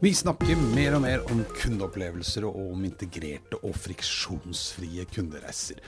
Vi 0.00 0.14
snakker 0.16 0.56
mer 0.72 0.94
og 0.96 1.02
mer 1.04 1.26
om 1.28 1.42
kundeopplevelser 1.58 2.46
og 2.48 2.54
om 2.70 2.86
integrerte 2.88 3.58
og 3.60 3.74
friksjonsfrie 3.76 5.04
kundereiser. 5.12 5.82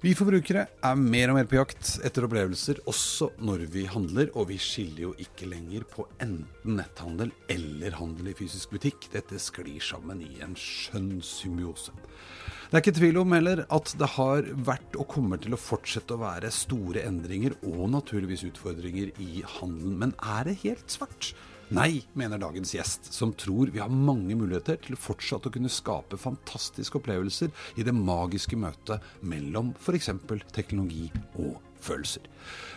Vi 0.00 0.14
forbrukere 0.16 0.62
er 0.88 0.96
mer 0.96 1.28
og 1.28 1.36
mer 1.36 1.50
på 1.50 1.58
jakt 1.58 1.90
etter 2.00 2.24
opplevelser, 2.24 2.80
også 2.88 3.28
når 3.44 3.66
vi 3.74 3.84
handler, 3.92 4.32
og 4.40 4.48
vi 4.48 4.56
skiller 4.56 5.04
jo 5.04 5.12
ikke 5.20 5.50
lenger 5.52 5.84
på 5.84 6.06
enten 6.16 6.80
netthandel 6.80 7.34
eller 7.52 8.00
handel 8.00 8.32
i 8.32 8.36
fysisk 8.40 8.72
butikk. 8.72 9.10
Dette 9.12 9.36
sklir 9.36 9.84
sammen 9.84 10.24
i 10.24 10.40
en 10.40 10.56
skjønn 10.56 11.20
symbiose. 11.20 11.92
Det 11.92 12.80
er 12.80 12.86
ikke 12.86 12.98
tvil 13.02 13.20
om 13.20 13.36
heller 13.36 13.66
at 13.68 13.96
det 14.00 14.14
har 14.16 14.48
vært 14.64 14.96
og 14.96 15.10
kommer 15.12 15.44
til 15.44 15.52
å 15.52 15.60
fortsette 15.60 16.16
å 16.16 16.24
være 16.24 16.56
store 16.56 17.04
endringer 17.04 17.60
og 17.60 17.84
naturligvis 18.00 18.48
utfordringer 18.48 19.12
i 19.20 19.44
handelen. 19.60 19.98
Men 20.06 20.20
er 20.24 20.48
det 20.48 20.62
helt 20.64 20.88
svart? 20.96 21.34
Nei, 21.72 22.02
mener 22.18 22.40
dagens 22.42 22.74
gjest, 22.74 23.12
som 23.14 23.32
tror 23.38 23.70
vi 23.72 23.80
har 23.80 23.92
mange 23.92 24.34
muligheter 24.36 24.80
til 24.82 24.98
fortsatt 24.98 25.46
å 25.48 25.52
kunne 25.54 25.70
skape 25.72 26.18
fantastiske 26.20 26.98
opplevelser 26.98 27.52
i 27.78 27.86
det 27.86 27.94
magiske 27.96 28.58
møtet 28.60 29.04
mellom 29.24 29.72
f.eks. 29.78 30.10
teknologi 30.52 31.06
og 31.38 31.60
følelser. 31.82 32.28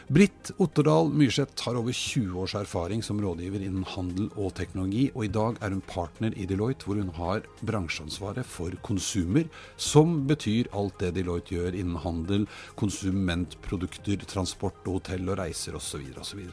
Britt 0.06 0.52
Otterdal 0.62 1.08
Myrseth 1.10 1.64
har 1.66 1.78
over 1.80 1.94
20 1.98 2.38
års 2.38 2.54
erfaring 2.54 3.00
som 3.02 3.18
rådgiver 3.18 3.64
innen 3.66 3.88
handel 3.90 4.28
og 4.38 4.52
teknologi, 4.60 5.08
og 5.16 5.26
i 5.26 5.32
dag 5.34 5.58
er 5.66 5.74
hun 5.74 5.82
partner 5.90 6.36
i 6.38 6.46
Deloitte, 6.46 6.86
hvor 6.86 7.00
hun 7.02 7.10
har 7.16 7.48
bransjeansvaret 7.66 8.46
for 8.46 8.76
konsumer, 8.86 9.50
som 9.82 10.20
betyr 10.30 10.70
alt 10.78 11.00
det 11.02 11.16
Deloitte 11.18 11.56
gjør 11.56 11.80
innen 11.80 11.98
handel, 12.04 12.46
konsumentprodukter, 12.78 14.28
transport, 14.30 14.78
hotell 14.86 15.26
og 15.34 15.40
reiser 15.42 15.80
osv. 15.82 16.06
osv. 16.22 16.46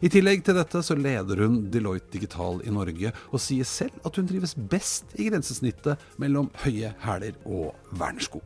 I 0.00 0.12
tillegg 0.16 0.40
til 0.48 0.56
dette 0.56 0.80
så 0.80 0.96
leder 0.96 1.44
hun 1.44 1.60
Deloitte 1.68 2.16
Digital 2.16 2.64
i 2.64 2.72
Norge, 2.72 3.12
og 3.28 3.44
sier 3.44 3.68
selv 3.68 4.00
at 4.08 4.16
hun 4.16 4.32
trives 4.32 4.56
best 4.56 5.12
i 5.20 5.28
grensesnittet 5.28 6.00
mellom 6.16 6.48
høye 6.64 6.96
hæler 7.04 7.36
og 7.44 7.74
vernesko. 7.92 8.40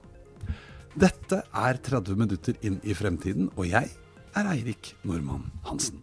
Dette 0.99 1.43
er 1.55 1.79
30 1.85 2.17
minutter 2.19 2.57
inn 2.67 2.79
i 2.83 2.95
fremtiden, 2.97 3.51
og 3.59 3.69
jeg 3.69 3.91
er 4.39 4.49
Eirik 4.55 4.95
Normann 5.07 5.45
Hansen. 5.69 6.01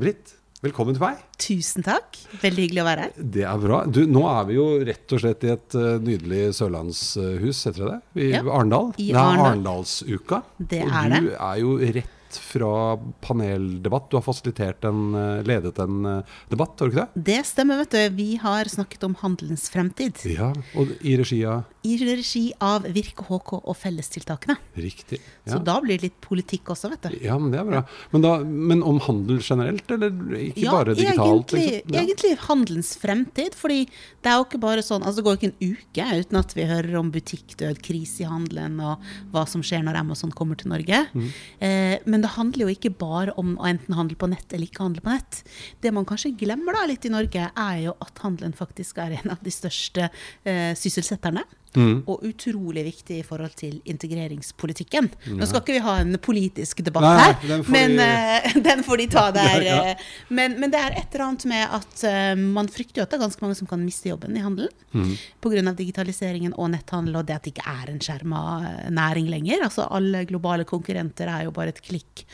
Britt, 0.00 0.36
velkommen 0.62 0.94
til 0.96 1.02
meg. 1.02 1.24
Tusen 1.40 1.84
takk. 1.86 2.20
Veldig 2.44 2.66
hyggelig 2.68 2.82
å 2.84 2.86
være 2.86 3.06
her. 3.08 3.26
Det 3.34 3.42
er 3.50 3.64
bra. 3.64 3.80
Du, 3.88 4.02
nå 4.08 4.22
er 4.30 4.46
vi 4.48 4.56
jo 4.60 4.68
rett 4.86 5.16
og 5.16 5.22
slett 5.24 5.48
i 5.48 5.52
et 5.56 5.76
uh, 5.80 5.88
nydelig 6.04 6.44
sørlandshus, 6.60 7.64
heter 7.68 7.82
det 7.82 7.90
det? 7.90 8.00
I 8.28 8.30
Ja, 8.36 8.44
Arendal. 8.46 8.92
i 8.96 9.10
det 9.10 9.18
er 9.18 9.42
Arendalsuka. 9.48 10.42
Det 10.60 10.82
og 10.86 10.96
er 11.02 11.14
du 11.16 11.30
er 11.34 11.60
jo 11.64 11.76
rett 11.98 12.16
fra 12.38 12.96
paneldebatt. 13.24 14.10
Du 14.10 14.16
har 14.18 14.24
fasilitert 14.24 14.84
en, 14.88 15.14
uh, 15.14 15.42
ledet 15.46 15.78
en 15.82 16.04
uh, 16.06 16.38
debatt, 16.52 16.76
har 16.80 16.90
du 16.90 16.94
ikke 16.96 17.06
det? 17.14 17.24
Det 17.30 17.38
stemmer, 17.48 17.80
vet 17.82 17.96
du. 17.96 18.16
Vi 18.20 18.28
har 18.42 18.70
snakket 18.70 19.04
om 19.08 19.16
handelens 19.22 19.68
fremtid. 19.72 20.20
Ja, 20.28 20.52
og 20.78 20.92
i 21.00 21.16
regi 21.18 21.40
av 21.48 21.64
I 21.86 21.96
regi 22.02 22.44
av 22.60 22.84
Virke 22.92 23.24
HK 23.24 23.54
og 23.60 23.76
fellestiltakene. 23.80 24.58
Riktig. 24.76 25.20
Så 25.48 25.58
da 25.64 25.78
blir 25.80 25.96
det 25.96 26.10
litt 26.10 26.18
politikk 26.20 26.70
også, 26.74 26.90
vet 26.92 27.08
du. 27.08 27.18
ja, 27.24 27.38
men 27.40 27.50
det 27.54 27.60
er 27.62 27.68
bra. 27.68 27.82
Men, 28.12 28.24
da, 28.24 28.32
men 28.44 28.82
om 28.86 29.00
handel 29.00 29.40
generelt, 29.42 29.88
eller 29.90 30.12
ikke 30.36 30.66
Ja, 30.66 30.74
bare 30.76 30.94
digitalt? 30.94 31.54
egentlig, 31.54 31.64
liksom? 31.70 31.94
Ja. 31.94 32.02
egentlig 32.04 32.32
handelens 32.46 32.92
fremtid. 33.00 33.54
fordi 33.56 33.80
det 34.22 34.28
er 34.30 34.36
jo 34.38 34.44
ikke 34.44 34.60
bare 34.60 34.84
sånn, 34.84 35.02
altså 35.02 35.22
det 35.22 35.26
går 35.26 35.38
ikke 35.38 35.50
en 35.50 35.72
uke 35.72 36.08
uten 36.20 36.38
at 36.40 36.52
vi 36.56 36.66
hører 36.68 36.98
om 37.00 37.10
butikkdød, 37.14 37.80
krise 37.82 38.24
i 38.24 38.28
handelen 38.28 38.76
og 38.84 39.00
hva 39.32 39.46
som 39.48 39.62
skjer 39.64 39.82
når 39.86 39.98
Amazon 40.02 40.30
kommer 40.36 40.58
til 40.60 40.68
Norge. 40.72 41.00
Mm. 41.14 41.28
Eh, 41.64 41.96
men 42.04 42.19
det 42.24 42.34
handler 42.36 42.66
jo 42.66 42.74
ikke 42.74 42.92
bare 43.00 43.34
om 43.40 43.54
å 43.58 43.68
enten 43.68 43.96
handle 43.96 44.18
på 44.18 44.28
nett 44.30 44.52
eller 44.52 44.68
ikke 44.68 44.84
handle 44.84 45.04
på 45.04 45.14
nett. 45.14 45.42
Det 45.82 45.92
man 45.94 46.06
kanskje 46.08 46.34
glemmer 46.40 46.76
da 46.76 46.86
litt 46.90 47.06
i 47.06 47.12
Norge, 47.12 47.50
er 47.50 47.78
jo 47.84 47.96
at 48.04 48.22
handelen 48.24 48.56
faktisk 48.56 49.00
er 49.02 49.18
en 49.20 49.34
av 49.34 49.42
de 49.44 49.54
største 49.54 50.08
eh, 50.08 50.72
sysselsetterne. 50.78 51.44
Mhm. 51.76 52.02
Og 52.10 52.24
utrolig 52.26 52.82
viktig 52.88 53.20
i 53.20 53.26
forhold 53.26 53.54
til 53.58 53.76
integreringspolitikken. 53.88 55.10
Nå 55.38 55.46
skal 55.46 55.62
ikke 55.62 55.76
vi 55.76 55.82
ha 55.84 55.96
en 56.02 56.16
politisk 56.22 56.82
debatt 56.86 57.06
Nei, 57.06 57.26
her, 57.28 57.36
den 57.46 57.62
men 57.70 57.94
de... 58.00 58.08
uh, 58.08 58.56
den 58.68 58.82
får 58.86 59.02
de 59.02 59.06
ta 59.12 59.26
der. 59.38 59.66
Ja. 59.66 59.76
ja. 59.92 59.94
men, 60.28 60.58
men 60.58 60.72
det 60.74 60.80
er 60.80 60.98
et 60.98 61.14
eller 61.14 61.26
annet 61.28 61.46
med 61.50 61.76
at 61.78 62.04
uh, 62.10 62.42
man 62.58 62.70
frykter 62.72 63.02
jo 63.02 63.06
at 63.06 63.12
det 63.12 63.20
er 63.20 63.24
ganske 63.26 63.44
mange 63.44 63.58
som 63.60 63.70
kan 63.70 63.84
miste 63.84 64.10
jobben 64.10 64.34
i 64.34 64.42
handelen. 64.42 64.74
mm. 64.92 65.14
Pga. 65.40 65.72
digitaliseringen 65.78 66.54
og 66.58 66.72
netthandel 66.74 67.20
og 67.20 67.28
det 67.28 67.38
at 67.38 67.46
det 67.46 67.54
ikke 67.54 67.70
er 67.70 67.92
en 67.92 68.02
skjerma 68.02 68.42
eh, 68.66 68.90
næring 68.94 69.28
lenger. 69.30 69.64
Altså 69.66 69.86
Alle 69.90 70.24
globale 70.28 70.66
konkurrenter 70.68 71.30
er 71.30 71.46
jo 71.46 71.54
bare 71.54 71.74
et 71.74 71.82
klikk 71.84 72.24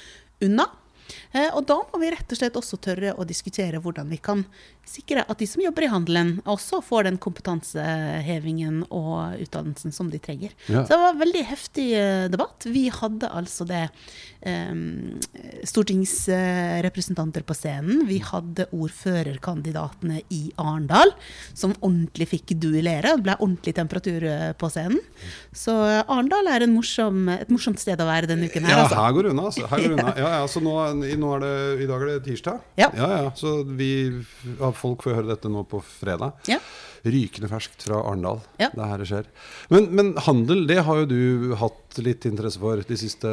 unna. 0.45 0.67
Eh, 1.33 1.50
og 1.53 1.67
da 1.69 1.78
må 1.91 2.00
vi 2.03 2.12
rett 2.15 2.33
og 2.33 2.41
slett 2.41 2.59
også 2.59 2.78
tørre 2.83 3.15
å 3.17 3.27
diskutere 3.28 3.81
hvordan 3.83 4.11
vi 4.12 4.19
kan 4.22 4.44
sikre 4.87 5.25
at 5.27 5.41
de 5.41 5.49
som 5.50 5.62
jobber 5.62 5.87
i 5.87 5.91
handelen, 5.91 6.37
også 6.47 6.81
får 6.84 7.09
den 7.09 7.19
kompetansehevingen 7.22 8.84
og 8.94 9.41
utdannelsen 9.43 9.94
som 9.94 10.11
de 10.12 10.21
trenger. 10.22 10.55
Ja. 10.71 10.84
Så 10.84 10.94
det 10.94 11.00
var 11.03 11.15
en 11.15 11.22
veldig 11.22 11.44
heftig 11.49 11.87
eh, 11.99 12.27
debatt. 12.33 12.67
Vi 12.71 12.87
hadde 12.94 13.31
altså 13.34 13.67
det 13.67 13.83
um, 14.47 15.17
stortingsrepresentanter 15.67 17.44
på 17.47 17.56
scenen. 17.59 18.05
Vi 18.06 18.21
hadde 18.25 18.69
ordførerkandidatene 18.75 20.23
i 20.34 20.43
Arendal, 20.62 21.12
som 21.53 21.75
ordentlig 21.81 22.31
fikk 22.37 22.55
duellere. 22.62 23.17
Det 23.17 23.27
ble 23.27 23.38
ordentlig 23.41 23.75
temperatur 23.77 24.28
eh, 24.31 24.53
på 24.59 24.71
scenen. 24.73 25.03
Så 25.56 25.75
Arendal 26.05 26.53
er 26.53 26.67
en 26.67 26.77
morsom, 26.77 27.27
et 27.34 27.50
morsomt 27.53 27.83
sted 27.83 28.00
å 28.00 28.09
være 28.09 28.31
denne 28.31 28.47
uken 28.50 28.69
her. 28.69 28.77
Ja, 28.77 28.87
altså. 28.87 29.03
her 29.03 29.19
går 29.19 29.27
det 29.27 29.34
unna. 29.34 29.49
Altså. 29.50 29.67
Her 29.73 29.84
går 29.84 29.99
unna. 29.99 30.05
Ja, 30.17 30.28
ja, 30.41 30.44
så 30.49 30.62
nå, 30.65 30.73
i- 31.05 31.17
nå 31.19 31.34
er 31.37 31.41
det, 31.45 31.83
I 31.84 31.87
dag 31.91 32.03
er 32.03 32.07
det 32.07 32.25
tirsdag. 32.25 32.61
Ja. 32.79 32.91
ja, 32.97 33.09
ja, 33.25 33.31
Så 33.37 33.65
vi, 33.77 33.89
ja, 34.61 34.71
folk 34.73 35.03
får 35.03 35.15
høre 35.19 35.29
dette 35.34 35.49
nå 35.53 35.65
på 35.69 35.83
fredag. 35.84 36.33
Ja. 36.49 36.59
Rykende 37.07 37.49
ferskt 37.49 37.84
fra 37.87 38.01
Arendal. 38.03 38.41
Ja. 38.59 38.71
Det 38.75 38.81
er 38.83 38.89
her 38.91 38.99
det 38.99 39.06
skjer. 39.11 39.27
Men, 39.71 39.91
men 39.95 40.15
handel, 40.27 40.65
det 40.67 40.79
har 40.89 41.03
jo 41.03 41.06
du 41.06 41.55
hatt 41.61 41.99
litt 42.03 42.25
interesse 42.27 42.59
for 42.59 42.81
de 42.83 42.97
siste 42.99 43.29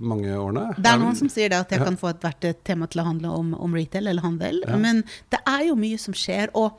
mange 0.00 0.28
årene. 0.36 0.74
Det 0.76 0.90
er 0.90 0.98
noen 1.00 1.16
som 1.16 1.30
sier 1.32 1.48
det 1.54 1.62
at 1.64 1.70
jeg 1.72 1.80
kan 1.86 1.96
få 1.96 2.10
ethvert 2.12 2.44
et 2.50 2.60
tema 2.68 2.86
til 2.92 3.00
å 3.02 3.06
handle 3.08 3.32
om, 3.38 3.54
om 3.54 3.74
retail 3.78 4.06
eller 4.12 4.22
handel. 4.26 4.60
Men 4.78 5.02
det 5.32 5.40
er 5.48 5.68
jo 5.70 5.78
mye 5.80 5.98
som 5.98 6.14
skjer. 6.16 6.52
Og 6.54 6.76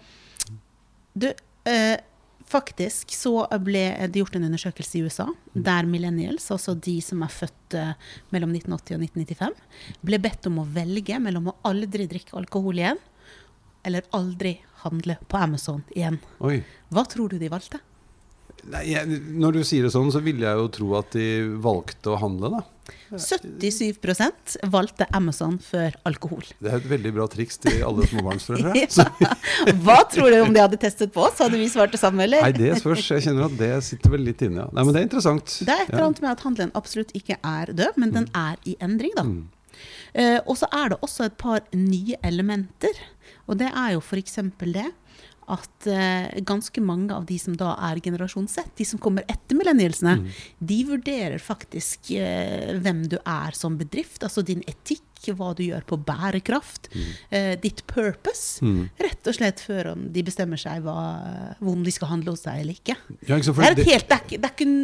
du, 1.17 1.31
eh, 1.65 1.97
faktisk 2.47 3.11
så 3.15 3.33
ble 3.63 3.83
det 4.07 4.21
gjort 4.21 4.37
en 4.37 4.47
undersøkelse 4.47 4.99
i 4.99 5.03
USA 5.07 5.27
der 5.53 5.87
millennials, 5.89 6.47
altså 6.53 6.75
de 6.75 6.97
som 7.03 7.23
er 7.25 7.33
født 7.33 7.75
eh, 7.75 7.93
mellom 8.35 8.53
1980 8.55 8.95
og 8.95 9.05
1995, 9.09 9.59
ble 10.07 10.21
bedt 10.23 10.49
om 10.49 10.61
å 10.61 10.67
velge 10.77 11.19
mellom 11.23 11.51
å 11.51 11.57
aldri 11.67 12.07
drikke 12.09 12.37
alkohol 12.39 12.79
igjen 12.79 13.01
eller 13.87 14.07
aldri 14.15 14.57
handle 14.83 15.17
på 15.27 15.39
Amazon 15.39 15.83
igjen. 15.95 16.19
Oi. 16.43 16.59
Hva 16.93 17.05
tror 17.09 17.31
du 17.31 17.39
de 17.41 17.51
valgte? 17.51 17.79
Nei, 18.67 18.83
jeg, 18.91 19.19
når 19.39 19.59
du 19.59 19.61
sier 19.67 19.85
det 19.87 19.93
sånn, 19.93 20.09
så 20.11 20.19
ville 20.23 20.43
jeg 20.43 20.59
jo 20.59 20.67
tro 20.75 20.89
at 20.99 21.13
de 21.15 21.27
valgte 21.63 22.11
å 22.11 22.19
handle, 22.19 22.57
da. 22.57 22.65
77% 23.07 24.57
valgte 24.71 25.07
Amazon 25.15 25.55
før 25.63 25.95
alkohol. 26.07 26.43
Det 26.59 26.71
er 26.71 26.79
et 26.81 26.87
veldig 26.91 27.11
bra 27.15 27.27
triks 27.31 27.59
til 27.63 27.79
alle 27.87 28.07
småbarnsforeldre. 28.11 28.73
Ja. 28.97 29.33
Hva 29.83 29.97
tror 30.11 30.31
du 30.31 30.37
om 30.41 30.53
de 30.53 30.61
hadde 30.61 30.77
testet 30.79 31.11
på 31.15 31.23
oss? 31.25 31.39
Hadde 31.41 31.57
vi 31.59 31.67
svart 31.71 31.93
det 31.93 31.99
samme, 32.01 32.25
eller? 32.25 32.43
Nei, 32.43 32.53
det 32.55 32.77
spørs. 32.81 33.05
Jeg 33.15 33.23
kjenner 33.25 33.47
at 33.47 33.55
det 33.59 33.71
sitter 33.87 34.13
vel 34.13 34.25
litt 34.27 34.41
inne, 34.45 34.65
ja. 34.65 34.67
Nei, 34.75 34.83
men 34.83 34.95
det 34.95 35.01
er 35.01 35.07
interessant. 35.07 35.57
Det 35.63 35.73
er 35.73 35.85
et 35.85 35.91
eller 35.93 36.07
annet 36.09 36.21
med 36.23 36.31
at 36.33 36.43
handelen 36.45 36.73
absolutt 36.77 37.13
ikke 37.17 37.39
er 37.39 37.71
død, 37.77 37.99
men 38.01 38.13
den 38.15 38.27
er 38.37 38.59
i 38.67 38.75
endring, 38.83 39.15
da. 39.17 39.25
Mm. 39.27 39.45
Uh, 40.17 40.39
og 40.43 40.55
så 40.59 40.69
er 40.73 40.93
det 40.93 40.99
også 41.05 41.27
et 41.27 41.37
par 41.39 41.63
nye 41.75 42.19
elementer. 42.25 43.01
Og 43.47 43.59
det 43.61 43.69
er 43.71 43.95
jo 43.95 44.03
f.eks. 44.03 44.39
det 44.63 44.87
at 45.47 45.87
eh, 45.87 46.41
ganske 46.43 46.81
mange 46.83 47.15
av 47.15 47.23
de 47.29 47.37
som 47.39 47.55
da 47.55 47.69
er 47.89 48.01
generasjon 48.03 48.49
Z, 48.51 48.65
de 48.75 48.83
som 48.85 48.99
kommer 48.99 49.23
etter 49.31 49.55
millennialsene, 49.55 50.17
Mm. 50.17 50.25
de 50.59 50.79
vurderer 50.89 51.39
faktisk 51.39 52.11
eh, 52.19 52.73
hvem 52.83 53.05
du 53.07 53.15
er 53.23 53.55
som 53.55 53.77
bedrift, 53.79 54.23
altså 54.27 54.43
din 54.43 54.61
etikk, 54.67 55.06
hva 55.25 55.55
du 55.55 55.63
gjør 55.63 55.83
på 55.85 55.97
bærekraft, 56.05 56.89
eh, 57.31 57.55
ditt 57.55 57.85
purpose, 57.87 58.61
Mm. 58.61 58.89
rett 58.99 59.27
og 59.27 59.33
slett 59.35 59.59
før 59.59 59.91
om 59.93 60.11
de 60.11 60.23
bestemmer 60.23 60.57
seg 60.57 60.81
hva, 60.83 61.55
om 61.61 61.83
de 61.83 61.91
skal 61.91 62.07
handle 62.09 62.29
hos 62.31 62.41
deg 62.43 62.61
eller 62.61 62.73
ikke. 62.73 62.95
Ja, 63.27 63.35
ikke 63.37 63.53
Det 63.55 63.65
er, 63.65 63.71
et 63.71 63.75
det- 63.77 63.85
helt, 63.85 64.07
det, 64.07 64.11
er 64.11 64.21
er 64.21 64.25
ikke, 64.27 64.39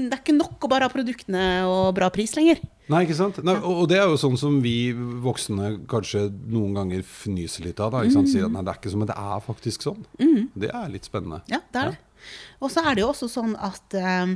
det 0.09 0.13
er 0.13 0.21
ikke 0.23 0.37
nok 0.37 0.59
å 0.59 0.69
bare 0.69 0.81
ha 0.83 0.89
produktene 0.89 1.63
og 1.67 1.93
bra 1.95 2.09
pris 2.09 2.33
lenger. 2.35 2.59
Nei, 2.89 3.05
ikke 3.05 3.15
sant? 3.15 3.43
Nei, 3.43 3.53
og 3.55 3.83
og 3.83 3.87
det 3.89 3.97
er 3.97 4.07
jo 4.07 4.15
sånn 4.17 4.37
som 4.37 4.61
vi 4.61 4.91
voksne 4.93 5.85
kanskje 5.87 6.29
noen 6.49 6.73
ganger 6.73 7.01
fnyser 7.03 7.63
litt 7.63 7.79
av. 7.79 7.91
Da, 7.91 8.01
ikke 8.03 8.13
sant? 8.13 8.27
Sier 8.27 8.45
at 8.45 8.51
nei, 8.51 8.61
det 8.61 8.73
er 8.73 8.79
ikke 8.79 8.91
sånn, 8.91 8.99
men 8.99 9.07
det 9.07 9.17
er 9.17 9.39
faktisk 9.39 9.81
sånn. 9.83 10.05
Det 10.57 10.69
er 10.73 10.89
litt 10.89 11.03
spennende. 11.05 11.41
Ja, 11.47 11.59
det 11.71 11.81
er 11.81 11.89
det. 11.91 11.97
Og 12.61 12.69
så 12.71 12.85
er 12.85 12.95
det 12.95 13.01
jo 13.03 13.09
også 13.11 13.29
sånn 13.29 13.55
at 13.59 13.93
eh, 13.93 14.35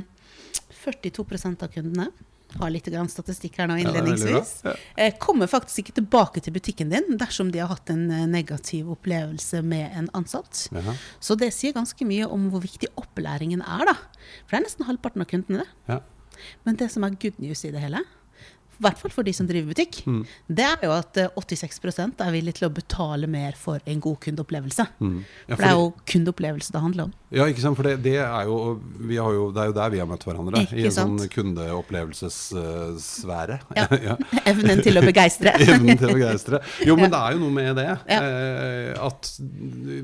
42% 0.84 1.62
av 1.62 1.68
kundene 1.72 2.08
har 2.56 2.70
litt 2.72 2.86
grann 2.88 3.10
statistikk 3.12 3.58
her 3.60 3.68
nå 3.68 3.76
innledningsvis. 3.82 4.52
Ja. 4.64 4.74
eh, 4.96 5.14
Kommer 5.20 5.50
faktisk 5.50 5.82
ikke 5.82 5.98
tilbake 6.00 6.40
til 6.44 6.54
butikken 6.56 6.90
din 6.92 7.18
dersom 7.20 7.52
de 7.52 7.60
har 7.60 7.68
hatt 7.68 7.90
en 7.92 8.06
eh, 8.10 8.26
negativ 8.30 8.88
opplevelse 8.94 9.60
med 9.62 9.92
en 9.98 10.08
ansatt. 10.16 10.68
Ja. 10.72 10.96
Så 11.20 11.36
det 11.38 11.52
sier 11.56 11.76
ganske 11.76 12.08
mye 12.08 12.26
om 12.26 12.48
hvor 12.52 12.64
viktig 12.64 12.88
opplæringen 12.96 13.60
er, 13.60 13.84
da. 13.92 13.96
For 14.46 14.56
det 14.56 14.62
er 14.62 14.66
nesten 14.68 14.88
halvparten 14.88 15.24
av 15.24 15.28
kundene, 15.30 15.66
det. 15.66 15.92
Ja. 15.92 16.00
Men 16.64 16.76
det 16.78 16.90
som 16.94 17.04
er 17.04 17.16
good 17.18 17.38
news 17.42 17.64
i 17.66 17.72
det 17.74 17.80
hele 17.82 18.04
i 18.78 18.82
hvert 18.86 18.98
fall 19.00 19.10
for 19.10 19.22
de 19.26 19.32
som 19.34 19.46
driver 19.48 19.72
butikk, 19.74 20.04
Mm. 20.06 20.24
det 20.48 20.64
er 20.64 20.78
jo 20.86 20.92
at 20.94 21.16
eh, 21.18 21.28
86 21.34 22.20
er 22.22 22.30
villig 22.32 22.54
til 22.54 22.68
å 22.68 22.72
betale 22.72 23.26
mer 23.26 23.52
for 23.58 23.80
en 23.84 24.00
god 24.00 24.20
kundeopplevelse. 24.20 24.86
Mm. 25.02 25.24
Ja, 25.48 25.56
For 25.56 25.62
det 25.64 25.70
er 25.70 25.74
jo 25.78 25.92
kundeopplevelse 26.06 26.72
det 26.72 26.80
handler 26.84 27.02
om. 27.08 27.12
Ja, 27.34 27.44
ikke 27.44 27.60
sant? 27.60 27.76
For 27.76 27.82
det, 27.84 27.98
det, 28.06 28.14
er 28.22 28.44
jo, 28.48 28.80
vi 29.04 29.16
har 29.20 29.32
jo, 29.34 29.50
det 29.52 29.60
er 29.60 29.66
jo 29.72 29.76
der 29.76 29.90
vi 29.92 29.98
har 30.00 30.06
møtt 30.08 30.24
hverandre. 30.24 30.62
Ikke 30.64 30.78
I 30.78 30.86
en 30.88 30.94
sånn 30.96 31.18
sant? 31.20 31.32
kundeopplevelsessfære. 31.34 33.58
Ja. 33.76 33.84
ja. 34.08 34.14
Evnen 34.50 34.82
til 34.84 34.96
å 35.00 35.02
begeistre. 35.04 35.52
Evnen 35.66 35.98
til 36.00 36.08
å 36.08 36.14
begeistre. 36.16 36.56
Jo, 36.86 36.94
men 36.98 37.12
det 37.12 37.20
er 37.20 37.30
jo 37.36 37.40
noe 37.42 37.54
med 37.58 37.70
det. 37.78 37.88
Eh, 38.16 38.92
at, 39.08 39.20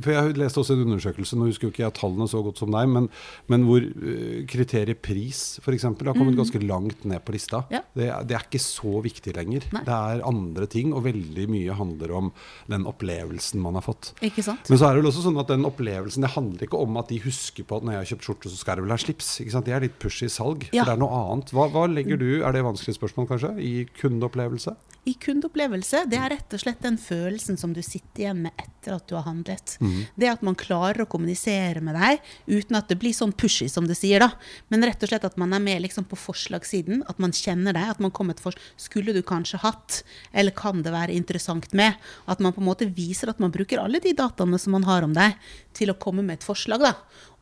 for 0.05 0.11
jeg 0.17 0.37
leste 0.41 0.61
også 0.63 0.77
en 0.77 0.85
undersøkelse, 0.89 1.39
nå 1.39 1.45
husker 1.49 1.65
jo 1.69 1.73
ikke 1.75 1.85
jeg 1.87 1.97
tallene 2.01 2.27
så 2.31 2.39
godt 2.45 2.61
som 2.63 2.71
deg, 2.75 2.85
men, 2.93 3.05
men 3.53 3.61
hvor 3.69 3.83
eh, 3.85 4.41
kriteriet 4.51 5.01
pris 5.05 5.39
f.eks. 5.63 5.85
har 5.89 6.17
kommet 6.19 6.39
ganske 6.39 6.61
langt 6.65 7.01
ned 7.09 7.21
på 7.25 7.35
lista. 7.37 7.59
Mm. 7.71 7.75
Ja. 7.79 7.83
Det, 7.95 8.07
det 8.31 8.35
er 8.39 8.45
ikke 8.49 8.64
så 8.65 9.01
viktig 9.05 9.35
lenger. 9.37 9.67
Nei. 9.75 9.83
Det 9.87 9.95
er 9.95 10.25
andre 10.27 10.69
ting, 10.71 10.95
og 10.97 11.05
veldig 11.07 11.47
mye 11.53 11.77
handler 11.79 12.15
om 12.19 12.31
den 12.71 12.87
opplevelsen 12.91 13.63
man 13.63 13.79
har 13.79 13.85
fått. 13.87 14.13
Ikke 14.25 14.45
sant? 14.47 14.71
Men 14.73 14.81
så 14.81 14.89
er 14.89 14.97
det 14.97 15.05
vel 15.05 15.11
også 15.13 15.27
sånn 15.27 15.41
at 15.43 15.53
den 15.53 15.69
opplevelsen 15.69 16.25
Det 16.25 16.33
handler 16.35 16.67
ikke 16.67 16.81
om 16.81 16.99
at 17.01 17.13
de 17.13 17.21
husker 17.25 17.67
på 17.69 17.79
at 17.79 17.87
når 17.87 17.97
jeg 17.97 18.03
har 18.03 18.11
kjøpt 18.15 18.29
skjorte, 18.29 18.53
så 18.53 18.61
skal 18.61 18.81
jeg 18.81 18.87
vel 18.87 18.97
ha 18.97 19.01
slips. 19.05 19.31
Ikke 19.45 19.55
sant? 19.57 19.69
Det 19.69 19.77
er 19.77 19.87
litt 19.87 20.01
pushy 20.03 20.31
salg. 20.33 20.69
Ja. 20.73 20.83
For 20.83 20.93
det 20.93 20.97
er 20.97 21.05
noe 21.05 21.21
annet. 21.21 21.55
Hva, 21.55 21.69
hva 21.75 21.87
legger 21.91 22.21
du, 22.21 22.29
er 22.41 22.55
det 22.55 22.63
et 22.63 22.69
vanskelig 22.71 22.99
spørsmål 22.99 23.31
kanskje, 23.31 23.55
i 23.61 23.75
kundeopplevelse? 24.01 24.77
I 25.05 25.13
kundeopplevelse, 25.21 26.07
det 26.09 26.17
er 26.17 26.31
rett 26.33 26.55
og 26.57 26.61
slett 26.63 26.81
den 26.81 26.97
følelsen 27.01 27.59
som 27.61 27.75
du 27.77 27.83
sitter 27.85 28.23
igjen 28.23 28.39
med 28.47 28.57
etter 28.57 28.95
at 28.95 29.05
du 29.09 29.15
har 29.19 29.27
handlet. 29.27 29.77
Det 30.17 30.31
at 30.31 30.45
man 30.47 30.57
klarer 30.57 31.05
å 31.05 31.09
kommunisere 31.11 31.83
med 31.85 31.97
deg 31.99 32.23
uten 32.47 32.79
at 32.79 32.89
det 32.89 32.97
blir 33.01 33.13
sånn 33.13 33.35
pushy, 33.37 33.69
som 33.69 33.85
det 33.89 33.99
sier, 33.99 34.25
da. 34.25 34.31
Men 34.73 34.87
rett 34.89 35.03
og 35.05 35.13
slett 35.13 35.27
at 35.29 35.37
man 35.41 35.53
er 35.53 35.61
med 35.61 35.83
liksom 35.85 36.07
på 36.09 36.17
forslagssiden, 36.17 37.03
at 37.09 37.21
man 37.21 37.37
kjenner 37.37 37.77
deg. 37.77 37.91
At 37.93 38.01
man 38.01 38.15
kommer 38.17 38.37
til 38.37 38.49
forslag 38.49 38.81
Skulle 38.81 39.13
du 39.13 39.21
kanskje 39.23 39.61
hatt, 39.61 40.01
eller 40.33 40.57
kan 40.57 40.81
det 40.83 40.95
være 40.95 41.13
interessant 41.13 41.73
med? 41.77 42.01
At 42.25 42.41
man 42.41 42.57
på 42.57 42.65
en 42.65 42.69
måte 42.71 42.89
viser 42.89 43.29
at 43.29 43.43
man 43.45 43.53
bruker 43.53 43.83
alle 43.83 44.01
de 44.01 44.15
dataene 44.17 44.59
som 44.59 44.73
man 44.73 44.89
har 44.89 45.05
om 45.05 45.13
deg, 45.13 45.37
til 45.75 45.93
å 45.93 45.99
komme 46.01 46.25
med 46.25 46.41
et 46.41 46.47
forslag, 46.47 46.83
da. 46.85 46.95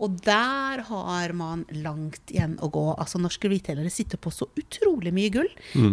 Og 0.02 0.16
der 0.24 0.82
har 0.88 1.32
man 1.36 1.62
langt 1.84 2.32
igjen 2.32 2.56
å 2.64 2.68
gå. 2.72 2.84
Altså 2.98 3.20
Norske 3.22 3.50
retailere 3.52 3.90
sitter 3.92 4.18
på 4.18 4.32
så 4.34 4.48
utrolig 4.58 5.12
mye 5.14 5.30
gull 5.30 5.50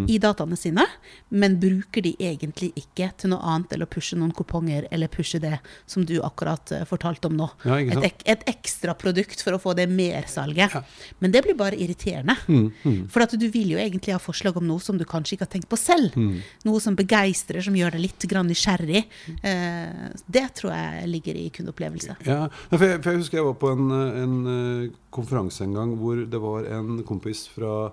i 0.09 0.17
dataene 0.21 0.57
sine, 0.57 0.85
men 1.29 1.59
bruker 1.61 2.03
de 2.05 2.15
egentlig 2.17 2.71
ikke 2.79 3.11
til 3.19 3.33
noe 3.35 3.43
annet 3.53 3.75
eller 3.75 3.85
å 3.85 3.93
pushe 3.93 4.17
noen 4.17 4.33
kuponger 4.35 4.87
eller 4.89 5.11
pushe 5.13 5.41
det 5.43 5.59
som 5.89 6.05
du 6.07 6.15
akkurat 6.25 6.73
eh, 6.73 6.85
fortalte 6.89 7.29
om 7.29 7.37
nå. 7.37 7.49
Ja, 7.67 7.77
et, 7.79 8.23
et 8.25 8.45
ekstra 8.49 8.95
produkt 8.97 9.43
for 9.45 9.55
å 9.55 9.61
få 9.61 9.75
det 9.77 9.85
mersalget. 9.91 10.73
Men 11.21 11.35
det 11.35 11.43
blir 11.45 11.57
bare 11.59 11.77
irriterende. 11.77 12.37
Mm, 12.49 13.05
For 13.11 13.23
at 13.25 13.35
du 13.39 13.45
vil 13.51 13.75
jo 13.75 13.81
egentlig 13.81 14.15
ha 14.15 14.21
forslag 14.21 14.57
om 14.57 14.65
noe 14.67 14.81
som 14.83 14.97
du 14.97 15.05
kanskje 15.07 15.35
ikke 15.35 15.47
har 15.47 15.53
tenkt 15.53 15.69
på 15.69 15.79
selv. 15.79 16.17
Mm. 16.17 16.39
Noe 16.67 16.81
som 16.83 16.97
begeistrer, 16.97 17.61
som 17.65 17.77
gjør 17.77 17.97
deg 17.97 18.07
litt 18.07 18.27
nysgjerrig. 18.49 19.03
Eh, 19.43 20.09
det 20.25 20.45
tror 20.57 20.73
jeg 20.73 21.09
ligger 21.13 21.37
i 21.39 21.47
kundeopplevelse. 21.53 22.17
Ja, 22.29 22.43
for 22.69 22.85
jeg, 22.85 23.01
for 23.01 23.11
jeg 23.11 23.23
husker 23.23 23.41
jeg 23.41 23.47
var 23.49 23.57
på 23.59 23.73
en, 23.73 23.89
en 24.23 24.37
eh, 24.53 24.99
konferanse 25.15 25.65
en 25.65 25.75
gang 25.77 25.97
hvor 25.97 26.21
det 26.29 26.43
var 26.45 26.69
en 26.79 27.01
kompis 27.07 27.47
fra 27.55 27.89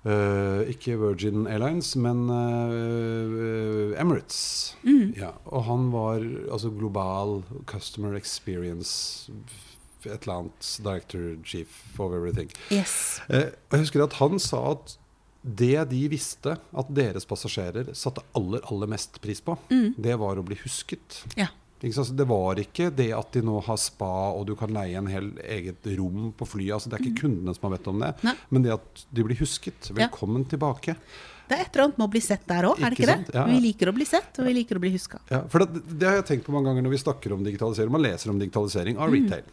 Uh, 0.00 0.64
ikke 0.72 0.94
Virgin 0.96 1.42
Airlines, 1.44 1.90
men 2.00 2.22
uh, 2.32 3.92
Emirates. 4.00 4.72
Ja, 5.12 5.34
og 5.44 5.66
han 5.66 5.90
var 5.92 6.24
altså 6.48 6.70
global 6.72 7.42
customer 7.68 8.16
experience 8.16 9.28
et 10.06 10.22
eller 10.22 10.38
annet 10.38 10.70
director 10.80 11.36
chief 11.44 12.00
of 12.00 12.16
everything. 12.16 12.48
Yes. 12.72 13.20
Uh, 13.28 13.52
og 13.68 13.76
jeg 13.76 13.84
husker 13.84 14.06
at 14.06 14.16
han 14.22 14.40
sa 14.40 14.62
at 14.70 14.96
det 15.44 15.76
de 15.92 16.00
visste 16.12 16.56
at 16.56 16.96
deres 16.96 17.28
passasjerer 17.28 17.92
satte 17.92 18.24
aller, 18.36 18.64
aller 18.72 18.88
mest 18.96 19.20
pris 19.20 19.44
på, 19.44 19.58
det 20.00 20.16
var 20.20 20.40
å 20.40 20.44
bli 20.44 20.56
husket. 20.64 21.22
Ja. 21.36 21.52
Det 21.80 22.26
var 22.28 22.60
ikke 22.60 22.90
det 22.92 23.08
at 23.16 23.32
de 23.32 23.42
nå 23.46 23.56
har 23.64 23.78
spa 23.80 24.12
og 24.36 24.46
du 24.50 24.54
kan 24.58 24.72
leie 24.74 24.98
en 25.00 25.08
hel 25.08 25.30
eget 25.40 25.86
rom 25.96 26.30
på 26.36 26.48
flyet. 26.48 26.74
Altså, 26.76 26.92
det 26.92 26.98
er 26.98 27.06
ikke 27.08 27.22
kundene 27.24 27.54
som 27.56 27.68
har 27.68 27.78
bedt 27.78 27.88
om 27.92 28.02
det, 28.04 28.14
Nei. 28.26 28.34
men 28.52 28.66
det 28.66 28.74
at 28.76 29.04
de 29.08 29.24
blir 29.24 29.40
husket. 29.40 29.92
Velkommen 29.96 30.44
tilbake. 30.50 30.96
Det 31.50 31.56
er 31.56 31.64
et 31.64 31.74
eller 31.74 31.88
annet 31.88 31.96
med 31.98 32.06
å 32.06 32.12
bli 32.12 32.20
sett 32.22 32.44
der 32.46 32.66
òg, 32.68 32.78
er 32.78 32.92
det 32.94 33.00
Ikke 33.00 33.06
ikke 33.08 33.14
det? 33.24 33.34
Ja, 33.34 33.40
ja. 33.40 33.46
Vi 33.50 33.62
liker 33.64 33.90
å 33.90 33.94
bli 33.96 34.04
sett, 34.06 34.36
og 34.38 34.46
vi 34.46 34.52
liker 34.54 34.78
å 34.78 34.82
bli 34.84 34.92
huska. 34.94 35.18
Ja, 35.32 35.40
for 35.50 35.64
det, 35.64 35.80
det 35.98 36.06
har 36.06 36.20
jeg 36.20 36.26
tenkt 36.28 36.44
på 36.46 36.54
mange 36.54 36.70
ganger 36.70 36.84
når 36.86 36.94
vi 36.94 37.00
snakker 37.02 37.34
om 37.34 37.42
digitalisering. 37.42 37.90
Man 37.90 38.04
leser 38.04 38.30
om 38.30 38.38
digitalisering 38.38 39.00
av 39.02 39.10
retail. 39.10 39.48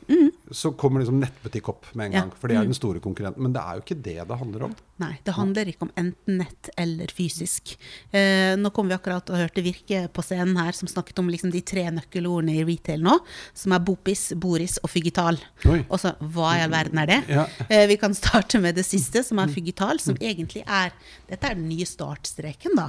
Så 0.51 0.71
kommer 0.79 1.01
liksom 1.01 1.19
nettbutikk 1.19 1.69
opp 1.69 1.87
med 1.93 2.07
en 2.07 2.11
gang. 2.11 2.29
Ja. 2.31 2.39
for 2.39 2.47
det 2.47 2.57
er 2.57 2.67
den 2.67 2.77
store 2.77 2.99
konkurrenten. 3.03 3.43
Men 3.43 3.53
det 3.55 3.61
er 3.61 3.77
jo 3.77 3.83
ikke 3.83 4.01
det 4.03 4.17
det 4.27 4.37
handler 4.39 4.67
om. 4.69 4.75
Nei, 4.97 5.11
det 5.23 5.33
handler 5.37 5.69
ikke 5.69 5.85
om 5.85 5.91
enten 5.99 6.39
nett 6.41 6.69
eller 6.77 7.11
fysisk. 7.13 7.75
Eh, 8.11 8.55
nå 8.57 8.71
kom 8.73 8.87
vi 8.89 8.95
akkurat 8.95 9.29
og 9.29 9.37
hørte 9.37 9.61
Virke 9.61 10.05
på 10.09 10.23
scenen 10.25 10.57
her, 10.57 10.71
som 10.73 10.89
snakket 10.89 11.19
om 11.21 11.29
liksom 11.29 11.51
de 11.53 11.61
tre 11.61 11.83
nøkkelordene 11.93 12.55
i 12.57 12.63
retail 12.65 13.03
nå, 13.05 13.17
som 13.53 13.75
er 13.75 13.83
Bopis, 13.85 14.31
Boris 14.35 14.77
og 14.81 14.89
Fygital. 14.89 15.37
Oi. 15.69 15.83
Og 15.85 15.99
så, 16.01 16.13
hva 16.33 16.55
i 16.57 16.63
all 16.65 16.73
verden 16.73 17.01
er 17.03 17.11
det? 17.11 17.19
Ja. 17.29 17.45
Eh, 17.69 17.85
vi 17.91 17.99
kan 18.01 18.15
starte 18.17 18.61
med 18.63 18.77
det 18.79 18.87
siste, 18.87 19.21
som 19.27 19.39
er 19.43 19.51
Fygital, 19.53 19.99
som 20.01 20.17
egentlig 20.17 20.63
er 20.65 20.93
Dette 21.27 21.43
er 21.43 21.57
den 21.57 21.67
nye 21.67 21.83
startstreken, 21.85 22.77
da. 22.77 22.85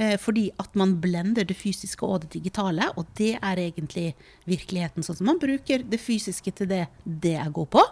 Eh, 0.00 0.14
fordi 0.16 0.46
at 0.58 0.74
man 0.80 0.94
blender 1.02 1.44
det 1.44 1.56
fysiske 1.60 2.06
og 2.08 2.22
det 2.24 2.30
digitale, 2.38 2.88
og 2.96 3.06
det 3.18 3.34
er 3.36 3.60
egentlig 3.60 4.14
virkeligheten. 4.48 5.04
Sånn 5.04 5.18
som 5.18 5.28
man 5.28 5.40
bruker 5.42 5.84
det 5.84 6.00
fysiske 6.00 6.54
til 6.56 6.70
det 6.70 6.86
det 7.04 7.36
jeg 7.36 7.54
går 7.54 7.70
på, 7.76 7.84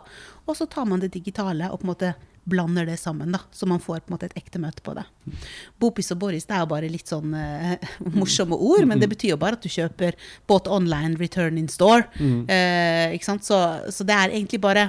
og 0.46 0.58
så 0.58 0.66
tar 0.70 0.88
man 0.88 1.02
det 1.02 1.12
digitale 1.14 1.70
og 1.70 1.80
på 1.80 1.88
en 1.88 1.92
måte 1.94 2.12
blander 2.50 2.86
det 2.88 2.96
sammen, 2.96 3.32
da, 3.34 3.40
så 3.52 3.66
man 3.68 3.82
får 3.82 4.00
på 4.00 4.10
en 4.10 4.14
måte 4.16 4.30
et 4.30 4.38
ekte 4.40 4.58
møte 4.62 4.82
på 4.82 4.94
det. 4.96 5.04
Bopis 5.80 6.10
og 6.14 6.20
Boris 6.22 6.48
det 6.48 6.56
er 6.56 6.64
jo 6.64 6.70
bare 6.72 6.88
litt 6.90 7.10
sånn 7.10 7.34
uh, 7.36 7.90
morsomme 8.18 8.56
ord, 8.56 8.86
men 8.88 9.02
det 9.02 9.10
betyr 9.12 9.34
jo 9.34 9.40
bare 9.40 9.58
at 9.58 9.66
du 9.66 9.70
kjøper 9.70 10.16
båt 10.50 10.70
online, 10.70 11.18
return 11.20 11.60
in 11.60 11.68
store. 11.70 12.08
Uh, 12.18 13.12
ikke 13.14 13.28
sant? 13.28 13.46
Så, 13.46 13.60
så 13.92 14.06
det 14.08 14.16
er 14.16 14.34
egentlig 14.34 14.62
bare 14.64 14.88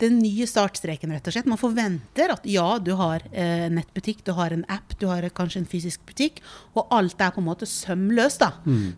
den 0.00 0.18
nye 0.22 0.46
startstreken, 0.48 1.12
rett 1.14 1.26
og 1.28 1.34
slett. 1.34 1.48
Man 1.50 1.60
forventer 1.60 2.32
at 2.34 2.46
ja, 2.48 2.78
du 2.82 2.92
har 2.98 3.22
eh, 3.32 3.66
nettbutikk, 3.72 4.22
du 4.26 4.32
har 4.36 4.50
en 4.56 4.64
app, 4.72 4.94
du 5.00 5.06
har 5.10 5.22
kanskje 5.36 5.60
en 5.62 5.68
fysisk 5.70 6.02
butikk, 6.08 6.40
og 6.74 6.88
alt 6.96 7.20
er 7.20 7.30
på 7.36 7.42
en 7.42 7.48
måte 7.50 7.68
sømløst. 7.68 8.40
da. 8.40 8.50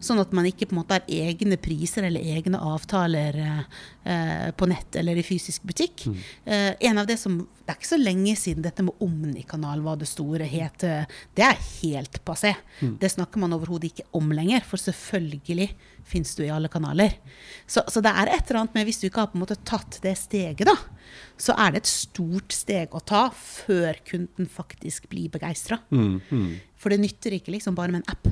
Sånn 0.02 0.20
at 0.22 0.32
man 0.32 0.46
ikke 0.49 0.69
på 0.70 0.76
en 0.76 0.82
måte 0.82 0.99
har 1.00 1.08
egne 1.10 1.58
priser 1.60 2.06
eller 2.08 2.20
egne 2.22 2.60
avtaler 2.62 3.38
eh, 3.43 3.62
eh, 4.04 4.50
på 4.56 4.69
nett 4.70 4.96
eller 5.03 5.19
i 5.19 5.27
fysisk 5.27 5.67
butikk. 5.69 6.06
Eh, 6.44 6.72
en 6.81 6.98
av 7.03 7.06
Det 7.10 7.19
som, 7.19 7.38
det 7.43 7.74
er 7.74 7.79
ikke 7.81 7.93
så 7.93 7.98
lenge 8.00 8.36
siden 8.38 8.62
dette 8.65 8.82
med 8.86 8.94
Omnikanal 9.03 9.82
var 9.82 9.96
det 10.00 10.08
store 10.10 10.46
het. 10.48 10.84
eh, 10.84 11.05
Det 11.34 11.44
er 11.44 11.58
helt 11.82 12.22
passé. 12.24 12.55
Det 12.81 13.10
snakker 13.10 13.38
man 13.43 13.53
overhodet 13.53 13.91
ikke 13.93 14.06
om 14.15 14.31
lenger, 14.34 14.62
for 14.65 14.79
selvfølgelig 14.79 15.69
fins 16.09 16.35
du 16.39 16.43
i 16.44 16.51
alle 16.53 16.69
kanaler. 16.73 17.15
Så, 17.67 17.85
så 17.89 18.03
det 18.05 18.13
er 18.13 18.31
et 18.32 18.49
eller 18.51 18.63
annet 18.63 18.75
med 18.77 18.89
hvis 18.89 19.01
du 19.03 19.06
ikke 19.09 19.25
har 19.25 19.31
på 19.32 19.39
en 19.39 19.44
måte 19.44 19.56
tatt 19.69 19.99
det 20.05 20.15
steget, 20.21 20.67
da, 20.69 20.75
så 21.41 21.55
er 21.59 21.75
det 21.75 21.82
et 21.82 21.91
stort 21.93 22.53
steg 22.55 22.94
å 22.94 23.01
ta 23.01 23.27
før 23.37 23.99
kunden 24.09 24.49
faktisk 24.51 25.09
blir 25.13 25.32
begeistra. 25.32 25.79
For 26.81 26.93
det 26.93 27.01
nytter 27.03 27.39
ikke 27.39 27.55
liksom 27.55 27.77
bare 27.79 27.94
med 27.94 28.03
en 28.03 28.17
app. 28.17 28.29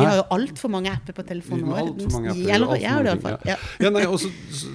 Vi 0.00 0.04
har 0.04 0.16
jo 0.18 0.24
altfor 0.36 0.70
mange 0.74 0.90
apper 0.92 1.14
på 1.16 1.24
telefonen 1.26 1.64
vår. 1.70 1.90
Apper, 1.94 2.28
Jeg, 2.34 2.60
har 2.60 3.02
det 3.04 3.12
iallfall. 3.12 3.38
Ja. 3.48 3.56
Ja. 3.80 3.90
Nei, 3.94 4.04
og 4.10 4.18
så, 4.22 4.30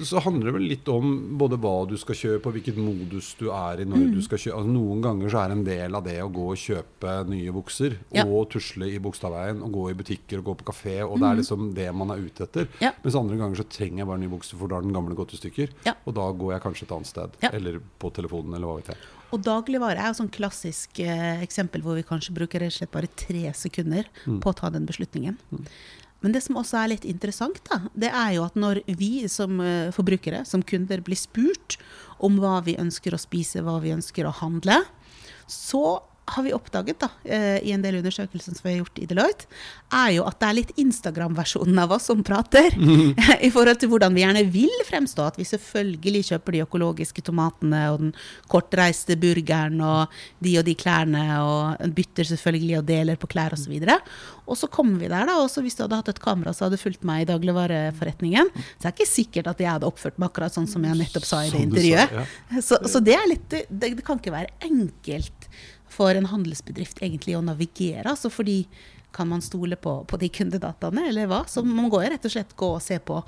så, 0.06 0.20
handler 0.24 0.50
det 0.50 0.54
vel 0.56 0.66
litt 0.70 0.88
om 0.92 1.12
både 1.40 1.58
hva 1.60 1.74
du 1.90 1.96
skal 2.00 2.14
kjøpe, 2.18 2.50
og 2.50 2.56
hvilket 2.56 2.78
modus 2.80 3.34
du 3.40 3.48
er 3.52 3.82
i 3.82 3.84
når 3.88 4.00
Mm. 4.00 4.14
du 4.16 4.20
skal 4.24 4.38
kjøpe. 4.38 4.56
Altså, 4.60 4.72
noen 4.72 5.02
ganger 5.04 5.30
så 5.30 5.42
er 5.44 5.52
en 5.52 5.64
del 5.64 5.94
av 5.94 6.04
det 6.04 6.16
å 6.24 6.30
gå 6.32 6.46
og 6.52 6.56
kjøpe 6.56 7.14
nye 7.28 7.52
bukser, 7.52 7.96
Ja. 8.12 8.24
og 8.24 8.50
tusle 8.50 8.88
i 8.94 8.98
Bogstadveien, 8.98 9.62
og 9.62 9.72
gå 9.72 9.90
i 9.90 9.94
butikker 9.94 10.38
og 10.38 10.44
gå 10.44 10.54
på 10.62 10.68
kafé, 10.72 10.96
og 11.06 11.18
det 11.20 11.28
er 11.30 11.36
liksom 11.42 11.74
det 11.74 11.94
man 11.94 12.10
er 12.10 12.16
ute 12.24 12.44
etter. 12.48 12.64
Mm. 12.64 12.80
Ja. 12.80 12.92
Mens 13.04 13.14
andre 13.16 13.36
ganger 13.36 13.56
så 13.56 13.68
trenger 13.68 13.98
jeg 13.98 14.06
bare 14.06 14.18
nye 14.18 14.28
bukser, 14.36 14.56
for 14.58 14.68
da 14.68 14.76
har 14.76 14.82
den 14.82 14.92
gamle 14.96 15.14
gått 15.14 15.34
i 15.34 15.40
stykker. 15.40 15.68
Og 16.06 16.14
da 16.14 16.30
går 16.32 16.52
jeg 16.56 16.62
kanskje 16.62 16.82
et 16.88 16.92
annet 16.96 17.06
sted, 17.06 17.30
eller 17.52 17.80
på 17.98 18.10
telefonen, 18.12 18.54
eller 18.54 18.66
hva 18.66 18.76
vet 18.80 18.94
jeg. 18.94 18.96
Og 19.30 19.42
dagligvare 19.46 19.98
er 20.02 20.10
jo 20.10 20.18
sånn 20.22 20.32
klassisk 20.34 20.98
eh, 21.04 21.40
eksempel 21.44 21.82
hvor 21.84 21.94
vi 21.98 22.02
kanskje 22.06 22.34
bruker 22.34 22.60
rett 22.64 22.72
og 22.74 22.78
slett 22.80 22.90
bare 22.94 23.10
tre 23.14 23.52
sekunder 23.54 24.04
Mm. 24.26 24.40
på 24.42 24.50
å 24.50 24.56
ta 24.56 24.70
den 24.70 24.86
beslutningen. 24.86 25.36
Men 26.22 26.32
det 26.34 26.42
som 26.44 26.56
også 26.60 26.76
er 26.82 26.88
litt 26.92 27.04
interessant, 27.08 27.62
da, 27.70 27.78
det 27.96 28.10
er 28.12 28.34
jo 28.36 28.44
at 28.44 28.54
når 28.58 28.82
vi 28.98 29.26
som 29.28 29.60
eh, 29.64 29.90
forbrukere, 29.94 30.42
som 30.44 30.62
kunder, 30.62 31.00
blir 31.00 31.16
spurt 31.16 31.78
om 32.20 32.36
hva 32.42 32.58
vi 32.66 32.74
ønsker 32.76 33.14
å 33.16 33.20
spise, 33.22 33.62
hva 33.64 33.78
vi 33.80 33.94
ønsker 33.94 34.26
å 34.28 34.34
handle, 34.42 34.82
så 35.48 36.02
har 36.34 36.46
vi 36.46 36.54
oppdaget 36.56 37.00
da, 37.02 37.10
eh, 37.24 37.58
i 37.66 37.74
en 37.74 37.82
del 37.84 38.00
undersøkelser 38.00 38.56
som 38.56 38.66
vi 38.66 38.74
har 38.74 38.82
gjort 38.82 39.00
i 39.02 39.08
Deloitte, 39.10 39.48
er 39.90 40.14
jo 40.16 40.26
at 40.28 40.38
det 40.40 40.48
er 40.48 40.58
litt 40.60 40.72
Instagram-versjonen 40.80 41.78
av 41.82 41.94
oss 41.96 42.08
som 42.10 42.22
prater. 42.26 42.74
I 43.46 43.50
forhold 43.52 43.80
til 43.82 43.92
hvordan 43.92 44.16
vi 44.16 44.24
gjerne 44.24 44.44
vil 44.52 44.84
fremstå. 44.88 45.30
At 45.32 45.40
vi 45.40 45.48
selvfølgelig 45.48 46.24
kjøper 46.30 46.56
de 46.56 46.64
økologiske 46.66 47.24
tomatene 47.26 47.82
og 47.92 48.00
den 48.04 48.12
kortreiste 48.50 49.18
burgeren 49.20 49.80
og 49.84 50.20
de 50.44 50.56
og 50.60 50.66
de 50.66 50.76
klærne, 50.78 51.24
og 51.42 51.94
bytter 51.96 52.28
selvfølgelig 52.32 52.78
og 52.80 52.86
deler 52.88 53.20
på 53.20 53.30
klær 53.30 53.56
osv. 53.56 53.74
Og, 53.80 54.56
så 54.56 54.60
så 54.60 54.68
kommer 54.68 54.98
vi 55.00 55.08
der, 55.08 55.24
da, 55.28 55.38
og 55.40 55.62
hvis 55.64 55.76
du 55.78 55.84
hadde 55.84 55.98
hatt 56.00 56.10
et 56.12 56.20
kamera 56.20 56.52
som 56.52 56.66
hadde 56.66 56.80
fulgt 56.80 57.04
meg 57.06 57.22
i 57.22 57.28
dagligvareforretningen, 57.30 58.50
så 58.52 58.88
er 58.88 58.90
det 58.90 58.96
ikke 58.98 59.08
sikkert 59.08 59.50
at 59.52 59.62
jeg 59.62 59.70
hadde 59.72 59.88
oppført 59.88 60.18
meg 60.20 60.28
akkurat 60.30 60.56
sånn 60.56 60.68
som 60.68 60.84
jeg 60.84 60.98
nettopp 60.98 61.26
sa 61.28 61.44
i 61.46 61.52
det 61.52 61.62
intervjuet. 61.68 62.34
Så, 62.66 62.80
så 62.90 63.00
det 63.04 63.16
er 63.16 63.30
litt 63.30 63.46
det, 63.50 63.64
det 63.70 64.04
kan 64.06 64.20
ikke 64.20 64.34
være 64.34 64.52
enkelt 64.66 65.39
for 66.00 66.16
en 66.16 66.30
handelsbedrift 66.30 67.02
egentlig 67.04 67.36
å 67.36 67.44
navigere. 67.44 68.08
Altså 68.08 68.32
fordi 68.32 68.62
kan 69.12 69.28
man 69.28 69.42
stole 69.44 69.76
på, 69.76 69.98
på 70.08 70.18
de 70.22 70.30
kundedataene, 70.32 71.08
eller 71.10 71.28
hva? 71.28 71.42
Så 71.50 71.60
man 71.66 71.90
går 71.92 72.06
jo 72.06 72.10
rett 72.14 72.28
og 72.28 72.32
slett 72.32 72.56
gå 72.56 72.68
og 72.78 72.82
se 72.84 72.96
på 73.04 73.18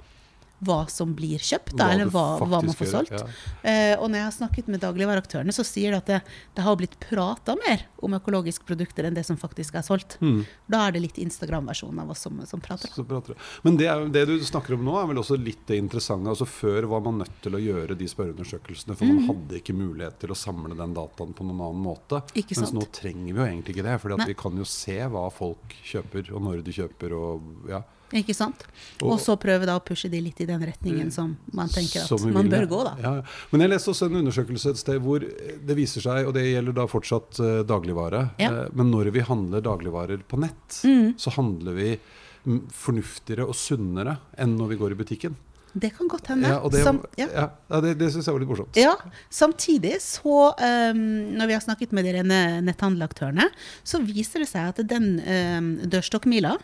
hva 0.62 0.80
som 0.90 1.12
blir 1.18 1.38
kjøpt, 1.42 1.72
da, 1.76 1.88
Hva 1.88 1.92
eller 1.96 2.10
hva, 2.12 2.24
hva 2.38 2.60
man 2.62 2.74
får 2.78 2.90
solgt. 2.92 3.12
ja. 3.16 3.26
Eh, 3.66 3.94
og 3.98 4.08
når 4.10 4.20
jeg 4.20 4.26
har 4.28 4.34
snakket 4.36 4.68
med 4.70 4.80
dagligvareaktørene, 4.84 5.52
så 5.54 5.64
sier 5.66 5.90
de 5.90 5.98
at 5.98 6.06
det, 6.06 6.20
det 6.54 6.62
har 6.66 6.76
blitt 6.78 6.94
prata 7.02 7.56
mer 7.66 7.82
om 8.02 8.14
økologiske 8.18 8.64
produkter 8.66 9.06
enn 9.08 9.14
det 9.14 9.24
som 9.26 9.36
faktisk 9.38 9.74
er 9.78 9.82
solgt. 9.86 10.16
Mm. 10.22 10.44
Da 10.70 10.84
er 10.88 10.92
det 10.96 11.02
litt 11.04 11.18
Instagram-versjonen 11.22 12.00
av 12.02 12.10
oss 12.14 12.22
som, 12.26 12.38
som 12.46 12.60
prater. 12.62 12.90
Så 12.94 13.04
prater. 13.06 13.34
Men 13.62 13.76
det, 13.78 13.86
er, 13.90 14.06
det 14.14 14.24
du 14.30 14.36
snakker 14.44 14.74
om 14.78 14.84
nå, 14.86 14.94
er 15.02 15.06
vel 15.10 15.20
også 15.22 15.38
litt 15.38 15.64
det 15.66 15.78
interessante. 15.82 16.30
Altså 16.32 16.46
Før 16.46 16.86
var 16.94 17.02
man 17.06 17.18
nødt 17.22 17.36
til 17.42 17.58
å 17.58 17.62
gjøre 17.62 17.98
de 17.98 18.08
spørreundersøkelsene, 18.10 18.96
for 18.96 19.02
Mm. 19.12 19.16
man 19.18 19.26
hadde 19.34 19.58
ikke 19.58 19.74
mulighet 19.74 20.18
til 20.22 20.30
å 20.30 20.36
samle 20.38 20.76
den 20.78 20.94
dataen 20.94 21.32
på 21.34 21.44
noen 21.44 21.60
annen 21.66 21.82
måte. 21.82 22.22
Ikke 22.38 22.54
Mens 22.60 22.70
nå 22.72 22.84
trenger 22.94 23.32
vi 23.34 23.40
jo 23.40 23.44
egentlig 23.48 23.74
ikke 23.76 23.84
det, 23.88 23.96
for 24.00 24.14
vi 24.26 24.34
kan 24.38 24.56
jo 24.56 24.64
se 24.64 24.94
hva 25.10 25.24
folk 25.32 25.74
kjøper, 25.84 26.30
og 26.32 26.42
når 26.46 26.62
de 26.64 26.72
kjøper. 26.76 27.12
og 27.18 27.68
ja. 27.68 27.82
Ikke 28.12 28.34
sant? 28.36 28.64
Og- 29.02 29.18
så 29.20 29.36
prøve 29.40 29.66
da 29.66 29.78
å 29.78 29.84
pushe 29.84 30.10
de 30.10 30.20
litt 30.20 30.40
i 30.40 30.46
den 30.46 30.60
retningen 30.60 31.10
som 31.12 31.36
man 31.52 31.68
tenker 31.68 32.02
at 32.04 32.24
man 32.32 32.48
bør 32.50 32.66
gå, 32.68 32.80
da. 32.84 32.96
Ja, 33.02 33.14
ja. 33.16 33.22
Men 33.50 33.60
jeg 33.64 33.70
leste 33.70 33.90
også 33.92 34.06
en 34.10 34.18
undersøkelse 34.20 34.70
et 34.70 34.80
sted 34.82 35.00
hvor 35.00 35.20
det 35.20 35.76
viser 35.76 36.00
seg, 36.04 36.26
og 36.28 36.34
det 36.34 36.44
gjelder 36.44 36.72
da 36.74 36.86
fortsatt 36.86 37.40
uh, 37.40 37.62
dagligvare, 37.64 38.30
Ja. 38.38 38.50
Mm. 38.50 38.58
eh, 38.58 38.68
men 38.74 38.90
når 38.92 39.10
vi 39.12 39.20
handler 39.20 39.60
dagligvarer 39.62 40.22
på 40.28 40.38
nett, 40.38 40.82
så 41.18 41.30
handler 41.32 41.72
vi 41.74 41.98
mm, 42.46 42.68
fornuftigere 42.70 43.46
og 43.46 43.54
sunnere 43.54 44.18
enn 44.36 44.56
når 44.58 44.68
vi 44.68 44.76
går 44.76 44.92
i 44.92 45.00
butikken. 45.04 45.36
Det 45.72 45.92
kan 45.96 46.08
godt 46.10 46.28
hende. 46.32 46.50
Ja, 46.52 46.60
det, 46.68 46.82
Sam- 46.84 47.04
ja. 47.16 47.28
ja, 47.32 47.80
det, 47.80 47.94
det 48.00 48.10
syns 48.12 48.28
jeg 48.28 48.34
var 48.36 48.42
litt 48.42 48.50
morsomt. 48.50 48.76
Ja, 48.76 48.96
Samtidig, 49.32 49.94
så 50.04 50.52
um, 50.52 50.98
når 51.38 51.48
vi 51.48 51.54
har 51.56 51.62
snakket 51.64 51.92
med 51.96 52.04
de 52.06 52.12
rene 52.18 52.40
netthandelaktørene, 52.66 53.46
så 53.84 54.00
viser 54.04 54.42
det 54.44 54.48
seg 54.50 54.72
at 54.72 54.80
den 54.88 55.14
um, 55.22 55.70
dørstokkmila 55.92 56.56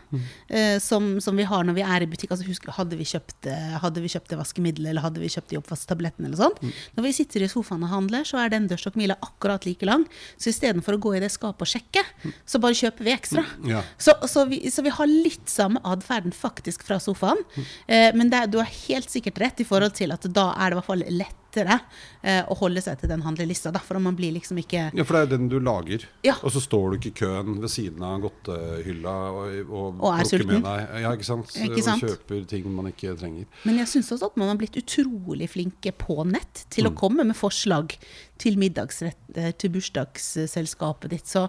eh, 0.48 0.76
som, 0.82 1.16
som 1.22 1.38
vi 1.38 1.46
har 1.48 1.64
når 1.66 1.78
vi 1.78 1.84
er 1.86 2.04
i 2.04 2.08
butikk 2.10 2.34
altså 2.34 2.46
husk, 2.48 2.68
hadde, 2.76 2.98
vi 2.98 3.06
kjøpt, 3.08 3.48
eh, 3.50 3.76
hadde 3.82 4.02
vi 4.04 4.10
kjøpt 4.12 4.32
det 4.32 4.38
vaskemiddelet 4.40 4.92
eller 4.92 5.04
hadde 5.06 5.22
vi 5.22 5.30
kjøpt 5.32 5.52
de 5.52 5.60
oppvasktablettene 5.60 6.28
eller 6.28 6.40
sånt, 6.40 6.60
Når 6.96 7.06
vi 7.06 7.14
sitter 7.16 7.44
i 7.44 7.50
sofaen 7.50 7.84
og 7.86 7.92
handler, 7.92 8.26
så 8.28 8.40
er 8.42 8.52
den 8.52 8.68
dørstokkmila 8.70 9.18
akkurat 9.24 9.64
like 9.68 9.86
lang. 9.88 10.04
Så 10.36 10.52
istedenfor 10.52 10.96
å 10.96 11.02
gå 11.02 11.14
i 11.16 11.22
det 11.22 11.30
skapet 11.32 11.64
og 11.64 11.70
sjekke, 11.70 12.02
så 12.48 12.60
bare 12.62 12.76
kjøper 12.78 13.06
vi 13.06 13.14
ekstra. 13.14 13.44
Ja. 13.68 13.82
Så, 14.00 14.14
så, 14.30 14.44
vi, 14.50 14.60
så 14.72 14.84
vi 14.86 14.92
har 14.94 15.08
litt 15.08 15.48
samme 15.50 15.80
atferden 15.86 16.34
faktisk 16.34 16.84
fra 16.86 16.98
sofaen. 17.02 17.40
Uh, 17.88 18.10
men 18.18 18.32
det, 18.32 18.48
du 18.52 18.58
har 18.60 18.68
helt 18.68 18.98
sikkert 19.07 19.38
rett 19.38 19.61
i 19.61 19.64
forhold 19.64 19.95
til 19.95 20.11
at 20.12 20.26
da 20.35 20.49
er 20.59 20.71
det 20.71 20.75
i 20.75 20.78
hvert 20.81 20.87
fall 20.88 21.05
lettere 21.09 21.76
eh, 22.23 22.43
å 22.50 22.55
holde 22.59 22.83
seg 22.83 22.99
til 22.99 23.09
den 23.09 23.23
handlelista. 23.23 23.71
Da, 23.71 23.78
for 23.78 23.99
man 24.02 24.17
blir 24.19 24.33
liksom 24.35 24.59
ikke 24.59 24.90
Ja, 24.99 25.05
for 25.05 25.14
det 25.14 25.23
er 25.23 25.38
den 25.38 25.49
du 25.49 25.59
lager. 25.61 26.02
Ja. 26.26 26.35
Og 26.43 26.50
så 26.50 26.61
står 26.61 26.90
du 26.90 26.97
ikke 26.99 27.12
i 27.12 27.17
køen 27.23 27.61
ved 27.62 27.71
siden 27.71 28.02
av 28.02 28.19
godtehylla 28.26 29.14
og, 29.31 29.71
og, 29.71 30.02
Og 30.02 30.11
er 30.11 30.25
plukker 30.25 30.31
sulten. 30.33 30.52
med 30.52 30.67
deg 30.67 31.02
ja, 31.05 31.12
ikke 31.14 31.28
sant? 31.31 31.55
Ikke 31.57 31.83
sant? 31.87 32.02
og 32.02 32.09
kjøper 32.11 32.45
ting 32.50 32.69
man 32.75 32.90
ikke 32.90 33.14
trenger. 33.21 33.47
Men 33.64 33.78
jeg 33.78 33.93
syns 33.95 34.11
også 34.17 34.33
at 34.33 34.37
man 34.43 34.49
har 34.52 34.57
blitt 34.61 34.76
utrolig 34.83 35.49
flinke 35.55 35.95
på 35.95 36.19
nett 36.26 36.67
til 36.75 36.85
Mm. 36.88 36.93
å 36.93 36.97
komme 36.99 37.25
med 37.31 37.37
forslag 37.37 37.95
til 38.38 38.57
middagsretter, 38.59 39.52
til 39.59 39.71
bursdagsselskapet 39.75 41.11
ditt. 41.11 41.26
Så 41.26 41.49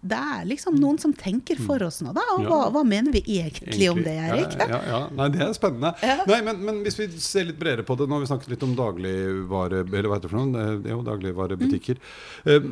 det 0.00 0.18
er 0.18 0.44
liksom 0.48 0.76
noen 0.80 0.98
som 1.02 1.12
tenker 1.12 1.58
for 1.60 1.82
oss 1.84 2.00
nå, 2.04 2.12
da. 2.16 2.22
Og 2.34 2.38
Mm. 2.38 2.44
Ja. 2.46 2.50
hva, 2.52 2.70
hva 2.72 2.82
mener 2.86 3.12
vi 3.12 3.22
egentlig, 3.40 3.88
om 3.90 3.98
det, 4.02 4.14
Erik? 4.14 4.54
Ja, 4.58 4.68
ja, 4.70 4.82
ja. 4.92 5.00
Nei, 5.18 5.28
det 5.34 5.42
er 5.44 5.56
spennende. 5.56 5.94
Nei, 6.30 6.38
men, 6.46 6.60
men 6.64 6.82
hvis 6.86 6.96
vi 7.00 7.08
ser 7.20 7.48
litt 7.50 7.58
bredere 7.60 7.84
på 7.84 7.96
det 7.98 8.06
Nå 8.08 8.16
har 8.16 8.22
vi 8.22 8.30
snakket 8.30 8.54
litt 8.54 8.62
om 8.64 8.76
dagligvare... 8.78 9.82
Eller 9.84 10.08
hva 10.08 10.16
heter 10.20 10.28
det 10.28 10.32
for 10.32 10.40
noe? 10.40 10.68
Det 10.84 10.88
er 10.92 10.94
jo 10.94 11.02
dagligvarebutikker. 11.08 12.00
Mm. 12.46 12.70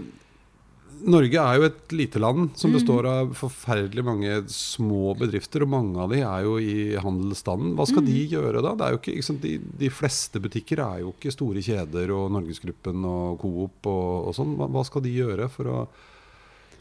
Norge 1.06 1.42
er 1.42 1.58
jo 1.58 1.66
et 1.66 1.92
lite 1.92 2.20
land 2.22 2.54
som 2.56 2.72
består 2.72 3.04
av 3.10 3.34
forferdelig 3.36 4.04
mange 4.06 4.38
små 4.48 5.12
bedrifter, 5.20 5.66
og 5.66 5.68
mange 5.74 6.00
av 6.00 6.08
de 6.14 6.22
er 6.24 6.46
jo 6.46 6.54
i 6.62 6.96
handelsstanden. 6.96 7.74
Hva 7.76 7.84
skal 7.90 8.06
de 8.06 8.16
gjøre 8.32 8.62
da? 8.64 8.72
Det 8.78 8.86
er 8.86 8.94
jo 8.94 9.00
ikke, 9.02 9.26
sant, 9.26 9.44
de, 9.44 9.58
de 9.82 9.90
fleste 9.92 10.40
butikker 10.40 10.80
er 10.80 11.02
jo 11.04 11.12
ikke 11.12 11.34
store 11.34 11.60
kjeder 11.60 12.14
og 12.16 12.30
Norgesgruppen 12.38 13.04
og 13.04 13.36
Coop 13.42 13.90
og, 13.92 14.30
og 14.30 14.36
sånn. 14.38 14.56
Hva, 14.56 14.70
hva 14.72 14.86
skal 14.88 15.04
de 15.04 15.12
gjøre 15.18 15.50
for 15.52 15.68
å 15.74 15.82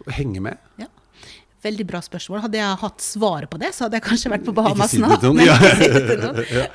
henge 0.07 0.39
med? 0.39 0.57
Ja. 0.77 0.85
Veldig 1.65 1.85
bra 1.89 1.99
spørsmål. 2.05 2.43
Hadde 2.45 2.59
jeg 2.59 2.79
hatt 2.83 3.01
svaret 3.01 3.49
på 3.49 3.57
det, 3.61 3.71
så 3.73 3.85
hadde 3.87 3.97
jeg 3.99 4.05
kanskje 4.05 4.31
vært 4.35 4.45
på 4.45 4.53
Bahamas 4.55 4.93
nå. 5.01 5.09
Men, 5.35 5.49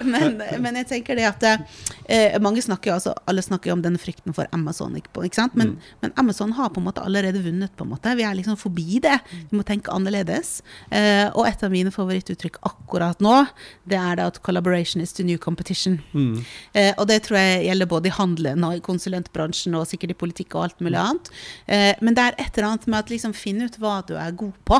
men, 0.12 0.38
men 0.64 0.78
jeg 0.80 0.86
tenker 0.90 1.18
det 1.18 1.26
at 1.28 1.44
eh, 1.46 2.36
mange 2.42 2.62
snakker 2.64 2.94
altså, 2.96 3.12
alle 3.30 3.42
snakker 3.44 3.70
jo 3.70 3.76
om 3.78 3.82
den 3.84 3.96
frykten 4.00 4.34
for 4.36 4.48
Amazon. 4.56 4.96
Ikke, 4.98 5.30
sant? 5.36 5.54
Men, 5.56 5.70
Mm. 5.70 5.76
men 6.02 6.12
Amazon 6.18 6.52
har 6.56 6.70
på 6.74 6.80
en 6.80 6.86
måte 6.88 7.02
allerede 7.06 7.38
vunnet. 7.44 7.70
på 7.76 7.84
en 7.84 7.90
måte. 7.92 8.10
Vi 8.18 8.24
er 8.26 8.34
liksom 8.34 8.56
forbi 8.58 8.98
det. 9.04 9.20
Vi 9.50 9.56
må 9.58 9.62
tenke 9.66 9.92
annerledes. 9.94 10.62
Eh, 10.90 11.28
og 11.36 11.46
et 11.46 11.62
av 11.62 11.70
mine 11.70 11.92
favorittuttrykk 11.94 12.56
akkurat 12.66 13.20
nå, 13.22 13.46
det 13.86 13.98
er 14.00 14.16
det 14.18 14.24
at 14.26 14.40
'collaboration 14.42 15.00
is 15.02 15.12
the 15.12 15.22
new 15.22 15.38
competition'. 15.38 16.00
Mm. 16.14 16.44
Eh, 16.74 16.92
og 16.98 17.06
det 17.06 17.22
tror 17.22 17.38
jeg 17.38 17.66
gjelder 17.68 17.86
både 17.86 18.06
i 18.08 18.16
handelen 18.16 18.64
og 18.64 18.74
i 18.74 18.80
konsulentbransjen 18.80 19.74
og 19.78 19.86
sikkert 19.86 20.10
i 20.10 20.18
politikk 20.24 20.54
og 20.56 20.64
alt 20.64 20.80
mulig 20.80 20.98
annet. 20.98 21.30
Eh, 21.68 21.94
men 22.02 22.14
det 22.14 22.24
er 22.24 22.34
et 22.38 22.58
eller 22.58 22.68
annet 22.72 22.86
med 22.88 23.04
å 23.04 23.08
liksom 23.14 23.34
finne 23.34 23.64
ut 23.70 23.78
hva 23.78 24.00
du 24.06 24.14
er 24.16 24.32
god 24.32 24.52
på, 24.64 24.79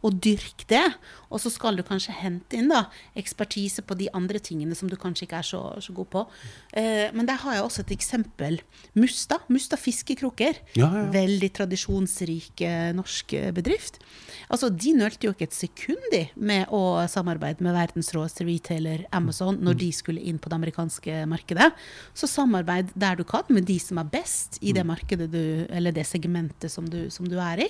og 0.00 0.16
dyrk 0.24 0.64
det. 0.70 0.84
Og 1.30 1.42
så 1.42 1.52
skal 1.52 1.76
du 1.78 1.84
kanskje 1.86 2.14
hente 2.16 2.58
inn 2.58 2.70
da, 2.72 2.86
ekspertise 3.18 3.84
på 3.86 3.96
de 3.98 4.08
andre 4.16 4.40
tingene 4.42 4.74
som 4.76 4.90
du 4.90 4.96
kanskje 4.98 5.26
ikke 5.26 5.40
er 5.42 5.46
så, 5.46 5.60
så 5.82 5.94
god 5.94 6.08
på. 6.14 6.24
Eh, 6.72 7.12
men 7.14 7.28
der 7.28 7.38
har 7.42 7.58
jeg 7.58 7.66
også 7.66 7.84
et 7.84 7.94
eksempel. 7.94 8.58
Musta. 8.98 9.38
Musta 9.52 9.78
fiskekroker. 9.78 10.58
Ja, 10.78 10.88
ja. 10.88 11.04
Veldig 11.14 11.52
tradisjonsrik 11.60 12.64
eh, 12.66 12.90
norsk 12.96 13.36
eh, 13.38 13.50
bedrift. 13.54 14.00
Altså, 14.50 14.70
De 14.70 14.94
nølte 14.96 15.28
jo 15.28 15.34
ikke 15.34 15.46
et 15.50 15.56
sekund 15.56 16.02
de 16.10 16.24
med 16.34 16.72
å 16.74 17.04
samarbeide 17.10 17.62
med 17.62 17.76
verdens 17.76 18.10
råeste 18.16 18.46
retailer 18.48 19.04
Amazon 19.14 19.60
når 19.62 19.78
de 19.84 19.90
skulle 19.94 20.24
inn 20.26 20.40
på 20.40 20.50
det 20.50 20.58
amerikanske 20.58 21.22
markedet. 21.30 21.70
Så 22.16 22.26
samarbeid 22.30 22.90
der 22.98 23.20
du 23.20 23.24
kan 23.28 23.46
med 23.52 23.68
de 23.68 23.78
som 23.82 24.00
er 24.02 24.10
best 24.10 24.58
i 24.64 24.74
det 24.74 24.84
markedet 24.86 25.30
du, 25.30 25.66
eller 25.70 25.94
det 25.94 26.06
segmentet 26.08 26.72
som 26.72 26.88
du, 26.90 27.04
som 27.14 27.28
du 27.28 27.36
er 27.38 27.66
i. 27.66 27.68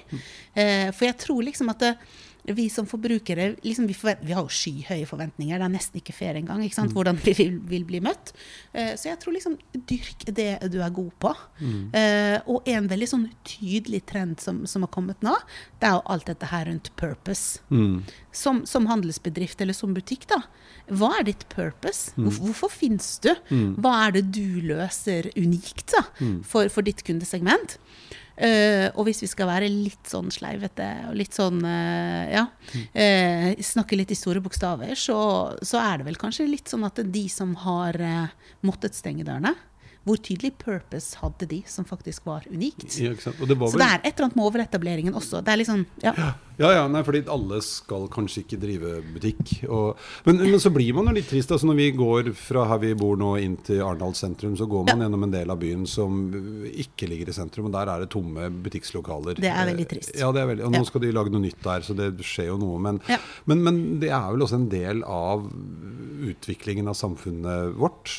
Eh, 0.54 0.88
for 0.94 1.08
jeg 1.08 1.18
tror 1.20 1.44
liksom 1.46 1.72
at 1.72 1.84
det, 1.84 1.92
vi 2.42 2.70
som 2.70 2.86
forbrukere 2.88 3.54
liksom 3.62 3.86
vi, 3.86 3.94
forvent, 3.94 4.22
vi 4.24 4.32
har 4.32 4.44
jo 4.44 4.52
skyhøye 4.52 5.06
forventninger. 5.08 5.60
Det 5.60 5.66
er 5.66 5.72
nesten 5.74 6.00
ikke 6.00 6.14
fair 6.16 6.38
engang 6.38 6.62
ikke 6.64 6.78
sant? 6.78 6.94
hvordan 6.96 7.18
vi 7.20 7.34
vil, 7.36 7.58
vil 7.68 7.84
bli 7.88 8.00
møtt. 8.04 8.32
Uh, 8.74 8.94
så 8.96 9.10
jeg 9.10 9.20
tror 9.22 9.36
liksom 9.36 9.58
dyrk 9.74 10.26
det 10.36 10.48
du 10.72 10.80
er 10.80 10.94
god 10.94 11.10
på. 11.22 11.34
Uh, 11.60 12.38
og 12.50 12.68
en 12.70 12.88
veldig 12.90 13.10
sånn 13.10 13.26
tydelig 13.46 14.02
trend 14.10 14.40
som, 14.42 14.62
som 14.70 14.86
har 14.86 14.92
kommet 14.94 15.20
nå, 15.26 15.36
det 15.80 15.90
er 15.90 15.98
jo 15.98 16.06
alt 16.14 16.30
dette 16.30 16.50
her 16.50 16.66
rundt 16.70 16.92
purpose. 17.00 17.60
Mm. 17.68 18.00
Som, 18.32 18.64
som 18.68 18.88
handelsbedrift 18.90 19.60
eller 19.60 19.76
som 19.76 19.94
butikk, 19.96 20.28
da. 20.30 20.42
Hva 20.90 21.12
er 21.20 21.28
ditt 21.28 21.44
purpose? 21.52 22.14
Hvorfor, 22.16 22.48
hvorfor 22.48 22.72
finnes 22.72 23.12
du? 23.22 23.30
Hva 23.78 23.92
er 24.06 24.16
det 24.16 24.24
du 24.34 24.60
løser 24.64 25.28
unikt 25.38 25.92
da, 25.94 26.02
for, 26.46 26.70
for 26.72 26.86
ditt 26.86 27.04
kundesegment? 27.06 27.78
Eh, 28.40 28.86
og 28.94 29.04
hvis 29.04 29.20
vi 29.24 29.28
skal 29.28 29.50
være 29.50 29.68
litt 29.68 30.08
sånn 30.08 30.30
sleivete 30.32 30.86
og 31.10 31.16
litt 31.18 31.36
sånn 31.36 31.58
uh, 31.60 32.24
ja, 32.32 32.46
uh, 32.48 33.48
snakke 33.60 33.98
litt 34.00 34.14
i 34.14 34.16
store 34.16 34.40
bokstaver, 34.40 34.94
så, 34.96 35.18
så 35.60 35.80
er 35.82 36.00
det 36.00 36.08
vel 36.08 36.16
kanskje 36.20 36.48
litt 36.48 36.70
sånn 36.72 36.86
at 36.88 37.02
de 37.04 37.26
som 37.28 37.52
har 37.66 37.98
måttet 38.64 38.96
stenge 38.96 39.26
dørene, 39.28 39.52
hvor 40.08 40.16
tydelig 40.24 40.54
purpose 40.60 41.18
hadde 41.20 41.46
de 41.50 41.58
som 41.68 41.84
faktisk 41.84 42.24
var 42.28 42.46
unikt? 42.48 42.94
Ja, 42.96 43.12
det 43.12 43.56
var 43.60 43.68
Så 43.68 43.80
det 43.80 43.88
er 43.88 43.98
et 44.00 44.14
eller 44.14 44.30
annet 44.30 44.38
med 44.38 44.46
overetableringen 44.46 45.16
også. 45.18 45.42
Det 45.44 45.52
er 45.52 45.60
liksom, 45.60 45.82
ja. 46.04 46.14
Ja, 46.60 46.70
ja, 46.76 46.84
nei, 46.92 47.00
fordi 47.04 47.22
alle 47.32 47.60
skal 47.64 48.06
kanskje 48.12 48.42
ikke 48.42 48.58
drive 48.60 48.94
butikk. 49.14 49.52
Og, 49.68 50.00
men, 50.26 50.40
men 50.42 50.60
så 50.60 50.72
blir 50.72 50.92
man 50.96 51.08
jo 51.08 51.14
litt 51.16 51.28
trist. 51.30 51.52
Altså 51.52 51.68
når 51.68 51.78
vi 51.78 51.86
går 51.96 52.32
fra 52.36 52.66
her 52.68 52.80
vi 52.82 52.94
bor 53.00 53.16
nå 53.20 53.34
inn 53.44 53.58
til 53.64 53.80
Arendal 53.84 54.16
sentrum, 54.16 54.56
så 54.60 54.68
går 54.68 54.88
man 54.90 55.04
gjennom 55.04 55.28
en 55.28 55.36
del 55.36 55.52
av 55.52 55.60
byen 55.60 55.86
som 55.88 56.18
ikke 56.68 57.08
ligger 57.08 57.32
i 57.32 57.36
sentrum, 57.36 57.68
og 57.68 57.76
der 57.76 57.92
er 57.92 58.04
det 58.04 58.10
tomme 58.12 58.48
butikklokaler. 58.64 59.40
Det 59.40 59.52
er 59.52 59.70
veldig 59.72 59.88
trist. 59.92 60.12
Ja, 60.20 60.32
det 60.36 60.44
er 60.44 60.50
veldig, 60.54 60.66
og 60.68 60.76
nå 60.76 60.82
skal 60.88 61.04
de 61.04 61.14
lage 61.16 61.32
noe 61.32 61.44
nytt 61.44 61.60
der, 61.64 61.84
så 61.84 61.96
det 61.96 62.10
skjer 62.24 62.50
jo 62.54 62.58
noe. 62.60 62.80
Men, 62.88 63.00
men, 63.48 63.64
men 63.68 63.80
det 64.00 64.12
er 64.12 64.28
vel 64.32 64.48
også 64.48 64.60
en 64.60 64.68
del 64.72 65.04
av 65.08 65.44
utviklingen 66.30 66.88
av 66.92 66.96
samfunnet 66.98 67.76
vårt. 67.80 68.18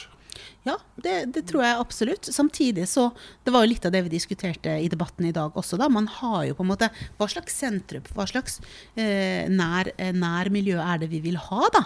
Ja, 0.63 0.75
det, 1.01 1.13
det 1.33 1.41
tror 1.49 1.63
jeg 1.65 1.77
absolutt. 1.81 2.27
Samtidig 2.29 2.83
så 2.89 3.07
Det 3.43 3.49
var 3.53 3.63
jo 3.65 3.71
litt 3.71 3.85
av 3.87 3.93
det 3.95 4.03
vi 4.05 4.11
diskuterte 4.13 4.75
i 4.77 4.89
debatten 4.91 5.25
i 5.25 5.33
dag 5.33 5.55
også, 5.57 5.79
da. 5.81 5.87
Man 5.89 6.05
har 6.19 6.43
jo 6.45 6.57
på 6.59 6.65
en 6.65 6.69
måte 6.69 6.91
Hva 7.17 7.27
slags 7.31 7.55
sentrum, 7.57 8.05
hva 8.13 8.27
slags 8.29 8.59
eh, 8.93 9.49
nær, 9.49 9.89
nær, 10.13 10.51
nærmiljø 10.51 10.77
er 10.81 11.01
det 11.01 11.09
vi 11.11 11.21
vil 11.23 11.39
ha, 11.39 11.69
da? 11.73 11.83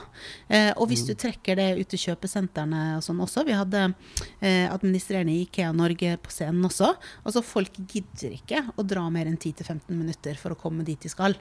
Eh, 0.49 0.71
og 0.75 0.89
hvis 0.89 1.05
du 1.07 1.13
trekker 1.15 1.55
det 1.59 1.69
ut 1.79 1.89
til 1.93 2.01
kjøpesentrene 2.07 2.97
og 2.97 3.05
sånn 3.05 3.21
også 3.23 3.45
Vi 3.47 3.55
hadde 3.55 3.85
eh, 4.41 4.67
administrerende 4.67 5.33
i 5.33 5.45
Ikea 5.45 5.71
Norge 5.75 6.17
på 6.21 6.33
scenen 6.33 6.65
også. 6.67 6.91
Altså 7.23 7.43
folk 7.45 7.79
gidder 7.87 8.35
ikke 8.35 8.63
å 8.75 8.83
dra 8.83 9.05
mer 9.13 9.29
enn 9.29 9.39
10-15 9.39 9.87
minutter 9.95 10.39
for 10.41 10.55
å 10.55 10.59
komme 10.59 10.85
dit 10.87 10.99
de 10.99 11.11
skal. 11.11 11.37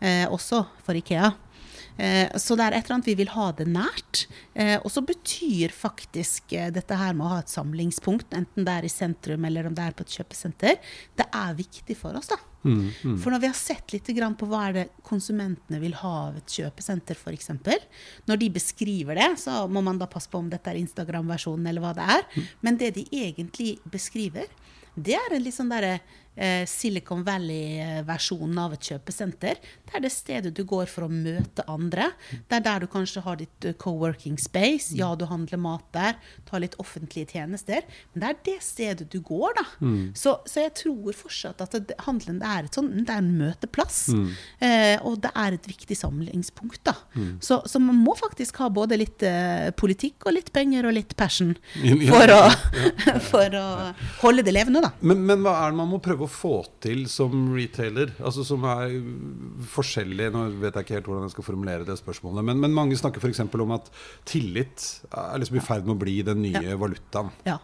Eh, 0.00 0.24
også 0.30 0.62
for 0.84 0.98
Ikea. 0.98 1.32
Eh, 1.96 2.28
så 2.36 2.56
det 2.58 2.66
er 2.66 2.76
et 2.76 2.84
eller 2.84 2.98
annet 2.98 3.10
vi 3.10 3.16
vil 3.20 3.32
ha 3.34 3.50
det 3.56 3.66
nært. 3.70 4.26
Eh, 4.54 4.76
og 4.76 4.90
så 4.92 5.02
betyr 5.06 5.74
faktisk 5.74 6.52
eh, 6.56 6.68
dette 6.74 6.98
her 6.98 7.16
med 7.16 7.26
å 7.26 7.32
ha 7.36 7.38
et 7.44 7.52
samlingspunkt, 7.52 8.34
enten 8.36 8.66
det 8.66 8.74
er 8.74 8.88
i 8.88 8.92
sentrum 8.92 9.46
eller 9.48 9.68
om 9.68 9.76
det 9.76 9.86
er 9.86 9.96
på 9.96 10.04
et 10.06 10.18
kjøpesenter, 10.18 10.76
det 11.16 11.26
er 11.30 11.56
viktig 11.58 11.96
for 11.98 12.18
oss, 12.18 12.30
da. 12.32 12.40
Mm, 12.66 12.80
mm. 12.90 13.16
For 13.22 13.30
når 13.30 13.44
vi 13.44 13.48
har 13.52 13.58
sett 13.58 13.92
litt 13.94 14.08
på 14.10 14.48
hva 14.50 14.62
er 14.66 14.72
det 14.74 14.84
konsumentene 15.06 15.78
vil 15.78 15.94
ha 16.00 16.14
av 16.26 16.40
et 16.40 16.56
kjøpesenter, 16.58 17.14
f.eks., 17.14 17.52
når 18.26 18.40
de 18.42 18.48
beskriver 18.56 19.14
det, 19.20 19.28
så 19.38 19.64
må 19.70 19.84
man 19.86 20.00
da 20.00 20.08
passe 20.10 20.30
på 20.32 20.40
om 20.42 20.50
dette 20.50 20.72
er 20.72 20.80
Instagram-versjonen 20.80 21.70
eller 21.70 21.84
hva 21.84 21.94
det 21.94 22.08
er. 22.16 22.26
Men 22.66 22.80
det 22.80 22.96
de 22.98 23.06
egentlig 23.14 23.76
beskriver, 23.86 24.50
det 24.96 25.14
er 25.14 25.36
en 25.36 25.44
litt 25.44 25.54
sånn 25.54 25.70
derre 25.70 26.00
Silicon 26.68 27.24
Valley-versjonen 27.26 28.58
av 28.60 28.74
et 28.76 28.90
kjøpesenter. 28.90 29.60
Det 29.86 29.96
er 29.96 30.04
det 30.04 30.12
stedet 30.12 30.52
du 30.56 30.62
går 30.68 30.90
for 30.90 31.06
å 31.06 31.10
møte 31.12 31.64
andre. 31.70 32.10
Det 32.48 32.58
er 32.58 32.64
der 32.66 32.84
du 32.84 32.90
kanskje 32.92 33.22
har 33.24 33.38
ditt 33.40 33.68
uh, 33.68 33.72
co-working 33.80 34.36
space. 34.40 34.94
Ja, 34.98 35.14
du 35.16 35.24
handler 35.30 35.60
mat 35.62 35.86
der, 35.96 36.18
tar 36.48 36.62
litt 36.62 36.76
offentlige 36.82 37.32
tjenester. 37.36 37.86
Men 38.12 38.22
det 38.22 38.28
er 38.28 38.40
det 38.50 38.56
stedet 38.64 39.08
du 39.12 39.18
går, 39.24 39.56
da. 39.56 39.64
Så, 40.18 40.36
så 40.48 40.66
jeg 40.66 40.74
tror 40.82 41.16
fortsatt 41.16 41.62
at 41.64 41.76
det, 41.88 41.96
handelen 42.06 42.40
det 42.42 42.48
er, 42.50 42.66
et 42.68 42.76
sånn, 42.76 42.90
det 43.06 43.12
er 43.12 43.22
en 43.22 43.32
møteplass. 43.38 44.00
Eh, 44.60 44.96
og 45.06 45.18
det 45.24 45.32
er 45.36 45.56
et 45.56 45.68
viktig 45.70 45.96
samlingspunkt, 45.98 46.82
da. 46.86 46.96
Så, 47.44 47.60
så 47.68 47.80
man 47.82 47.98
må 48.02 48.14
faktisk 48.18 48.60
ha 48.62 48.68
både 48.72 48.98
litt 49.00 49.24
eh, 49.26 49.70
politikk 49.76 50.26
og 50.28 50.36
litt 50.36 50.52
penger 50.54 50.88
og 50.88 50.96
litt 50.96 51.16
passion 51.18 51.54
Ja, 51.86 51.96
for 52.10 52.32
å, 52.34 52.40
for 53.30 53.56
å 53.58 53.66
holde 54.22 54.44
det 54.46 54.54
levende, 54.56 54.82
da. 54.84 54.92
Men, 55.00 55.24
men 55.28 55.44
hva 55.44 55.56
er 55.64 55.72
det 55.74 55.80
man 55.80 55.90
må 55.92 56.00
prøve 56.02 56.25
å 56.25 56.25
få 56.30 56.54
til 56.82 57.04
som 57.10 57.32
retailer? 57.54 58.12
Altså 58.20 58.44
Som 58.46 58.64
er 58.68 58.94
forskjellig 59.72 60.28
Nå 60.34 60.44
vet 60.62 60.76
jeg 60.76 60.86
ikke 60.86 60.96
helt 60.98 61.10
hvordan 61.10 61.26
jeg 61.26 61.34
skal 61.36 61.46
formulere 61.46 61.86
det 61.88 61.96
spørsmålet. 62.00 62.44
Men, 62.46 62.60
men 62.62 62.74
mange 62.76 62.98
snakker 62.98 63.22
f.eks. 63.22 63.42
om 63.46 63.74
at 63.76 63.90
tillit 64.28 64.86
er 65.10 65.40
liksom 65.40 65.58
i 65.60 65.64
ferd 65.64 65.86
med 65.86 65.96
å 65.96 66.00
bli 66.00 66.16
den 66.26 66.42
nye 66.44 66.76
valutaen. 66.78 67.32
Ja, 67.48 67.58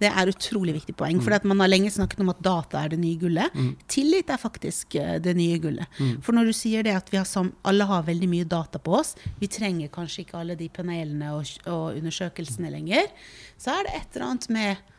Det 0.00 0.10
er 0.10 0.30
utrolig 0.32 0.76
viktig 0.78 0.96
poeng. 0.98 1.20
For 1.24 1.36
at 1.36 1.46
man 1.48 1.62
har 1.62 1.70
lenge 1.70 1.92
snakket 1.94 2.22
om 2.24 2.32
at 2.32 2.42
data 2.44 2.84
er 2.84 2.94
det 2.94 3.00
nye 3.02 3.18
gullet. 3.20 3.58
Tillit 3.90 4.30
er 4.32 4.40
faktisk 4.40 4.96
eh, 5.00 5.16
det 5.22 5.36
nye 5.38 5.58
gullet. 5.62 6.00
For 6.24 6.36
når 6.36 6.50
du 6.50 6.56
sier 6.56 6.86
det 6.86 6.96
at 6.96 7.12
vi 7.12 7.20
har 7.20 7.28
sam 7.28 7.52
alle 7.64 7.86
har 7.88 8.06
veldig 8.06 8.28
mye 8.30 8.48
data 8.48 8.80
på 8.82 8.96
oss, 9.00 9.14
vi 9.40 9.50
trenger 9.50 9.92
kanskje 9.92 10.24
ikke 10.24 10.40
alle 10.40 10.56
de 10.58 10.68
panelene 10.72 11.34
og, 11.36 11.48
og 11.70 11.98
undersøkelsene 11.98 12.72
lenger, 12.72 13.08
så 13.60 13.78
er 13.78 13.86
det 13.86 13.94
et 13.98 14.16
eller 14.16 14.28
annet 14.30 14.50
med 14.54 14.90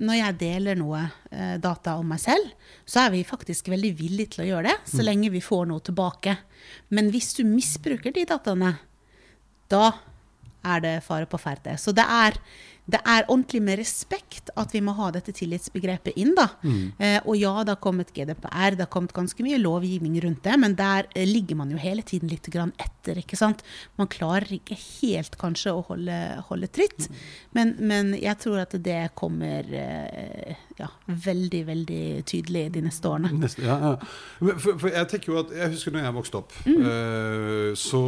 når 0.00 0.18
jeg 0.18 0.38
deler 0.40 0.78
noe 0.78 1.02
eh, 1.30 1.56
data 1.62 1.96
om 2.00 2.08
meg 2.14 2.22
selv, 2.22 2.54
så 2.88 3.04
er 3.04 3.12
vi 3.14 3.26
faktisk 3.28 3.68
veldig 3.72 3.92
villige 3.98 4.34
til 4.34 4.44
å 4.44 4.48
gjøre 4.48 4.70
det, 4.70 4.78
så 4.88 5.04
lenge 5.04 5.32
vi 5.34 5.42
får 5.44 5.68
noe 5.68 5.84
tilbake. 5.84 6.36
Men 6.96 7.10
hvis 7.12 7.32
du 7.36 7.44
misbruker 7.46 8.14
de 8.14 8.24
dataene, 8.28 8.76
da 9.72 9.84
er 10.62 10.82
det 10.82 10.94
fare 11.04 11.26
på 11.26 11.40
ferde. 11.42 11.76
Så 11.80 11.94
det 11.96 12.04
er, 12.06 12.38
det 12.90 12.98
er 13.06 13.28
ordentlig 13.28 13.60
med 13.62 13.78
respekt 13.78 14.50
at 14.58 14.72
vi 14.74 14.80
må 14.82 14.94
ha 14.96 15.10
dette 15.14 15.32
tillitsbegrepet 15.36 16.16
inn. 16.18 16.32
da. 16.34 16.48
Eh, 16.98 17.20
og 17.22 17.36
ja, 17.38 17.52
det 17.62 17.76
har 17.76 17.82
kommet 17.82 18.10
GDPR, 18.14 18.74
det 18.74 18.86
har 18.86 18.90
kommet 18.90 19.14
ganske 19.14 19.44
mye 19.46 19.60
lovgivning 19.60 20.18
rundt 20.24 20.42
det, 20.42 20.56
men 20.58 20.74
der 20.78 21.06
eh, 21.14 21.26
ligger 21.28 21.60
man 21.60 21.70
jo 21.70 21.78
hele 21.78 22.02
tiden 22.02 22.32
litt 22.32 22.50
grann 22.50 22.74
etter. 22.82 23.20
ikke 23.22 23.38
sant? 23.38 23.62
Man 24.00 24.10
klarer 24.10 24.50
ikke 24.58 24.78
helt 24.78 25.38
kanskje 25.38 25.76
å 25.76 25.84
holde, 25.86 26.18
holde 26.48 26.70
tritt, 26.74 27.06
men, 27.54 27.76
men 27.78 28.16
jeg 28.18 28.38
tror 28.42 28.64
at 28.64 28.74
det 28.82 29.12
kommer 29.18 29.68
eh, 29.70 30.58
ja, 30.82 30.88
veldig, 31.06 31.60
veldig 31.68 32.00
tydelig 32.28 32.64
de 32.74 32.82
neste 32.84 33.08
årene. 33.08 33.30
Neste, 33.38 33.62
ja, 33.64 33.76
ja. 33.80 33.92
For, 34.58 34.74
for 34.82 34.88
jeg 34.90 35.08
tenker 35.12 35.32
jo 35.32 35.38
at 35.40 35.52
Jeg 35.54 35.72
husker 35.76 35.94
når 35.94 36.06
jeg 36.08 36.16
vokste 36.18 36.40
opp, 36.42 36.54
eh, 36.66 37.72
så 37.78 38.00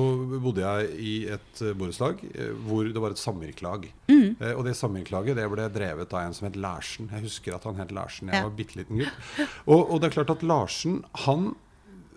bodde 0.43 0.64
jeg 0.64 0.90
i 0.99 1.14
et 1.37 1.62
eh, 1.64 1.75
borettslag 1.78 2.21
eh, 2.35 2.52
hvor 2.66 2.88
det 2.90 3.02
var 3.04 3.14
et 3.14 3.23
samvirkelag. 3.23 3.87
Eh, 4.11 4.52
og 4.54 4.64
det 4.66 4.75
samvirkelaget 4.78 5.38
det 5.38 5.49
ble 5.52 5.69
drevet 5.75 6.14
av 6.16 6.26
en 6.28 6.35
som 6.37 6.49
het 6.49 6.59
Larsen. 6.61 7.11
Jeg 7.14 7.26
husker 7.28 7.56
at 7.56 7.67
han 7.69 7.78
het 7.80 7.93
Larsen. 7.95 8.32
Jeg 8.34 8.47
var 8.49 8.56
bitte 8.58 8.80
liten 8.80 9.00
gutt. 9.04 9.28
Og, 9.67 9.80
og 9.95 10.00
det 10.02 10.10
er 10.10 10.17
klart 10.19 10.34
at 10.34 10.43
Larsen, 10.47 11.02
han 11.26 11.52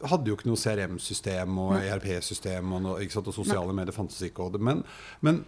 hadde 0.08 0.30
jo 0.30 0.36
ikke 0.38 0.50
noe 0.52 0.60
CRM-system 0.62 1.56
og 1.58 1.72
ERP-system, 1.80 2.74
og, 2.76 2.84
noe, 2.86 2.98
ikke 3.02 3.16
sant? 3.18 3.30
og 3.32 3.38
sosiale 3.38 3.74
medier 3.74 3.96
fantes 3.96 4.20
ikke. 4.28 4.50
Men, 4.62 4.84
men 5.26 5.40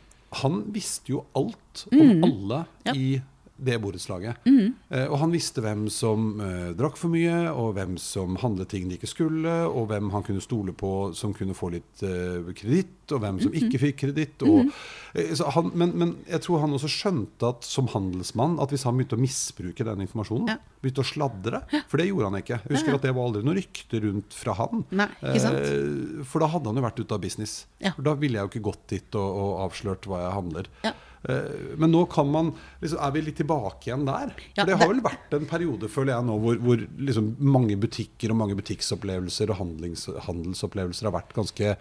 han 0.42 0.62
visste 0.74 1.14
jo 1.14 1.24
alt 1.38 1.84
om 1.94 2.24
alle 2.26 2.64
Ja. 2.88 2.94
i 2.98 3.20
det 3.66 3.76
borettslaget. 3.84 4.46
Eh, 4.48 5.06
og 5.10 5.18
han 5.22 5.34
visste 5.34 5.62
hvem 5.64 5.88
som 5.92 6.30
eh, 6.42 6.70
drakk 6.80 6.98
for 7.00 7.12
mye, 7.14 7.50
og 7.52 7.74
hvem 7.78 7.98
som 8.02 8.38
handlet 8.42 8.70
ting 8.72 8.88
de 8.90 8.98
ikke 9.00 9.10
skulle, 9.12 9.56
og 9.68 9.90
hvem 9.92 10.10
han 10.14 10.24
kunne 10.28 10.44
stole 10.44 10.74
på 10.78 10.92
som 11.18 11.34
kunne 11.36 11.56
få 11.58 11.72
litt 11.76 12.04
eh, 12.06 12.50
kreditt, 12.56 12.96
og 13.12 13.24
hvem 13.24 13.40
som 13.42 13.56
ikke 13.58 13.82
fikk 13.82 13.98
kreditt. 14.04 14.44
Mm 14.46 14.70
eh, 15.18 15.62
Men, 15.74 15.92
men 15.98 16.12
jeg 16.30 16.44
tror 16.46 16.62
han 16.62 16.74
også 16.78 16.90
skjønte 16.94 17.48
at 17.50 17.66
som 17.66 17.88
handelsmann 17.90 18.60
at 18.62 18.70
hvis 18.74 18.84
han 18.86 18.96
begynte 19.00 19.18
å 19.18 19.22
misbruke 19.24 19.86
den 19.88 20.04
informasjonen, 20.06 20.48
Ja. 20.54 20.58
begynte 20.84 21.02
å 21.02 21.08
sladre 21.10 21.64
For 21.90 21.98
det 21.98 22.08
gjorde 22.10 22.30
han 22.30 22.38
ikke. 22.42 22.60
Jeg 22.62 22.76
husker 22.76 22.92
Ja, 22.94 22.96
ja. 22.96 23.00
at 23.00 23.08
det 23.08 23.14
var 23.18 23.26
aldri 23.28 23.44
noe 23.48 23.58
rykte 23.58 24.02
rundt 24.06 24.38
fra 24.38 24.54
han. 24.60 24.86
Nei, 24.92 25.08
ikke? 25.20 25.52
Eh, 25.58 26.24
for 26.30 26.40
da 26.46 26.48
hadde 26.54 26.70
han 26.72 26.78
jo 26.80 26.86
vært 26.86 27.02
ute 27.02 27.18
av 27.18 27.22
business. 27.26 27.66
Ja. 27.82 27.92
For 27.98 28.06
da 28.06 28.14
ville 28.22 28.38
jeg 28.40 28.46
jo 28.48 28.52
ikke 28.54 28.68
gått 28.70 28.86
dit 28.94 29.18
og, 29.20 29.30
og 29.44 29.52
avslørt 29.68 30.06
hva 30.10 30.22
jeg 30.28 30.36
handler. 30.38 30.70
Ja. 30.86 30.94
Eh, 31.28 31.76
Men 31.78 31.92
nå 31.92 32.06
kan 32.08 32.30
man 32.32 32.54
liksom, 32.80 33.00
Er 33.04 33.12
vi 33.12 33.22
litt 33.26 33.36
tilbake 33.42 33.90
igjen 33.90 34.06
der? 34.08 34.32
Ja, 34.56 34.64
For 34.64 34.70
det 34.72 34.78
har 34.80 34.88
vel 34.94 35.02
vært 35.04 35.34
en 35.36 35.46
periode, 35.50 35.90
føler 35.92 36.14
jeg 36.16 36.28
nå, 36.30 36.38
hvor, 36.40 36.56
hvor 36.64 36.86
liksom 36.98 37.34
mange 37.44 37.76
butikker 37.76 38.32
og 38.32 38.40
mange 38.40 38.56
butikksopplevelser 38.56 39.52
og 39.52 39.60
handlings, 39.60 40.08
handelsopplevelser 40.30 41.10
har 41.10 41.18
vært 41.20 41.36
ganske 41.36 41.76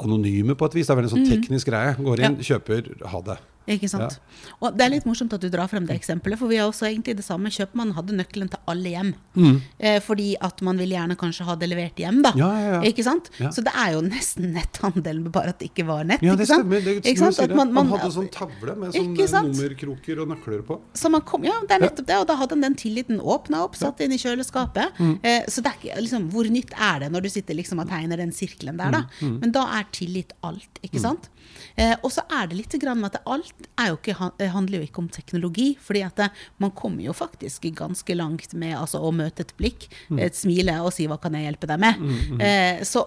anonyme 0.00 0.54
på 0.56 0.64
et 0.70 0.74
vis. 0.78 0.86
Det 0.86 0.94
er 0.94 1.00
vel 1.02 1.08
en 1.10 1.12
sånn 1.16 1.26
teknisk 1.28 1.68
greie. 1.68 1.96
Går 2.00 2.22
inn, 2.24 2.38
kjøper, 2.46 2.86
ha 3.12 3.20
det. 3.26 3.38
Ikke 3.68 3.88
sant? 3.88 4.18
Og 4.62 4.72
det 4.76 4.82
er 4.86 4.90
litt 4.90 5.04
morsomt 5.06 5.32
at 5.32 5.40
du 5.40 5.48
drar 5.52 5.68
frem 5.68 5.84
det 5.86 5.94
eksempelet, 5.94 6.38
for 6.40 6.48
vi 6.48 6.56
har 6.56 6.66
også 6.70 6.88
egentlig 6.88 7.14
det 7.16 7.24
samme. 7.24 7.50
Kjøpmannen 7.52 7.94
hadde 7.94 8.16
nøkkelen 8.16 8.48
til 8.50 8.58
alle 8.66 8.88
hjem. 8.90 9.14
Eh, 9.78 10.00
fordi 10.00 10.34
at 10.40 10.60
man 10.62 10.76
ville 10.80 10.96
gjerne 10.96 11.14
kanskje 11.16 11.44
ha 11.46 11.54
det 11.60 11.68
levert 11.70 11.94
hjem, 12.00 12.22
da. 12.24 12.32
Ja, 12.34 12.48
ja, 12.58 12.72
ja. 12.72 12.80
Ikke 12.90 13.04
sant? 13.04 13.30
Ja. 13.38 13.50
Så 13.50 13.62
det 13.62 13.72
er 13.76 13.92
jo 13.92 14.00
nesten 14.02 14.52
netthandel, 14.56 15.20
bare 15.30 15.48
at 15.54 15.58
det 15.60 15.70
ikke 15.70 15.86
var 15.86 16.02
nett. 16.04 16.22
Ja, 16.22 16.34
det 16.34 16.48
stemmer. 16.48 16.82
Det, 16.82 16.96
Ikke 17.04 17.18
sant? 17.18 17.38
At 17.38 17.50
man- 17.54 17.72
Man, 17.72 17.86
man- 17.88 17.98
hadde 18.00 18.12
sånn 18.12 18.30
tavle 18.32 18.74
med 18.76 18.92
sånn 18.94 19.14
nummerkroker 19.52 20.20
og 20.22 20.28
nøkler 20.28 20.62
på. 20.66 20.80
Så 20.94 21.10
man 21.10 21.20
kom, 21.22 21.44
ja, 21.44 21.60
det 21.68 21.70
er 21.70 21.80
nettopp 21.86 22.06
det. 22.06 22.16
Og 22.16 22.26
da 22.26 22.36
hadde 22.36 22.50
han 22.50 22.60
den 22.62 22.74
tilliten 22.74 23.20
åpna 23.20 23.62
opp, 23.62 23.76
satt 23.76 24.00
inn 24.00 24.12
i 24.12 24.16
kjøleskapet. 24.18 24.90
Eh, 25.22 25.44
så 25.46 25.62
det 25.62 25.66
er 25.66 25.76
ikke, 25.78 26.00
liksom, 26.02 26.30
hvor 26.32 26.44
nytt 26.50 26.72
er 26.80 27.00
det 27.00 27.12
når 27.12 27.22
du 27.22 27.28
sitter 27.28 27.54
liksom 27.54 27.78
og 27.78 27.88
tegner 27.88 28.16
den 28.16 28.32
sirkelen 28.32 28.76
der, 28.78 28.90
da? 28.90 29.04
Men 29.20 29.52
da 29.52 29.66
er 29.78 29.84
tillit 29.92 30.32
alt, 30.42 30.80
ikke 30.82 30.98
sant? 31.00 31.28
Eh, 31.76 31.94
og 32.02 32.12
så 32.14 32.24
er 32.30 32.50
det 32.50 32.58
litt 32.58 32.76
grann 32.82 33.00
med 33.00 33.14
at 33.14 33.22
alt 33.30 33.68
er 33.80 33.92
jo 33.92 33.98
ikke, 33.98 34.32
eh, 34.38 34.50
handler 34.52 34.80
jo 34.80 34.88
ikke 34.88 35.02
om 35.04 35.08
teknologi. 35.08 35.76
fordi 35.80 36.02
at 36.02 36.16
det, 36.16 36.28
man 36.58 36.70
kommer 36.70 37.02
jo 37.02 37.12
faktisk 37.12 37.62
ganske 37.74 38.14
langt 38.14 38.54
med 38.54 38.76
altså, 38.76 38.98
å 38.98 39.12
møte 39.12 39.40
et 39.40 39.56
blikk, 39.56 39.88
et 40.18 40.34
smile 40.34 40.80
og 40.82 40.92
si 40.92 41.06
'hva 41.06 41.20
kan 41.20 41.34
jeg 41.34 41.46
hjelpe 41.46 41.66
deg 41.66 41.80
med'? 41.80 42.40
Eh, 42.40 42.84
så, 42.84 43.04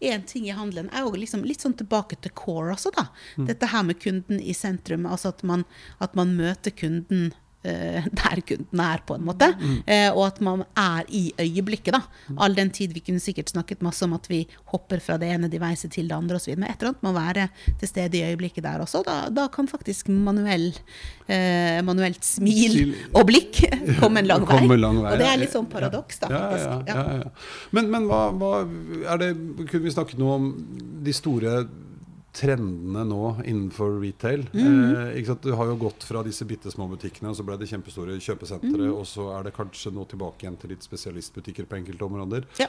én 0.00 0.14
en 0.14 0.22
ting 0.22 0.46
i 0.46 0.54
handelen 0.54 0.88
er 0.92 1.04
jo 1.04 1.12
liksom 1.12 1.44
litt 1.44 1.60
sånn 1.60 1.76
tilbake 1.76 2.16
til 2.20 2.30
core 2.30 2.74
også, 2.74 2.92
da. 2.94 3.08
Dette 3.36 3.66
her 3.66 3.82
med 3.82 4.00
kunden 4.00 4.40
i 4.40 4.52
sentrum. 4.52 5.06
Altså 5.06 5.28
at 5.28 5.42
man, 5.42 5.64
at 6.00 6.14
man 6.14 6.36
møter 6.36 6.70
kunden 6.70 7.32
eh, 7.32 7.43
der 8.20 8.42
kunden 8.46 8.80
er, 8.84 9.02
på 9.06 9.16
en 9.16 9.24
måte. 9.26 9.48
Eh, 9.86 10.10
og 10.12 10.26
at 10.26 10.40
man 10.44 10.64
er 10.76 11.08
i 11.08 11.24
øyeblikket, 11.40 11.94
da. 11.96 12.02
All 12.44 12.56
den 12.56 12.70
tid 12.74 12.94
vi 12.94 13.02
kunne 13.04 13.22
sikkert 13.22 13.52
snakket 13.52 13.82
masse 13.84 14.04
om 14.06 14.14
at 14.16 14.28
vi 14.30 14.42
hopper 14.72 15.02
fra 15.04 15.16
det 15.20 15.30
ene 15.32 15.50
devicet 15.52 15.94
til 15.94 16.10
det 16.10 16.16
andre 16.16 16.38
osv. 16.40 16.54
Men 16.56 16.68
et 16.68 16.78
eller 16.78 16.92
annet 16.92 17.06
må 17.06 17.14
være 17.16 17.48
til 17.80 17.90
stede 17.90 18.20
i 18.20 18.24
øyeblikket 18.30 18.64
der 18.66 18.84
også. 18.84 19.04
Da, 19.06 19.16
da 19.34 19.46
kan 19.52 19.68
faktisk 19.70 20.10
manuell, 20.12 20.70
eh, 21.28 21.80
manuelt 21.86 22.24
smil 22.24 22.94
og 23.16 23.26
blikk 23.30 23.62
komme 24.02 24.22
en 24.22 24.30
lang 24.30 24.46
vei. 24.48 24.60
Lang 24.74 25.00
vei, 25.02 25.14
Og 25.14 25.22
det 25.22 25.30
er 25.30 25.40
litt 25.40 25.54
sånn 25.54 25.70
paradoks, 25.70 26.20
da, 26.24 26.32
ja, 26.32 26.44
ja, 26.88 27.04
ja. 27.22 27.32
Men, 27.76 27.88
men 27.92 28.08
hva, 28.10 28.26
hva 28.36 28.52
er 29.14 29.20
det 29.20 29.32
Kunne 29.64 29.84
vi 29.86 29.92
snakket 29.92 30.20
noe 30.20 30.36
om 30.38 30.46
de 31.04 31.12
store 31.14 31.64
trendene 32.34 33.04
nå 33.06 33.20
innenfor 33.46 34.00
retail? 34.02 34.42
Mhm. 34.52 34.96
Eh? 35.16 35.34
Du 35.42 35.52
har 35.54 35.66
jo 35.70 35.76
gått 35.76 36.02
fra 36.04 36.22
disse 36.26 36.44
bitte 36.44 36.70
små 36.72 36.88
butikkene, 36.90 37.30
og 37.30 37.36
så 37.38 37.44
ble 37.46 37.56
det 37.60 37.68
kjempestore 37.70 38.16
kjøpesentre, 38.18 38.74
Mhm. 38.88 38.94
og 38.94 39.04
så 39.06 39.28
er 39.38 39.44
det 39.44 39.54
kanskje 39.54 39.92
nå 39.94 40.04
tilbake 40.10 40.42
igjen 40.42 40.56
til 40.58 40.70
litt 40.70 40.82
spesialistbutikker 40.82 41.66
på 41.70 41.76
enkelte 41.78 42.02
områder. 42.04 42.44
Ja. 42.58 42.66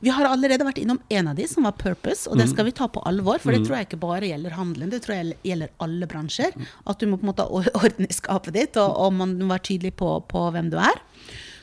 Vi 0.00 0.10
har 0.10 0.24
allerede 0.26 0.64
vært 0.66 0.78
innom 0.82 0.98
en 1.10 1.28
av 1.28 1.36
de, 1.36 1.46
som 1.46 1.64
var 1.64 1.72
Purpose, 1.78 2.26
og 2.28 2.36
det 2.38 2.48
skal 2.50 2.64
vi 2.64 2.72
ta 2.72 2.88
på 2.88 3.02
alvor. 3.06 3.38
For 3.38 3.52
det 3.52 3.64
tror 3.66 3.76
jeg 3.78 3.88
ikke 3.88 4.00
bare 4.00 4.28
gjelder 4.28 4.50
handelen, 4.58 4.90
det 4.90 5.02
tror 5.02 5.14
jeg 5.16 5.36
gjelder 5.44 5.70
alle 5.80 6.06
bransjer. 6.10 6.52
At 6.86 6.98
du 6.98 7.06
må 7.06 7.16
på 7.18 7.26
en 7.26 7.32
måte 7.32 7.46
ordne 7.82 8.08
skapet 8.10 8.52
ditt, 8.54 8.76
og, 8.76 8.96
og 8.98 9.12
man 9.12 9.38
må 9.38 9.48
være 9.54 9.66
tydelig 9.70 9.94
på, 9.96 10.12
på 10.28 10.50
hvem 10.52 10.70
du 10.70 10.76
er. 10.78 10.98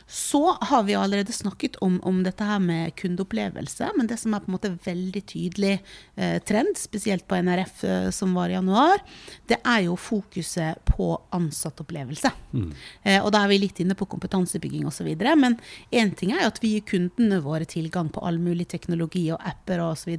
Så 0.08 0.52
har 0.62 0.84
vi 0.84 0.96
allerede 0.96 1.34
snakket 1.34 1.76
om, 1.76 1.98
om 2.04 2.20
dette 2.24 2.46
her 2.46 2.60
med 2.62 2.94
kundeopplevelse, 2.96 3.90
men 3.98 4.08
det 4.08 4.20
som 4.22 4.36
er 4.36 4.44
på 4.44 4.52
en 4.52 4.56
måte 4.56 4.70
veldig 4.86 5.22
tydelig 5.26 5.80
eh, 6.16 6.36
trend, 6.46 6.78
spesielt 6.78 7.26
på 7.26 7.40
NRF 7.42 7.84
eh, 7.84 8.10
som 8.14 8.36
var 8.38 8.52
i 8.52 8.54
januar, 8.54 9.02
det 9.50 9.58
er 9.66 9.88
jo 9.88 9.96
fokuset 9.98 10.84
på 10.86 11.08
ansattopplevelse. 11.34 12.30
Mm. 12.54 12.68
Eh, 13.02 13.18
og 13.18 13.32
da 13.34 13.42
er 13.42 13.50
vi 13.50 13.60
litt 13.64 13.82
inne 13.82 13.98
på 13.98 14.06
kompetansebygging 14.12 14.86
osv. 14.86 15.10
Men 15.42 15.58
én 15.90 16.14
ting 16.14 16.36
er 16.36 16.44
jo 16.44 16.52
at 16.54 16.62
vi 16.62 16.76
gir 16.76 16.86
kundene 16.94 17.42
våre 17.42 17.66
tilgang 17.66 18.14
på 18.14 18.22
all 18.30 18.38
mulig 18.38 18.70
teknologi 18.76 19.26
og 19.34 19.42
apper 19.42 19.82
osv. 19.88 20.14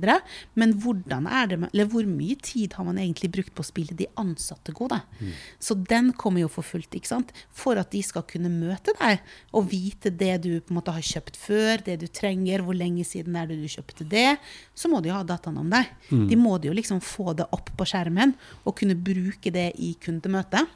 Men 0.59 0.75
hvordan 0.83 1.31
er 1.31 1.53
det, 1.53 1.61
eller 1.71 1.93
hvor 1.95 2.11
mye 2.11 2.35
tid 2.43 2.75
har 2.75 2.91
man 2.91 2.99
egentlig 2.99 3.31
brukt 3.39 3.55
på 3.55 3.63
å 3.63 3.71
spille 3.71 3.95
de 3.95 4.11
ansatte 4.19 4.75
gode? 4.75 4.99
Mm. 5.21 5.33
Så 5.63 5.79
den 5.79 6.11
kommer 6.19 6.43
jo 6.43 6.51
for 6.51 6.67
fullt, 6.67 6.91
ikke 6.99 7.15
sant? 7.15 7.35
for 7.57 7.79
at 7.81 7.93
de 7.95 8.03
skal 8.05 8.25
kunne 8.29 8.51
møte 8.53 8.93
deg 8.99 9.23
og 9.57 9.71
vite 9.77 10.11
det 10.11 10.33
du 10.45 10.51
på 10.61 10.73
en 10.73 10.79
måte 10.79 10.95
har 10.95 11.05
kjøpt 11.05 11.37
før, 11.41 11.83
det 11.85 11.99
du 12.01 12.07
trenger, 12.09 12.65
hvor 12.65 12.77
lenge 12.77 13.05
siden 13.07 13.37
er 13.37 13.51
det 13.51 13.59
du 13.61 13.69
kjøpte 13.71 14.07
det, 14.09 14.39
så 14.75 14.91
må 14.93 15.03
de 15.03 15.13
jo 15.13 15.19
ha 15.19 15.27
dataene 15.27 15.63
om 15.63 15.71
deg. 15.73 15.93
Mm. 16.11 16.27
De 16.31 16.41
må 16.41 16.57
de 16.59 16.71
jo 16.71 16.77
liksom 16.77 17.03
få 17.05 17.37
det 17.37 17.49
opp 17.57 17.73
på 17.77 17.89
skjermen 17.89 18.35
og 18.65 18.77
kunne 18.81 18.97
bruke 18.97 19.53
det 19.55 19.71
i 19.83 19.95
kundemøtet. 20.03 20.73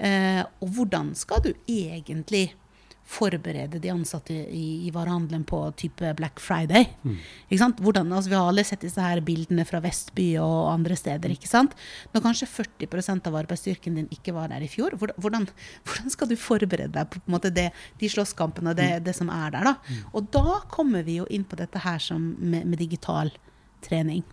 Eh, 0.00 0.42
og 0.62 0.72
hvordan 0.74 1.12
skal 1.18 1.44
du 1.44 1.52
egentlig 1.68 2.48
forberede 3.10 3.80
de 3.82 3.90
ansatte 3.90 4.34
i, 4.34 4.86
i 4.86 4.90
varehandelen 4.94 5.42
på 5.48 5.58
type 5.80 6.12
Black 6.18 6.40
Friday. 6.42 6.86
Mm. 7.02 7.16
Ikke 7.48 7.60
sant? 7.62 7.82
Hvordan, 7.82 8.12
altså 8.14 8.30
vi 8.30 8.38
har 8.38 8.46
alle 8.50 8.64
sett 8.66 8.84
disse 8.86 9.02
her 9.02 9.22
bildene 9.26 9.66
fra 9.66 9.80
Vestby 9.82 10.28
og 10.42 10.70
andre 10.70 10.98
steder. 10.98 11.34
ikke 11.34 11.50
sant? 11.50 11.74
Når 12.14 12.24
kanskje 12.28 12.48
40% 12.52 13.26
av 13.26 13.40
arbeidsstyrken 13.42 13.98
din 13.98 14.08
ikke 14.14 14.34
var 14.36 14.52
der 14.52 14.62
i 14.62 14.70
fjor, 14.70 14.94
hvordan, 15.00 15.48
hvordan 15.88 16.14
skal 16.14 16.30
du 16.30 16.36
forberede 16.38 16.92
deg 16.94 17.10
på, 17.10 17.22
på 17.26 17.42
det, 17.50 17.70
de 18.00 18.12
slåsskampene 18.14 18.74
og 18.74 18.78
det, 18.78 18.90
mm. 19.00 19.04
det, 19.08 19.16
som 19.18 19.32
er 19.34 19.56
der? 19.56 19.70
da? 19.72 19.76
Mm. 19.90 20.02
Og 20.14 20.32
da 20.38 20.60
kommer 20.70 21.06
vi 21.06 21.18
jo 21.18 21.28
inn 21.30 21.46
på 21.48 21.58
dette 21.58 21.82
her 21.82 21.98
som 22.02 22.34
med, 22.38 22.68
med 22.68 22.78
digital 22.78 23.34
trening. 23.84 24.24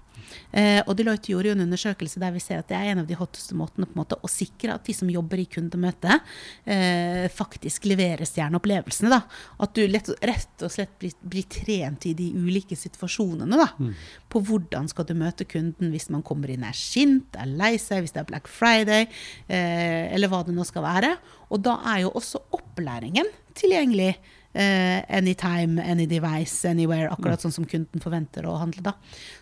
Eh, 0.51 0.79
og 0.85 0.95
Deloitte 0.97 1.31
gjorde 1.31 1.51
jo 1.51 1.55
en 1.55 1.63
undersøkelse 1.65 2.21
der 2.21 2.33
vi 2.35 2.41
ser 2.43 2.61
at 2.61 2.69
det 2.69 2.77
er 2.77 2.91
en 2.91 3.01
av 3.03 3.09
de 3.09 3.17
hotteste 3.17 3.55
måtene 3.57 3.87
på 3.87 3.95
en 3.95 4.01
måte 4.01 4.19
å 4.23 4.31
sikre 4.31 4.75
at 4.75 4.85
de 4.87 4.95
som 4.95 5.09
jobber 5.11 5.41
i 5.41 5.47
kundemøte, 5.51 6.19
eh, 6.65 7.27
faktisk 7.33 7.87
leverer 7.89 8.27
stjerneopplevelsene. 8.27 9.11
da. 9.13 9.21
At 9.63 9.75
du 9.75 9.85
lett, 9.87 10.09
rett 10.21 10.65
og 10.65 10.73
slett 10.73 10.97
blir, 10.99 11.15
blir, 11.21 11.47
trent 11.47 12.05
i 12.09 12.13
de 12.17 12.31
ulike 12.35 12.75
situasjonene. 12.75 13.57
da. 13.57 13.69
Mm. 13.79 13.93
På 14.29 14.41
hvordan 14.43 14.89
skal 14.89 15.05
du 15.05 15.13
møte 15.15 15.47
kunden 15.47 15.91
hvis 15.91 16.09
man 16.09 16.23
kommer 16.23 16.51
inn 16.51 16.63
er 16.63 16.75
sint, 16.75 17.35
er 17.35 17.47
lei 17.47 17.75
seg, 17.77 18.03
hvis 18.03 18.15
det 18.15 18.23
er 18.23 18.31
Black 18.31 18.47
Friday, 18.47 19.07
eh, 19.47 20.13
eller 20.13 20.27
hva 20.31 20.43
det 20.45 20.55
nå 20.55 20.65
skal 20.67 20.83
være. 20.83 21.17
Og 21.51 21.61
da 21.63 21.79
er 21.93 22.03
jo 22.03 22.15
også 22.17 22.43
opplæringen 22.51 23.27
tilgjengelig 23.57 24.17
Uh, 24.57 25.05
anytime, 25.13 25.77
any 25.77 26.07
device, 26.09 26.65
anywhere. 26.65 27.11
Akkurat 27.11 27.37
mm. 27.37 27.43
sånn 27.45 27.53
som 27.59 27.65
kunden 27.69 28.01
forventer 28.01 28.47
å 28.49 28.55
handle. 28.57 28.81
da. 28.87 28.95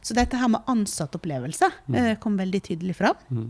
Så 0.03 0.17
dette 0.17 0.35
her 0.35 0.49
med 0.51 0.67
ansattopplevelse 0.67 1.69
uh, 1.71 2.09
kom 2.19 2.35
veldig 2.35 2.59
tydelig 2.65 2.97
fram. 2.97 3.15
Mm. 3.29 3.45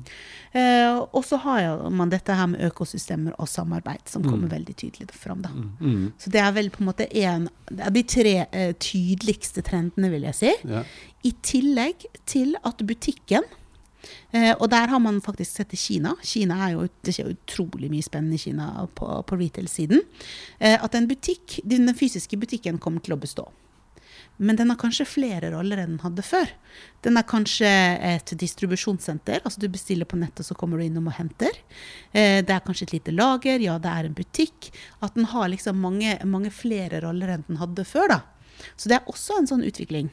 Uh, 0.54 1.00
og 1.10 1.26
så 1.26 1.40
har 1.42 1.88
man 1.90 2.14
dette 2.14 2.38
her 2.38 2.52
med 2.52 2.62
økosystemer 2.70 3.34
og 3.42 3.50
samarbeid, 3.50 4.06
som 4.12 4.22
kommer 4.22 4.46
mm. 4.46 4.54
veldig 4.54 4.78
tydelig 4.84 5.10
fram. 5.18 5.42
da. 5.42 5.56
Mm. 5.56 5.74
mm. 5.82 6.06
Så 6.22 6.36
det 6.36 6.44
er 6.44 6.54
vel 6.60 6.70
på 6.70 6.84
en 6.84 6.92
måte 6.92 7.10
en 7.26 7.50
av 7.82 7.98
de 7.98 8.06
tre 8.06 8.38
tydeligste 8.78 9.66
trendene, 9.66 10.14
vil 10.14 10.30
jeg 10.30 10.42
si. 10.44 10.56
Ja. 10.70 10.86
I 11.26 11.34
tillegg 11.42 12.06
til 12.30 12.54
at 12.62 12.86
butikken 12.86 13.46
Eh, 13.46 13.65
og 14.60 14.70
der 14.72 14.88
har 14.92 15.00
man 15.00 15.22
faktisk 15.24 15.58
sett 15.58 15.74
i 15.74 15.80
Kina. 15.80 16.16
Kina 16.24 16.58
er 16.68 16.76
jo, 16.76 16.88
Det 17.02 17.14
skjer 17.16 17.34
utrolig 17.34 17.90
mye 17.92 18.06
spennende 18.06 18.36
i 18.36 18.42
Kina 18.42 18.88
på, 18.96 19.08
på 19.28 19.38
retail-siden. 19.40 20.02
Eh, 20.60 20.78
at 20.82 20.96
en 20.96 21.08
butikk, 21.10 21.60
den 21.64 21.92
fysiske 21.96 22.38
butikken 22.40 22.80
kommer 22.82 23.04
til 23.06 23.16
å 23.16 23.22
bestå. 23.22 23.48
Men 24.38 24.58
den 24.60 24.72
har 24.72 24.80
kanskje 24.80 25.08
flere 25.08 25.50
roller 25.54 25.80
enn 25.80 25.94
den 25.96 26.04
hadde 26.04 26.24
før. 26.26 26.50
Den 27.06 27.16
er 27.16 27.28
kanskje 27.28 27.70
et 28.04 28.34
distribusjonssenter. 28.36 29.40
altså 29.44 29.62
Du 29.62 29.70
bestiller 29.72 30.06
på 30.06 30.20
nettet, 30.20 30.46
så 30.46 30.58
kommer 30.60 30.78
du 30.78 30.86
innom 30.86 31.08
og 31.08 31.16
henter. 31.16 31.56
Eh, 32.12 32.42
det 32.44 32.52
er 32.52 32.66
kanskje 32.66 32.90
et 32.90 32.98
lite 32.98 33.16
lager. 33.16 33.64
Ja, 33.64 33.78
det 33.80 33.92
er 33.92 34.10
en 34.10 34.18
butikk. 34.18 34.72
At 35.02 35.16
den 35.16 35.30
har 35.32 35.48
liksom 35.52 35.80
mange, 35.80 36.18
mange 36.26 36.52
flere 36.52 37.00
roller 37.06 37.32
enn 37.36 37.48
den 37.48 37.62
hadde 37.64 37.88
før. 37.88 38.12
da. 38.12 38.22
Så 38.76 38.92
det 38.92 39.00
er 39.00 39.12
også 39.12 39.40
en 39.40 39.48
sånn 39.48 39.66
utvikling. 39.68 40.12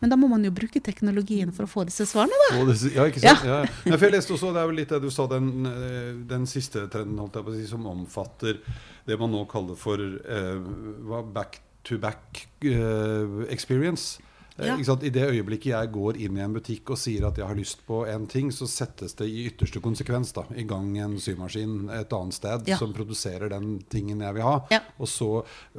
Men 0.00 0.12
da 0.12 0.16
må 0.16 0.28
man 0.30 0.44
jo 0.44 0.52
bruke 0.54 0.80
teknologien 0.80 1.52
for 1.52 1.66
å 1.66 1.70
få 1.70 1.84
disse 1.88 2.06
svarene, 2.08 2.36
da. 2.48 2.76
ja, 2.94 3.06
ikke 3.10 3.22
sant. 3.22 3.44
Ja. 3.44 3.58
Ja. 3.66 3.96
for 3.96 4.06
jeg 4.06 4.14
leste 4.16 4.34
også, 4.36 4.52
Det 4.54 4.62
er 4.62 4.70
vel 4.70 4.80
litt 4.80 4.94
det 4.94 5.00
du 5.04 5.10
sa, 5.12 5.26
den, 5.30 5.50
eh, 5.68 6.12
den 6.30 6.46
siste 6.48 6.86
trenden 6.92 7.20
holdt 7.20 7.36
jeg 7.36 7.46
på 7.46 7.52
å 7.52 7.58
si, 7.58 7.66
som 7.68 7.88
omfatter 7.90 8.62
det 9.08 9.18
man 9.20 9.32
nå 9.34 9.44
kaller 9.50 9.76
for 9.78 10.00
uh, 10.00 11.20
back 11.34 11.60
to 11.84 11.98
back 12.00 12.46
uh, 12.64 13.44
experience. 13.52 14.20
Ja. 14.60 14.76
I 14.76 15.12
det 15.12 15.26
øyeblikket 15.30 15.72
jeg 15.72 15.92
går 15.94 16.18
inn 16.20 16.38
i 16.38 16.44
en 16.44 16.54
butikk 16.56 16.92
og 16.94 17.00
sier 17.00 17.26
at 17.28 17.38
jeg 17.38 17.46
har 17.48 17.58
lyst 17.58 17.84
på 17.88 18.02
en 18.10 18.26
ting, 18.30 18.50
så 18.52 18.68
settes 18.70 19.16
det 19.18 19.28
i 19.30 19.46
ytterste 19.48 19.82
konsekvens 19.82 20.34
da, 20.36 20.44
i 20.56 20.66
gang 20.68 20.92
en 21.00 21.16
symaskin 21.20 21.90
et 21.94 22.12
annet 22.16 22.36
sted 22.36 22.68
ja. 22.70 22.78
som 22.80 22.94
produserer 22.96 23.52
den 23.52 23.78
tingen 23.90 24.20
jeg 24.24 24.36
vil 24.36 24.46
ha. 24.46 24.56
Ja. 24.74 24.82
Og 24.98 25.08
så, 25.10 25.30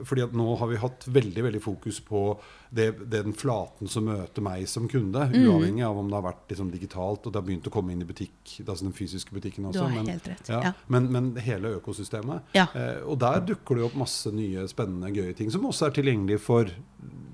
fordi 0.01 0.25
at 0.25 0.35
nå 0.37 0.55
har 0.59 0.71
vi 0.71 0.81
hatt 0.81 1.07
veldig 1.11 1.45
veldig 1.49 1.63
fokus 1.63 2.01
på 2.05 2.25
det, 2.71 2.91
den 3.11 3.33
flaten 3.35 3.89
som 3.91 4.05
møter 4.07 4.43
meg 4.45 4.67
som 4.71 4.87
kunde, 4.91 5.25
mm. 5.31 5.35
uavhengig 5.43 5.83
av 5.83 5.97
om 5.99 6.07
det 6.07 6.17
har 6.17 6.25
vært 6.29 6.53
liksom, 6.53 6.69
digitalt 6.71 7.25
og 7.27 7.33
det 7.33 7.41
har 7.41 7.47
begynt 7.47 7.67
å 7.67 7.73
komme 7.73 7.91
inn 7.93 8.03
i 8.05 8.07
butikk, 8.07 8.37
altså 8.63 8.87
den 8.87 8.95
fysiske 8.95 9.35
butikken 9.35 9.67
også. 9.67 9.89
Men, 9.91 10.11
ja, 10.47 10.73
men, 10.87 11.09
men, 11.11 11.31
hele 11.41 11.75
økosystemet. 11.81 12.53
Eh, 12.55 13.01
og 13.03 13.19
der 13.21 13.43
dukker 13.51 13.77
det 13.77 13.87
opp 13.89 13.97
masse 13.99 14.31
nye, 14.35 14.63
spennende, 14.71 15.11
gøye 15.11 15.35
ting 15.37 15.51
som 15.51 15.67
også 15.67 15.89
er 15.89 15.97
tilgjengelig 15.99 16.39
for 16.45 16.71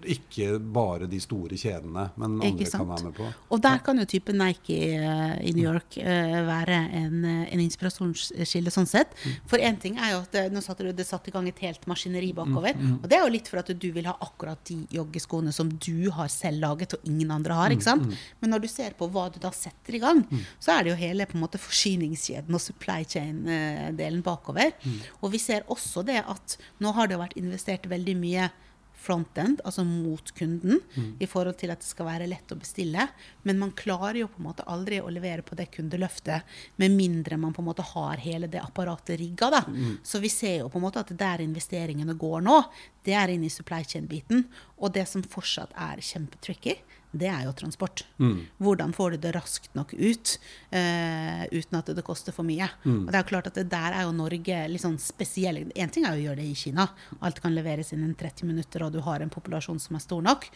ikke 0.06 0.58
bare 0.60 1.08
de 1.10 1.20
store 1.22 1.58
kjedene, 1.60 2.08
men 2.20 2.38
andre 2.44 2.70
kan 2.70 2.88
være 2.88 3.08
med 3.08 3.16
på. 3.18 3.28
Og 3.56 3.62
der 3.64 3.82
kan 3.86 3.98
jo 4.00 4.06
type 4.10 4.34
Nike 4.36 4.78
uh, 5.02 5.36
i 5.42 5.54
New 5.56 5.66
York 5.66 5.98
uh, 6.02 6.38
være 6.48 6.80
en, 7.00 7.26
en 7.26 7.64
inspirasjonskilde 7.64 8.74
sånn 8.74 8.90
sett. 8.90 9.16
Mm. 9.24 9.38
For 9.50 9.64
én 9.64 9.80
ting 9.82 9.98
er 10.02 10.14
jo 10.14 10.22
at 10.26 10.38
nå 10.54 10.64
satte 10.66 10.88
du, 10.88 10.92
det 10.96 11.08
satt 11.08 11.28
i 11.30 11.34
gang 11.34 11.48
et 11.50 11.64
helt 11.66 11.88
maskineri 11.90 12.34
bakover. 12.38 12.78
Mm, 12.78 12.88
mm. 12.88 13.00
Og 13.02 13.10
det 13.10 13.18
er 13.18 13.26
jo 13.26 13.34
litt 13.34 13.52
for 13.52 13.62
at 13.62 13.72
du 13.74 13.88
vil 13.96 14.10
ha 14.10 14.16
akkurat 14.24 14.62
de 14.70 14.80
joggeskoene 14.94 15.54
som 15.56 15.72
du 15.72 16.10
har 16.14 16.30
selv 16.34 16.62
laget, 16.64 16.98
og 16.98 17.10
ingen 17.10 17.34
andre 17.34 17.58
har. 17.58 17.74
ikke 17.74 17.88
sant? 17.88 18.06
Mm, 18.06 18.14
mm. 18.14 18.38
Men 18.44 18.56
når 18.56 18.66
du 18.66 18.70
ser 18.72 18.98
på 19.00 19.10
hva 19.14 19.28
du 19.34 19.42
da 19.44 19.52
setter 19.56 19.98
i 19.98 20.04
gang, 20.04 20.24
mm. 20.28 20.46
så 20.64 20.76
er 20.76 20.86
det 20.86 20.94
jo 20.94 21.02
hele 21.02 21.28
på 21.30 21.38
en 21.38 21.46
måte 21.46 21.62
forsyningskjeden 21.62 22.58
og 22.58 22.64
supply 22.64 23.02
chain-delen 23.08 24.24
bakover. 24.26 24.74
Mm. 24.84 25.02
Og 25.22 25.34
vi 25.34 25.42
ser 25.42 25.68
også 25.74 26.06
det 26.08 26.22
at 26.24 26.58
nå 26.84 26.94
har 26.98 27.10
det 27.10 27.20
vært 27.22 27.38
investert 27.40 27.90
veldig 27.90 28.18
mye 28.20 28.50
frontend, 28.98 29.62
altså 29.66 29.84
mot 29.88 30.32
kunden, 30.36 30.80
mm. 30.96 31.10
i 31.20 31.28
forhold 31.30 31.58
til 31.62 31.72
at 31.72 31.82
det 31.84 31.88
skal 31.88 32.10
være 32.10 32.28
lett 32.30 32.52
å 32.52 32.58
bestille. 32.60 33.08
Men 33.48 33.62
man 33.62 33.74
klarer 33.78 34.22
jo 34.24 34.30
på 34.32 34.42
en 34.42 34.48
måte 34.50 34.66
aldri 34.68 35.00
å 35.02 35.12
levere 35.14 35.46
på 35.46 35.56
det 35.60 35.70
kundeløftet 35.76 36.58
med 36.82 36.96
mindre 36.98 37.38
man 37.40 37.54
på 37.56 37.64
en 37.64 37.70
måte 37.70 37.86
har 37.94 38.24
hele 38.24 38.50
det 38.52 38.62
apparatet 38.64 39.20
rigga. 39.22 39.52
da. 39.54 39.64
Mm. 39.68 40.00
Så 40.04 40.22
vi 40.24 40.32
ser 40.34 40.64
jo 40.64 40.72
på 40.74 40.82
en 40.82 40.88
måte 40.88 41.06
at 41.06 41.14
der 41.18 41.46
investeringene 41.46 42.18
går 42.18 42.44
nå, 42.48 42.60
det 43.08 43.16
er 43.16 43.32
inn 43.32 43.46
i 43.48 43.54
supply 43.54 43.84
chain-biten. 43.86 44.48
Og 44.82 44.94
det 44.98 45.08
som 45.10 45.24
fortsatt 45.24 45.76
er 45.78 46.02
kjempetricky, 46.04 46.80
det 47.12 47.30
er 47.32 47.46
jo 47.48 47.54
transport. 47.56 48.04
Mm. 48.20 48.42
Hvordan 48.62 48.94
får 48.96 49.16
du 49.16 49.18
det 49.24 49.32
raskt 49.36 49.74
nok 49.78 49.94
ut 49.96 50.34
uh, 50.74 51.44
uten 51.54 51.80
at 51.80 51.92
det 51.96 52.06
koster 52.06 52.36
for 52.36 52.48
mye? 52.48 52.68
Mm. 52.84 53.06
Og 53.06 53.10
det 53.10 53.16
er 53.16 53.24
jo 53.24 53.30
klart 53.32 53.50
at 53.52 53.60
det 53.60 53.68
der 53.72 53.96
er 53.96 54.06
jo 54.08 54.16
Norge 54.16 54.60
litt 54.72 54.84
sånn 54.84 55.00
spesiell. 55.02 55.64
Én 55.72 55.94
ting 55.94 56.06
er 56.06 56.18
jo 56.18 56.26
å 56.26 56.26
gjøre 56.28 56.42
det 56.42 56.52
i 56.52 56.60
Kina. 56.60 56.90
Alt 57.24 57.42
kan 57.44 57.56
leveres 57.56 57.94
innen 57.96 58.14
30 58.18 58.52
minutter, 58.52 58.86
og 58.86 58.96
du 58.96 59.02
har 59.06 59.24
en 59.24 59.34
populasjon 59.34 59.80
som 59.82 59.98
er 59.98 60.04
stor 60.04 60.24
nok. 60.26 60.50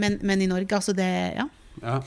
Men, 0.00 0.20
men 0.22 0.44
i 0.44 0.50
Norge, 0.50 0.72
altså 0.78 0.96
det 0.96 1.12
Ja. 1.36 1.48
Ja. 1.82 2.00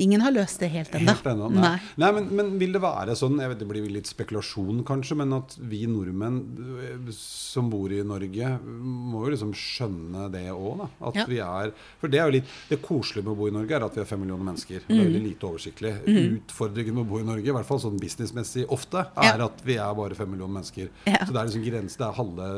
Ingen 0.00 0.20
har 0.24 0.34
løst 0.34 0.60
det 0.60 0.68
helt 0.72 0.94
ennå. 0.94 1.48
Nei. 1.48 1.60
Nei. 1.62 1.74
Nei 2.00 2.10
men, 2.16 2.28
men, 2.36 2.52
vil 2.60 2.74
det 2.74 2.82
være 2.82 3.16
sånn, 3.18 3.38
jeg 3.40 3.52
vet 3.52 3.62
det 3.62 3.68
blir 3.68 3.86
litt 3.92 4.10
spekulasjon 4.10 4.82
kanskje, 4.86 5.16
men 5.20 5.34
at 5.36 5.56
vi 5.60 5.84
nordmenn 5.90 6.40
eh, 6.84 7.12
som 7.16 7.70
bor 7.72 7.92
i 7.92 8.02
Norge, 8.06 8.50
må 8.64 9.24
jo 9.26 9.34
liksom 9.34 9.54
skjønne 9.56 10.28
det 10.34 10.46
òg. 10.52 10.84
At 11.10 11.20
ja. 11.22 11.26
vi 11.30 11.40
er 11.44 11.72
For 12.00 12.10
det 12.10 12.18
er 12.20 12.28
jo 12.28 12.34
litt 12.36 12.50
Det 12.70 12.78
koselige 12.82 13.24
med 13.24 13.32
å 13.34 13.38
bo 13.38 13.46
i 13.48 13.54
Norge 13.54 13.76
er 13.76 13.84
at 13.86 13.96
vi 13.96 14.02
er 14.02 14.08
fem 14.08 14.20
millioner 14.22 14.48
mennesker. 14.50 14.84
Mm. 14.84 14.88
Det 14.90 14.98
er 14.98 15.08
veldig 15.08 15.24
lite 15.24 15.48
oversiktlig. 15.48 15.94
Mm. 16.04 16.38
Utfordringen 16.40 16.98
med 16.98 17.04
å 17.04 17.10
bo 17.12 17.20
i 17.22 17.28
Norge, 17.28 17.48
i 17.48 17.56
hvert 17.56 17.68
fall 17.68 17.82
sånn 17.82 18.00
businessmessig 18.00 18.66
ofte, 18.74 19.06
er 19.14 19.40
ja. 19.40 19.48
at 19.48 19.64
vi 19.66 19.78
er 19.80 19.98
bare 19.98 20.18
fem 20.18 20.30
millioner 20.30 20.58
mennesker. 20.58 20.90
Så 21.04 21.30
det 21.30 21.40
er 21.40 21.50
liksom 21.50 21.66
grense, 21.66 22.00
det 22.00 22.08
er 22.08 22.18
halve 22.18 22.50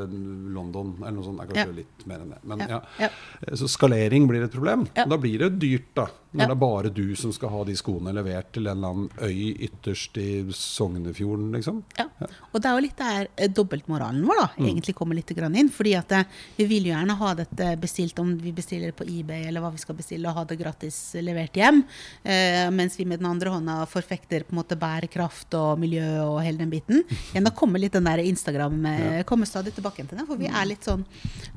London 0.57 0.95
eller 1.01 1.17
noe 1.19 1.27
sånt. 1.27 1.41
Det 1.41 1.47
Er 1.47 1.53
kanskje 1.53 1.81
litt 1.83 2.07
mer 2.09 2.25
enn 2.25 2.35
det. 2.35 2.43
Men 2.49 2.65
ja. 2.67 3.11
Så 3.59 3.69
skalering 3.71 4.29
blir 4.31 4.47
et 4.47 4.55
problem. 4.55 4.87
Da 4.97 5.19
blir 5.21 5.45
det 5.45 5.57
dyrt, 5.63 5.91
da. 5.97 6.09
Når 6.37 6.51
det 6.51 6.55
er 6.57 6.61
bare 6.63 6.91
du 6.95 7.05
som 7.19 7.33
skal 7.35 7.51
ha 7.53 7.63
de 7.69 7.75
skoene 7.79 8.13
levert 8.17 8.53
til 8.55 8.67
en 8.67 8.77
eller 8.77 8.93
annen 8.95 9.09
øy 9.27 9.67
ytterst 9.67 10.17
i 10.21 10.29
Sognefjorden, 10.55 11.51
liksom. 11.57 11.83
Ja. 11.99 12.07
Og 12.53 12.61
det 12.61 12.69
er 12.71 12.77
jo 12.77 12.85
litt 12.85 12.99
der 13.01 13.29
eh, 13.37 13.49
dobbeltmoralen 13.53 14.25
vår 14.27 14.41
da, 14.43 14.47
Mm. 14.57 14.67
egentlig 14.71 14.95
kommer 14.97 15.15
litt 15.19 15.29
grann 15.37 15.57
inn. 15.57 15.69
fordi 15.69 15.95
at 15.99 16.13
eh, 16.13 16.25
vi 16.57 16.65
vil 16.71 16.87
jo 16.87 16.93
gjerne 16.95 17.17
ha 17.19 17.33
dette 17.35 17.77
bestilt, 17.81 18.19
om 18.19 18.37
vi 18.39 18.53
bestiller 18.53 18.93
det 18.93 18.97
på 18.97 19.05
eBay 19.05 19.47
eller 19.49 19.61
hva 19.61 19.71
vi 19.75 19.79
skal 19.83 19.97
bestille, 19.99 20.29
og 20.29 20.35
ha 20.39 20.45
det 20.45 20.59
gratis 20.61 21.15
levert 21.21 21.55
hjem. 21.57 21.83
Eh, 22.25 22.71
mens 22.71 22.97
vi 22.99 23.05
med 23.05 23.21
den 23.21 23.29
andre 23.31 23.51
hånda 23.51 23.87
forfekter 23.91 24.45
på 24.47 24.55
en 24.55 24.61
måte 24.63 24.79
bærekraft 24.81 25.55
og 25.59 25.79
miljø 25.83 26.07
og 26.25 26.41
hele 26.45 26.59
den 26.59 26.71
biten. 26.73 27.03
Igjen, 27.33 27.45
da 27.45 27.51
kommer 27.51 27.79
litt 27.83 27.93
den 27.97 28.05
der 28.09 28.23
Instagram 28.25 28.85
ja. 28.87 29.23
kommer 29.29 29.47
stadig 29.47 29.75
tilbake 29.75 30.07
til 30.07 30.19
det, 30.19 30.27
for 30.27 30.37
vi 30.41 30.49
er 30.49 30.67
litt 30.69 30.85
sånn 30.87 31.05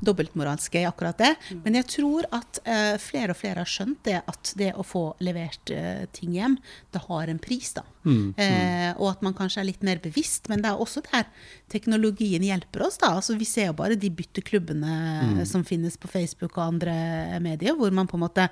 dobbeltmoralske 0.00 0.80
i 0.82 0.86
akkurat 0.88 1.18
det. 1.20 1.34
Men 1.64 1.78
jeg 1.80 1.88
tror 1.96 2.26
at 2.36 2.60
eh, 2.64 2.96
flere 3.00 3.34
og 3.34 3.40
flere 3.40 3.64
har 3.64 3.70
skjønt 3.70 4.02
det 4.06 4.18
at 4.26 4.52
det 4.58 4.69
å 4.76 4.84
få 4.86 5.04
levert 5.24 5.72
eh, 5.74 6.06
ting 6.16 6.34
hjem, 6.36 6.58
det 6.94 7.04
har 7.08 7.30
en 7.30 7.40
pris, 7.42 7.72
da. 7.76 7.84
Eh, 8.04 8.90
og 8.96 9.10
at 9.10 9.24
man 9.24 9.36
kanskje 9.36 9.62
er 9.62 9.68
litt 9.68 9.84
mer 9.86 10.00
bevisst. 10.02 10.48
Men 10.52 10.64
det 10.64 10.70
er 10.70 10.80
også 10.80 11.02
der 11.08 11.28
teknologien 11.72 12.44
hjelper 12.46 12.86
oss. 12.86 12.98
da. 13.02 13.12
Altså, 13.18 13.36
vi 13.38 13.48
ser 13.48 13.70
jo 13.70 13.76
bare 13.78 13.98
de 14.00 14.10
bytteklubbene 14.10 15.46
som 15.48 15.64
finnes 15.66 15.98
på 16.00 16.10
Facebook 16.10 16.58
og 16.58 16.66
andre 16.66 16.94
medier, 17.42 17.76
hvor 17.78 17.92
man 17.94 18.08
på 18.10 18.18
en 18.18 18.24
måte 18.24 18.48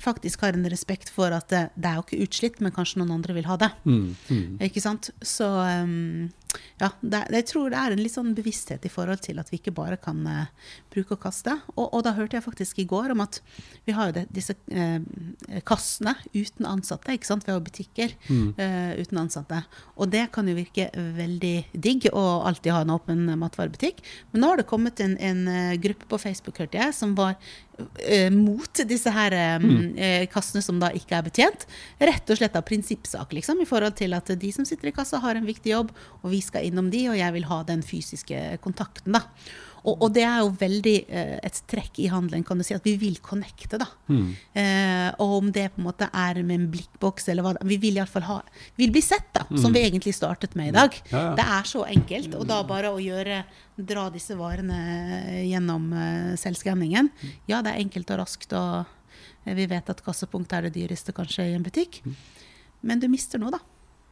faktisk 0.00 0.46
har 0.46 0.58
en 0.58 0.68
respekt 0.70 1.10
for 1.12 1.34
at 1.34 1.48
det, 1.52 1.64
det 1.74 1.90
er 1.90 1.98
jo 1.98 2.06
ikke 2.06 2.22
utslitt, 2.26 2.60
men 2.62 2.74
kanskje 2.74 3.02
noen 3.02 3.16
andre 3.18 3.36
vil 3.36 3.48
ha 3.50 3.58
det. 3.60 3.72
Ikke 4.68 4.82
sant? 4.82 5.10
Så 5.24 5.48
um, 5.48 6.30
ja, 6.80 6.90
det, 7.00 7.22
jeg 7.32 7.46
tror 7.48 7.72
det 7.72 7.78
er 7.80 7.94
en 7.94 8.02
litt 8.02 8.14
sånn 8.14 8.34
bevissthet 8.36 8.84
i 8.84 8.92
forhold 8.92 9.22
til 9.24 9.40
at 9.40 9.50
vi 9.52 9.60
ikke 9.60 9.74
bare 9.76 9.98
kan 10.00 10.20
uh, 10.26 10.72
bruke 10.92 11.16
og 11.16 11.22
kaste. 11.24 11.54
Og, 11.76 11.86
og 11.88 12.02
da 12.06 12.14
hørte 12.16 12.38
jeg 12.38 12.44
faktisk 12.44 12.82
i 12.82 12.88
går 12.88 13.14
om 13.14 13.22
at 13.24 13.40
vi 13.86 13.94
har 13.96 14.10
jo 14.10 14.16
det, 14.20 14.26
disse 14.34 14.56
uh, 14.56 15.00
kassene 15.68 16.14
uten 16.34 16.68
ansatte. 16.68 17.14
ikke 17.14 17.28
sant? 17.28 17.46
Vi 17.46 17.52
har 17.52 17.62
butikker 17.62 18.14
eh, 18.32 18.91
uten 18.98 19.20
ansatte. 19.22 19.62
Og 19.96 20.10
det 20.12 20.26
kan 20.34 20.48
jo 20.48 20.56
virke 20.56 20.88
veldig 20.92 21.54
digg 21.72 22.08
å 22.12 22.24
alltid 22.48 22.72
ha 22.74 22.82
en 22.84 22.94
åpen 22.94 23.24
matvarebutikk. 23.40 24.02
Men 24.32 24.44
nå 24.44 24.52
har 24.52 24.62
det 24.62 24.68
kommet 24.70 25.02
en, 25.04 25.16
en 25.18 25.42
eh, 25.48 25.78
gruppe 25.82 26.08
på 26.10 26.20
Facebook, 26.20 26.60
hørte 26.62 26.80
jeg, 26.80 26.94
som 26.96 27.14
var 27.18 27.34
uh, 27.36 28.30
mot 28.34 28.82
disse 28.88 29.10
her 29.12 29.36
um, 29.62 29.66
mm. 29.66 30.28
kassene 30.32 30.62
som 30.64 30.78
da 30.82 30.92
ikke 30.96 31.18
er 31.18 31.26
betjent. 31.26 31.66
Rett 32.02 32.30
og 32.32 32.40
slett 32.40 32.56
av 32.58 32.66
prinsippsak, 32.68 33.34
liksom, 33.38 33.62
i 33.62 33.68
forhold 33.68 33.96
til 34.00 34.16
at 34.18 34.32
de 34.32 34.54
som 34.54 34.68
sitter 34.68 34.92
i 34.92 34.96
kassa, 34.96 35.22
har 35.22 35.38
en 35.38 35.48
viktig 35.48 35.74
jobb, 35.74 35.92
og 36.22 36.32
vi 36.34 36.42
skal 36.44 36.68
innom 36.68 36.92
de, 36.92 37.06
og 37.12 37.18
jeg 37.18 37.36
vil 37.38 37.50
ha 37.50 37.62
den 37.68 37.84
fysiske 37.86 38.42
kontakten, 38.64 39.18
da. 39.18 39.26
Og, 39.82 39.96
og 39.96 40.12
det 40.14 40.22
er 40.26 40.42
jo 40.44 40.52
veldig 40.60 40.94
eh, 41.08 41.34
et 41.42 41.58
trekk 41.70 41.98
i 42.02 42.08
handelen, 42.12 42.44
kan 42.46 42.60
du 42.60 42.64
si, 42.66 42.74
at 42.76 42.84
vi 42.86 42.94
vil 43.00 43.18
connecte, 43.24 43.80
da. 43.80 43.88
Eh, 44.58 45.08
og 45.22 45.36
om 45.40 45.50
det 45.54 45.68
på 45.74 45.82
en 45.82 45.88
måte 45.88 46.06
er 46.06 46.42
med 46.42 46.60
en 46.60 46.68
blikkboks 46.70 47.28
eller 47.32 47.46
hva 47.46 47.52
Vi 47.66 47.78
vil 47.82 47.96
iallfall 47.98 48.26
ha 48.28 48.38
Vi 48.76 48.84
vil 48.84 48.92
bli 48.94 49.02
sett, 49.04 49.30
da, 49.34 49.46
som 49.58 49.74
vi 49.74 49.82
egentlig 49.82 50.14
startet 50.14 50.54
med 50.58 50.70
i 50.70 50.76
dag. 50.76 50.96
Ja, 51.10 51.24
ja. 51.30 51.34
Det 51.38 51.46
er 51.58 51.68
så 51.68 51.84
enkelt. 51.88 52.36
Og 52.38 52.46
da 52.50 52.62
bare 52.68 52.92
å 52.94 53.02
gjøre 53.02 53.42
Dra 53.72 54.08
disse 54.12 54.34
varene 54.36 54.76
gjennom 55.48 55.86
uh, 55.96 56.34
selvskanningen. 56.36 57.08
Ja, 57.48 57.62
det 57.64 57.72
er 57.72 57.80
enkelt 57.80 58.10
og 58.12 58.18
raskt, 58.20 58.52
og 58.52 58.84
eh, 59.46 59.56
vi 59.56 59.64
vet 59.70 59.88
at 59.88 60.02
kassepunkt 60.04 60.52
er 60.52 60.68
det 60.68 60.74
dyreste 60.76 61.14
kanskje 61.16 61.48
i 61.48 61.54
en 61.56 61.64
butikk. 61.64 62.02
Men 62.84 63.00
du 63.00 63.08
mister 63.08 63.40
noe, 63.40 63.54
da. 63.54 63.62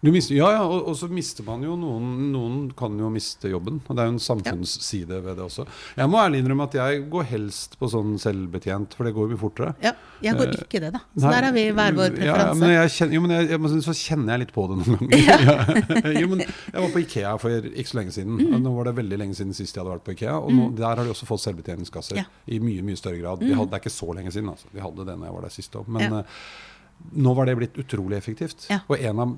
Du 0.01 0.09
mister, 0.09 0.33
ja, 0.33 0.47
ja, 0.55 0.61
og, 0.65 0.87
og 0.89 0.95
så 0.97 1.07
mister 1.13 1.45
man 1.45 1.61
jo 1.61 1.75
noen 1.77 2.05
Noen 2.33 2.55
kan 2.73 2.95
jo 2.97 3.11
miste 3.13 3.51
jobben. 3.53 3.83
Og 3.85 3.97
det 3.97 4.01
er 4.01 4.07
jo 4.09 4.15
en 4.15 4.23
samfunnsside 4.25 5.19
ved 5.27 5.37
det 5.37 5.45
også. 5.45 5.67
Jeg 5.99 6.09
må 6.09 6.17
ærlig 6.23 6.41
innrømme 6.41 6.65
at 6.71 6.77
jeg 6.79 7.03
går 7.13 7.27
helst 7.29 7.75
på 7.81 7.89
sånn 7.93 8.15
selvbetjent, 8.23 8.95
for 8.97 9.05
det 9.05 9.13
går 9.17 9.27
jo 9.29 9.33
mye 9.35 9.41
fortere. 9.43 9.75
Ja, 9.85 9.93
jeg 10.25 10.39
går 10.39 10.49
Eh, 10.55 10.63
ikke 10.65 10.81
det, 10.87 10.93
da. 10.95 11.03
Så 11.13 11.27
Nei, 11.27 11.33
der 11.37 11.47
har 11.51 11.53
vi 11.59 11.65
hver 11.77 11.99
vår 11.99 12.17
Ja, 12.17 12.33
preferanse. 12.33 12.61
men 12.63 12.73
jeg 12.79 12.95
kjenner, 12.97 13.15
jo, 13.19 13.21
men 13.27 13.35
jeg, 13.37 13.51
jeg, 13.53 13.83
så 13.91 13.97
kjenner 14.01 14.33
jeg 14.33 14.43
litt 14.47 14.55
på 14.57 14.65
det 14.71 14.79
noen 14.81 15.13
ganger. 15.13 15.45
Ja. 15.51 16.15
jo, 16.21 16.27
men 16.33 16.43
jeg 16.47 16.81
var 16.81 16.91
på 16.97 17.05
Ikea 17.05 17.35
for 17.45 17.69
ikke 17.71 17.93
så 17.93 18.01
lenge 18.01 18.17
siden. 18.17 18.41
Mm. 18.41 18.57
Nå 18.65 18.73
var 18.79 18.89
det 18.89 18.97
veldig 19.03 19.21
lenge 19.21 19.37
siden 19.37 19.53
sist 19.57 19.77
jeg 19.77 19.83
hadde 19.85 19.99
vært 19.99 20.07
på 20.09 20.17
Ikea. 20.17 20.39
Og 20.41 20.51
nå, 20.57 20.71
der 20.81 20.89
har 20.97 21.05
de 21.05 21.13
også 21.13 21.29
fått 21.29 21.45
selvbetjeningskasser 21.45 22.23
Ja. 22.23 22.25
Mm. 22.25 22.51
i 22.57 22.63
mye 22.71 22.89
mye 22.89 22.97
større 23.05 23.21
grad. 23.21 23.45
De 23.45 23.53
hadde, 23.53 23.69
det 23.69 23.77
er 23.79 23.85
ikke 23.85 23.93
så 24.01 24.11
lenge 24.17 24.33
siden. 24.33 24.49
Altså. 24.57 24.73
De 24.73 24.81
hadde 24.81 25.05
det 25.13 25.19
når 25.21 25.29
jeg 25.29 25.37
var 25.37 25.45
der 25.51 25.57
sist 25.61 25.77
òg. 25.77 25.89
Men 25.93 26.09
Ja. 26.09 26.25
eh, 26.25 26.43
nå 27.13 27.35
var 27.35 27.47
det 27.47 27.57
blitt 27.59 27.79
utrolig 27.79 28.19
effektivt. 28.19 28.67
Ja. 28.71 28.81
Og 28.87 29.01
en 29.01 29.23
av 29.23 29.35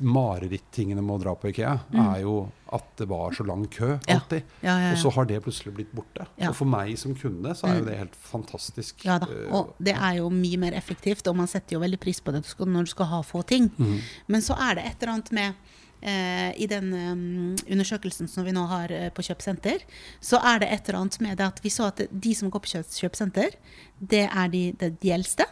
marerittingene 0.00 1.02
med 1.02 1.14
å 1.16 1.22
dra 1.22 1.32
på 1.38 1.50
Ikea, 1.50 1.72
er 1.96 2.20
jo 2.22 2.34
at 2.74 2.88
det 2.98 3.06
var 3.08 3.32
så 3.32 3.46
lang 3.46 3.64
kø 3.70 3.94
Mm. 3.96 4.16
Alltid. 4.16 4.42
Ja, 4.60 4.74
ja. 4.80 4.90
Og 4.92 4.98
så 4.98 5.10
har 5.14 5.24
det 5.26 5.40
plutselig 5.42 5.74
blitt 5.74 5.92
borte. 5.94 6.26
Og 6.48 6.54
for 6.54 6.68
meg 6.68 6.96
som 6.98 7.14
kunde 7.14 7.54
så 7.54 7.68
er 7.68 7.78
jo 7.78 7.86
det 7.86 7.96
helt 7.98 8.16
fantastisk. 8.16 9.04
Ja 9.06 9.18
da, 9.18 9.26
eh, 9.30 9.54
og 9.54 9.74
det 9.78 9.94
er 9.94 10.18
jo 10.18 10.28
mye 10.30 10.58
mer 10.58 10.72
effektivt, 10.72 11.26
og 11.26 11.36
man 11.36 11.48
setter 11.48 11.76
jo 11.76 11.80
veldig 11.80 12.00
pris 12.00 12.20
på 12.20 12.32
det 12.34 12.42
når 12.58 12.84
du 12.84 12.92
skal 12.92 13.06
ha 13.06 13.22
få 13.22 13.42
ting. 13.42 13.70
Mm. 13.78 14.00
Men 14.26 14.40
så 14.42 14.54
er 14.58 14.74
det 14.76 14.86
et 14.86 15.02
eller 15.02 15.12
annet 15.14 15.32
med 15.32 15.54
eh, 16.02 16.52
I 16.62 16.66
den 16.66 16.92
um, 16.92 17.56
undersøkelsen 17.70 18.28
som 18.28 18.44
vi 18.44 18.52
nå 18.52 18.66
har 18.66 18.92
eh, 18.92 19.10
på 19.10 19.22
kjøpesenter, 19.22 19.86
så 20.20 20.40
er 20.42 20.60
det 20.60 20.72
et 20.72 20.88
eller 20.88 21.00
annet 21.00 21.20
med 21.20 21.38
det 21.38 21.46
at 21.46 21.62
vi 21.64 21.70
så 21.70 21.88
at 21.90 22.02
de 22.10 22.34
som 22.34 22.50
går 22.50 22.60
på 22.60 22.74
kjøp 22.74 22.98
kjøpesenter, 23.00 23.56
det 23.98 24.26
er 24.28 24.48
de, 24.48 24.72
det 24.72 24.90
er 24.92 24.98
de 25.00 25.14
eldste. 25.16 25.46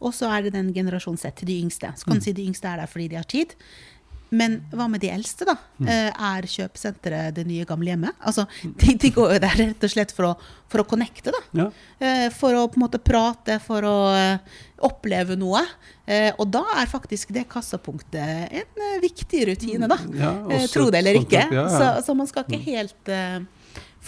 Og 0.00 0.12
så 0.14 0.28
er 0.30 0.42
det 0.46 0.52
den 0.54 0.72
generasjon 0.74 1.16
Z, 1.18 1.44
de 1.44 1.60
yngste. 1.62 1.92
Så 1.98 2.04
kan 2.04 2.14
Mm. 2.16 2.18
du 2.20 2.24
si 2.24 2.32
de 2.32 2.46
yngste 2.46 2.64
er 2.70 2.76
der 2.78 2.86
fordi 2.86 3.08
de 3.08 3.16
har 3.16 3.24
tid. 3.24 3.54
Men 4.30 4.58
hva 4.70 4.84
med 4.90 5.00
de 5.00 5.08
eldste, 5.08 5.46
da? 5.48 5.54
Mm. 5.80 5.88
Eh, 5.88 6.12
Er 6.20 6.42
kjøpesenteret 6.42 7.32
det 7.34 7.46
nye 7.46 7.64
gamle 7.64 7.86
hjemmet? 7.88 8.12
Altså, 8.20 8.44
de, 8.76 8.94
de 8.94 9.10
går 9.10 9.32
jo 9.32 9.38
der 9.40 9.56
rett 9.56 9.82
og 9.84 9.90
slett 9.90 10.12
for 10.12 10.24
å, 10.28 10.32
for 10.68 10.82
å 10.82 10.86
connecte, 10.86 11.32
da. 11.32 11.40
Ja. 11.56 11.70
Eh, 11.98 12.28
For 12.36 12.52
å 12.52 12.66
på 12.68 12.76
en 12.76 12.84
måte 12.84 13.00
prate, 13.00 13.56
for 13.64 13.80
å 13.88 13.94
eh, 14.14 14.38
oppleve 14.84 15.34
noe. 15.40 15.62
Og 16.38 16.46
da 16.50 16.62
er 16.76 16.86
faktisk 16.88 17.32
det 17.32 17.46
kassapunktet 17.48 18.52
en 18.52 19.00
viktig 19.02 19.46
rutine, 19.48 19.88
da. 19.88 19.96
Ja, 20.14 20.34
Eh, 20.50 20.66
Tro 20.68 20.90
det 20.90 20.98
eller 21.00 21.14
ikke. 21.20 21.48
ja, 21.50 21.64
ja. 21.64 21.68
Så, 21.68 22.04
så 22.06 22.14
man 22.16 22.26
skal 22.26 22.44
ikke 22.44 22.62
helt 22.64 23.08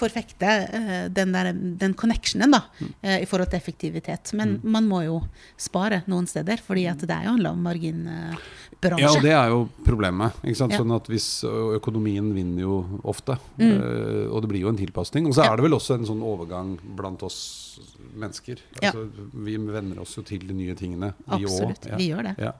forfekte 0.00 0.48
eh, 0.48 1.08
den, 1.12 1.32
der, 1.36 1.52
den 1.52 1.94
connectionen 1.94 2.50
da, 2.56 2.62
Mm. 2.80 2.92
eh, 3.02 3.18
i 3.22 3.26
forhold 3.28 3.50
til 3.52 3.60
effektivitet. 3.60 4.32
Men 4.38 4.58
man 4.64 4.88
må 4.88 5.02
jo 5.04 5.20
spare 5.60 6.02
noen 6.08 6.26
steder, 6.30 6.58
fordi 6.64 6.86
det 7.04 7.10
er 7.10 7.28
jo 7.28 7.36
en 7.36 7.44
lavmarginbransje. 7.44 9.00
Ja, 9.00 9.10
og 9.12 9.20
det 9.22 9.32
er 9.36 9.48
jo 9.52 9.58
problemet. 9.84 10.32
Ja. 10.46 10.54
Sånn 10.56 10.94
at 10.96 11.08
hvis 11.12 11.26
Økonomien 11.44 12.32
vinner 12.34 12.62
jo 12.64 13.00
ofte. 13.04 13.36
eh, 13.60 14.26
og 14.30 14.40
det 14.42 14.48
blir 14.48 14.60
jo 14.64 14.68
en 14.72 14.76
tilpasning. 14.80 15.26
Og 15.28 15.34
så 15.34 15.42
Mm. 15.44 15.50
Er 15.52 15.56
det 15.56 15.62
vel 15.64 15.72
også 15.76 15.94
en 15.98 16.04
sånn 16.06 16.22
overgang 16.22 16.78
blant 16.96 17.22
oss 17.22 17.78
mennesker. 18.16 18.58
Ja. 18.82 18.90
Altså, 18.92 19.08
Vi 19.34 19.56
venner 19.56 20.00
oss 20.00 20.14
jo 20.16 20.22
til 20.22 20.38
de 20.46 20.54
nye 20.54 20.74
tingene, 20.74 21.12
vi 21.26 21.44
Absolutt. 21.44 21.86
ja. 21.86 21.96
Vi 21.96 22.08
gjør 22.10 22.22
det. 22.22 22.34
Ja. 22.38 22.52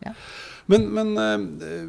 Men, 0.70 0.86
men, 0.94 1.10
eh, 1.18 1.84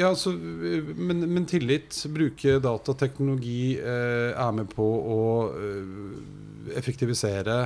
ja, 0.00 0.14
så, 0.16 0.32
men, 0.32 1.24
men 1.28 1.46
tillit, 1.50 1.98
bruke 2.14 2.58
datateknologi, 2.64 3.76
eh, 3.80 4.32
er 4.32 4.56
med 4.56 4.72
på 4.72 4.86
å 5.14 5.22
eh, 5.52 6.76
effektivisere, 6.80 7.58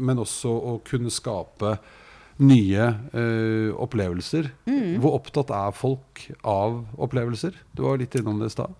men 0.00 0.20
også 0.22 0.48
å 0.48 0.70
kunne 0.80 1.10
skape 1.12 1.74
nye 2.38 2.84
eh, 3.12 3.70
opplevelser. 3.74 4.50
Mm. 4.68 4.98
Hvor 5.02 5.18
opptatt 5.18 5.50
er 5.54 5.74
folk 5.76 6.24
av 6.46 6.84
opplevelser? 6.98 7.56
Du 7.74 7.84
var 7.86 7.98
litt 8.00 8.14
innom 8.18 8.38
det 8.40 8.52
i 8.52 8.54
stad. 8.54 8.76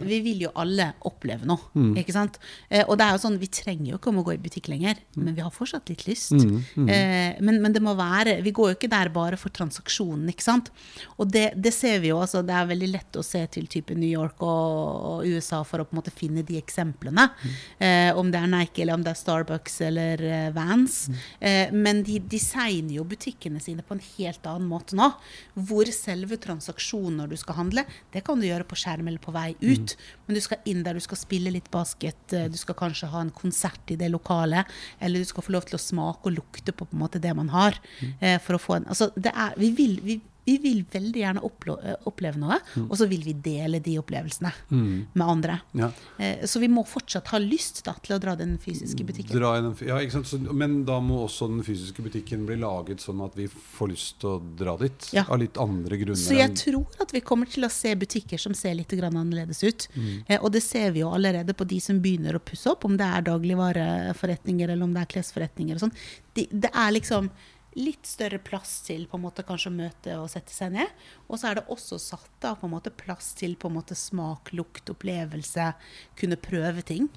Vi 0.00 0.20
vil 0.24 0.40
jo 0.46 0.50
alle 0.56 0.92
oppleve 1.04 1.44
noe, 1.46 1.58
Mm. 1.74 1.94
ikke 1.98 2.12
sant? 2.12 2.38
Eh, 2.70 2.84
og 2.88 2.98
det 2.98 3.06
er 3.06 3.12
jo 3.16 3.22
sånn, 3.28 3.38
vi 3.38 3.46
trenger 3.46 3.90
jo 3.92 3.98
ikke 3.98 4.08
om 4.12 4.18
å 4.22 4.24
gå 4.24 4.34
i 4.34 4.38
butikk 4.42 4.68
lenger, 4.68 4.96
men 5.16 5.34
vi 5.34 5.42
har 5.42 5.50
fortsatt 5.50 5.88
litt 5.88 6.06
lyst. 6.06 6.32
Mm, 6.32 6.88
Eh, 6.88 7.36
men, 7.40 7.60
men 7.62 7.72
det 7.72 7.82
må 7.82 7.94
være, 7.96 8.42
vi 8.42 8.52
går 8.52 8.70
jo 8.72 8.76
ikke 8.76 8.90
der 8.90 9.08
bare 9.08 9.36
for 9.36 9.50
transaksjonen, 9.50 10.28
ikke 10.30 10.42
sant? 10.42 10.70
Og 11.18 11.30
det, 11.30 11.52
det 11.60 11.72
ser 11.74 12.00
vi 12.00 12.08
jo, 12.08 12.18
altså 12.20 12.42
det 12.44 12.54
er 12.54 12.66
veldig 12.66 12.90
lett 12.92 13.16
å 13.16 13.24
se 13.24 13.44
til 13.54 13.66
type 13.66 13.94
New 13.94 14.08
York 14.08 14.40
og, 14.42 15.20
og 15.20 15.26
USA 15.26 15.62
for 15.66 15.80
å 15.82 15.84
på 15.84 15.94
en 15.94 16.00
måte 16.02 16.12
finne 16.14 16.42
de 16.46 16.56
eksemplene. 16.60 17.28
Eh, 17.78 18.10
om 18.16 18.30
det 18.30 18.40
er 18.40 18.46
Nike, 18.50 18.82
eller 18.82 18.94
om 18.98 19.02
det 19.04 19.12
er 19.14 19.20
Starbucks 19.20 19.80
eller 19.88 20.22
uh, 20.24 20.50
Vans. 20.56 21.08
Eh, 21.40 21.70
men 21.74 22.02
de 22.06 22.18
designer 22.18 22.94
jo 22.98 23.04
butikkene 23.04 23.60
sine 23.62 23.82
på 23.86 23.94
en 23.96 24.02
helt 24.16 24.46
annen 24.50 24.68
måte 24.70 24.96
nå. 24.98 25.10
Hvor 25.58 25.86
selve 25.94 26.38
transaksjonen 26.40 27.18
når 27.20 27.34
du 27.34 27.36
skal 27.40 27.58
handle, 27.58 27.84
det 28.14 28.24
kan 28.26 28.40
du 28.40 28.46
gjøre 28.46 28.66
på 28.68 28.78
skjerm 28.80 29.08
eller 29.10 29.22
på 29.22 29.34
vei 29.34 29.50
ut. 29.60 29.83
Men 30.26 30.38
du 30.38 30.42
skal 30.44 30.58
inn 30.70 30.82
der, 30.86 30.96
du 30.96 31.04
skal 31.04 31.20
spille 31.20 31.52
litt 31.54 31.70
basket, 31.74 32.32
eh, 32.32 32.48
du 32.52 32.58
skal 32.60 32.78
kanskje 32.78 33.10
ha 33.12 33.22
en 33.24 33.32
konsert 33.34 33.92
i 33.92 33.98
det 34.00 34.10
lokalet, 34.12 34.70
eller 35.00 35.22
du 35.22 35.28
skal 35.28 35.46
få 35.46 35.54
lov 35.56 35.68
til 35.68 35.78
å 35.78 35.82
smake 35.82 36.30
og 36.30 36.38
lukte 36.38 36.72
på, 36.72 36.88
på 36.90 37.00
måte 37.00 37.22
det 37.22 37.34
man 37.36 37.52
har. 37.54 37.78
eh, 38.20 38.38
for 38.42 38.58
å 38.58 38.62
få 38.62 38.78
en, 38.78 38.88
altså 38.92 39.10
det 39.16 39.32
er, 39.34 39.54
vi, 39.60 39.70
vil, 39.76 39.98
vi, 40.04 40.20
vi 40.44 40.56
vil 40.60 40.82
veldig 40.92 41.20
gjerne 41.20 41.42
eh, 41.42 41.94
oppleve 42.08 42.40
noe, 42.40 42.58
og 42.84 42.94
så 43.00 43.08
vil 43.10 43.24
vi 43.24 43.34
dele 43.44 43.80
de 43.84 43.96
opplevelsene 44.00 44.52
med 44.70 45.24
andre. 45.24 45.58
Ja. 45.72 45.90
Eh, 46.18 46.44
så 46.48 46.60
vi 46.60 46.68
må 46.68 46.84
fortsatt 46.88 47.30
ha 47.32 47.40
lyst 47.40 47.82
da, 47.86 47.94
til 48.04 48.16
å 48.16 48.20
dra 48.22 48.34
den 48.38 48.56
fysiske 48.62 49.06
butikken. 49.06 49.32
Dra 49.38 49.54
den, 49.58 49.72
ja? 49.88 50.00
Så, 50.24 50.38
men 50.52 50.82
da 50.88 50.98
må 51.04 51.22
også 51.24 51.48
den 51.50 51.64
fysiske 51.66 52.04
butikken 52.04 52.44
bli 52.48 52.58
laget 52.60 53.04
sånn 53.04 53.22
at 53.24 53.36
vi 53.38 53.48
får 53.48 53.92
lyst 53.92 54.20
til 54.22 54.34
å 54.34 54.36
dra 54.58 54.76
dit. 54.80 55.08
Ja. 55.16 55.24
Av 55.28 55.40
litt 55.40 55.58
andre 55.60 55.98
grunner. 56.00 56.20
Så 56.20 56.36
jeg 56.36 56.52
tror 56.60 57.02
at 57.02 57.14
vi 57.14 57.24
kommer 57.24 57.50
til 57.50 57.66
å 57.66 57.72
se 57.72 57.94
butikker 57.98 58.40
som 58.40 58.56
ser 58.58 58.76
litt 58.78 58.92
grann 58.94 59.16
annerledes 59.16 59.64
ut. 59.64 59.88
Mm. 59.94 60.12
Eh, 60.28 60.38
og 60.40 60.52
det 60.54 60.64
ser 60.66 60.92
vi 60.94 61.04
jo 61.04 61.12
allerede 61.14 61.56
på 61.56 61.66
de 61.68 61.80
som 61.82 62.02
begynner 62.04 62.36
å 62.36 62.44
pusse 62.44 62.68
opp, 62.70 62.84
om 62.88 62.98
det 63.00 63.08
er 63.08 63.26
dagligvareforretninger 63.30 64.68
eller 64.68 64.84
om 64.84 64.94
det 64.94 65.04
er 65.06 65.12
klesforretninger 65.16 65.78
og 65.78 65.86
sånn. 65.86 65.96
De, 66.34 66.48
det 66.50 66.70
er 66.74 66.94
liksom 66.96 67.30
litt 67.78 68.06
større 68.06 68.38
plass 68.42 68.78
til 68.86 69.06
på 69.10 69.18
en 69.18 69.24
måte 69.24 69.44
kanskje 69.46 69.72
å 69.72 69.76
møte 69.76 70.18
og 70.20 70.30
sette 70.32 70.54
seg 70.54 70.74
ned. 70.76 71.04
Og 71.28 71.40
så 71.40 71.50
er 71.50 71.58
det 71.58 71.68
også 71.72 71.98
satt 72.02 72.48
av 72.48 72.60
på 72.60 72.68
en 72.68 72.76
måte 72.76 72.94
plass 72.94 73.32
til 73.38 73.56
på 73.58 73.70
en 73.70 73.78
måte 73.78 73.98
smak, 73.98 74.54
lukt, 74.56 74.92
opplevelse, 74.94 75.72
kunne 76.20 76.40
prøve 76.40 76.86
ting. 76.86 77.10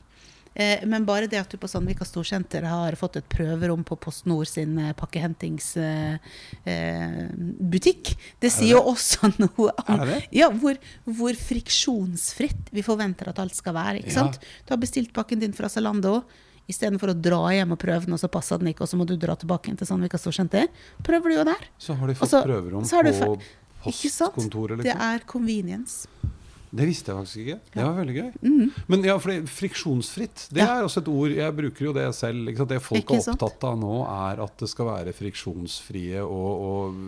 Eh, 0.58 0.82
men 0.90 1.04
bare 1.06 1.28
det 1.30 1.38
at 1.38 1.52
du 1.54 1.60
på 1.62 1.70
Sandvika 1.70 2.06
Storsenter 2.08 2.64
har 2.66 2.96
fått 2.98 3.20
et 3.20 3.28
prøverom 3.30 3.84
på 3.86 3.94
Post 4.02 4.26
Nord 4.26 4.50
sin 4.50 4.74
eh, 4.82 4.96
pakkehentingsbutikk, 4.98 6.18
eh, 6.66 8.16
det 8.42 8.50
sier 8.56 8.74
jo 8.74 8.82
også 8.90 9.30
noe 9.44 9.70
om 9.86 10.02
ja, 10.34 10.50
hvor, 10.50 10.80
hvor, 11.06 11.38
friksjonsfritt 11.38 12.74
vi 12.74 12.82
forventer 12.86 13.30
at 13.30 13.38
alt 13.44 13.56
skal 13.58 13.78
være. 13.78 14.02
ikke 14.02 14.18
sant? 14.18 14.42
Du 14.66 14.74
har 14.74 14.82
bestilt 14.82 15.14
pakken 15.14 15.46
din 15.46 15.54
fra 15.54 15.70
Zalando. 15.70 16.24
Istedenfor 16.68 17.14
å 17.14 17.16
dra 17.16 17.42
hjem 17.56 17.76
og 17.76 17.80
prøve 17.80 18.04
den, 18.04 18.16
og 18.18 18.20
så 18.20 18.30
passa 18.32 18.58
den 18.60 18.74
ikke, 18.74 18.84
og 18.84 18.92
så 18.92 19.00
må 19.00 19.08
du 19.08 19.16
dra 19.20 19.38
tilbake 19.40 19.72
til 19.80 19.88
Sandvika 19.88 20.20
Storsenter. 20.20 20.68
Prøver 21.06 21.32
du 21.32 21.40
jo 21.40 21.46
der. 21.48 21.70
Så 21.80 21.96
har 21.96 22.12
de 22.12 22.18
fått 22.20 22.34
så, 22.34 22.44
prøverom 22.44 22.84
på 22.84 23.38
postkontoret? 23.86 24.82
Liksom. 24.82 24.84
Det 24.84 24.98
er 25.08 25.24
convenience. 25.30 26.36
Det 26.68 26.84
visste 26.90 27.14
jeg 27.14 27.18
faktisk 27.22 27.40
ikke. 27.44 27.58
Det 27.72 27.84
var 27.84 27.94
veldig 27.96 28.16
gøy. 28.18 28.32
Mm. 28.44 28.72
Men 28.92 29.06
ja, 29.08 29.16
for 29.24 29.46
friksjonsfritt, 29.48 30.48
det 30.52 30.62
ja. 30.62 30.68
er 30.74 30.88
også 30.88 31.00
et 31.00 31.12
ord 31.12 31.36
Jeg 31.38 31.56
bruker 31.56 31.88
jo 31.88 31.94
det 31.96 32.08
selv. 32.18 32.52
Det 32.68 32.82
folk 32.84 33.14
er 33.16 33.22
opptatt 33.22 33.64
av 33.70 33.78
nå, 33.80 33.94
er 34.04 34.42
at 34.44 34.58
det 34.60 34.70
skal 34.72 34.90
være 34.90 35.14
friksjonsfrie 35.16 36.26
og, 36.26 36.66
og 36.68 37.00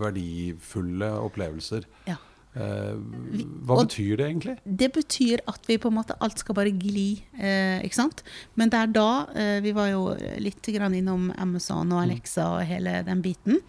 verdifulle 0.00 1.12
opplevelser. 1.26 1.84
Ja. 2.08 2.16
Eh, 2.56 2.94
hva 3.68 3.76
betyr 3.82 4.16
det 4.16 4.26
egentlig? 4.30 4.54
Det 4.64 4.88
betyr 4.94 5.42
at 5.50 5.66
vi 5.68 5.76
på 5.80 5.90
en 5.90 5.98
måte 5.98 6.16
alt 6.24 6.40
skal 6.40 6.56
bare 6.56 6.72
gli. 6.72 7.18
Eh, 7.36 7.82
ikke 7.84 7.98
sant? 7.98 8.22
Men 8.56 8.72
det 8.72 8.80
er 8.80 8.92
da 8.94 9.10
eh, 9.36 9.58
Vi 9.64 9.74
var 9.76 9.90
jo 9.90 10.14
litt 10.40 10.64
innom 10.66 11.28
Amazon 11.36 11.92
og 11.92 12.02
Alexa 12.06 12.46
og 12.56 12.64
hele 12.64 13.02
den 13.04 13.20
biten. 13.24 13.60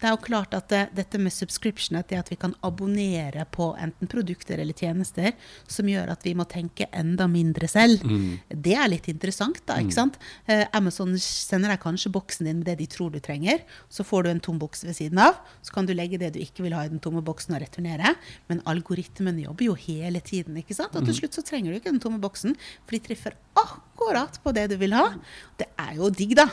Det 0.00 0.08
er 0.08 0.16
jo 0.16 0.24
klart 0.24 0.54
at 0.56 0.68
det, 0.72 0.82
dette 0.96 1.20
med 1.22 1.32
subscription, 1.32 2.00
det 2.02 2.18
at 2.18 2.32
vi 2.32 2.38
kan 2.40 2.56
abonnere 2.66 3.46
på 3.54 3.70
enten 3.80 4.10
produkter 4.10 4.58
eller 4.58 4.74
tjenester 4.74 5.32
som 5.70 5.88
gjør 5.88 6.10
at 6.12 6.26
vi 6.26 6.34
må 6.36 6.46
tenke 6.50 6.88
enda 6.92 7.28
mindre 7.30 7.68
selv, 7.70 8.02
mm. 8.02 8.50
det 8.50 8.74
er 8.76 8.90
litt 8.90 9.08
interessant, 9.12 9.62
da. 9.68 9.78
ikke 9.78 9.94
mm. 9.94 9.96
sant? 9.96 10.18
Eh, 10.50 10.66
Amazon 10.76 11.14
sender 11.20 11.72
deg 11.72 11.82
kanskje 11.84 12.12
boksen 12.14 12.50
din 12.50 12.60
med 12.60 12.68
det 12.68 12.78
de 12.82 12.88
tror 12.90 13.14
du 13.14 13.20
trenger. 13.22 13.62
Så 13.88 14.04
får 14.06 14.26
du 14.26 14.32
en 14.32 14.42
tom 14.42 14.58
boks 14.60 14.84
ved 14.88 14.98
siden 14.98 15.22
av. 15.22 15.38
Så 15.62 15.74
kan 15.76 15.86
du 15.86 15.94
legge 15.94 16.20
det 16.20 16.34
du 16.34 16.42
ikke 16.42 16.66
vil 16.66 16.74
ha 16.76 16.84
i 16.84 16.92
den 16.92 17.02
tomme 17.04 17.22
boksen, 17.24 17.54
og 17.54 17.62
returnere. 17.62 18.14
Men 18.50 18.62
algoritmen 18.70 19.40
jobber 19.42 19.68
jo 19.70 19.78
hele 19.86 20.22
tiden. 20.24 20.58
ikke 20.60 20.76
sant? 20.76 20.94
Og 20.94 21.04
til 21.04 21.14
mm. 21.14 21.18
slutt 21.20 21.38
så 21.38 21.44
trenger 21.46 21.72
du 21.72 21.80
ikke 21.80 21.92
den 21.92 22.02
tomme 22.02 22.20
boksen, 22.22 22.56
for 22.84 22.96
de 22.96 23.02
treffer 23.08 23.36
akkurat 23.58 24.38
på 24.42 24.54
det 24.56 24.68
du 24.72 24.78
vil 24.80 24.96
ha. 24.96 25.10
Det 25.60 25.68
er 25.80 25.98
jo 26.00 26.10
digg, 26.12 26.36
da. 26.38 26.48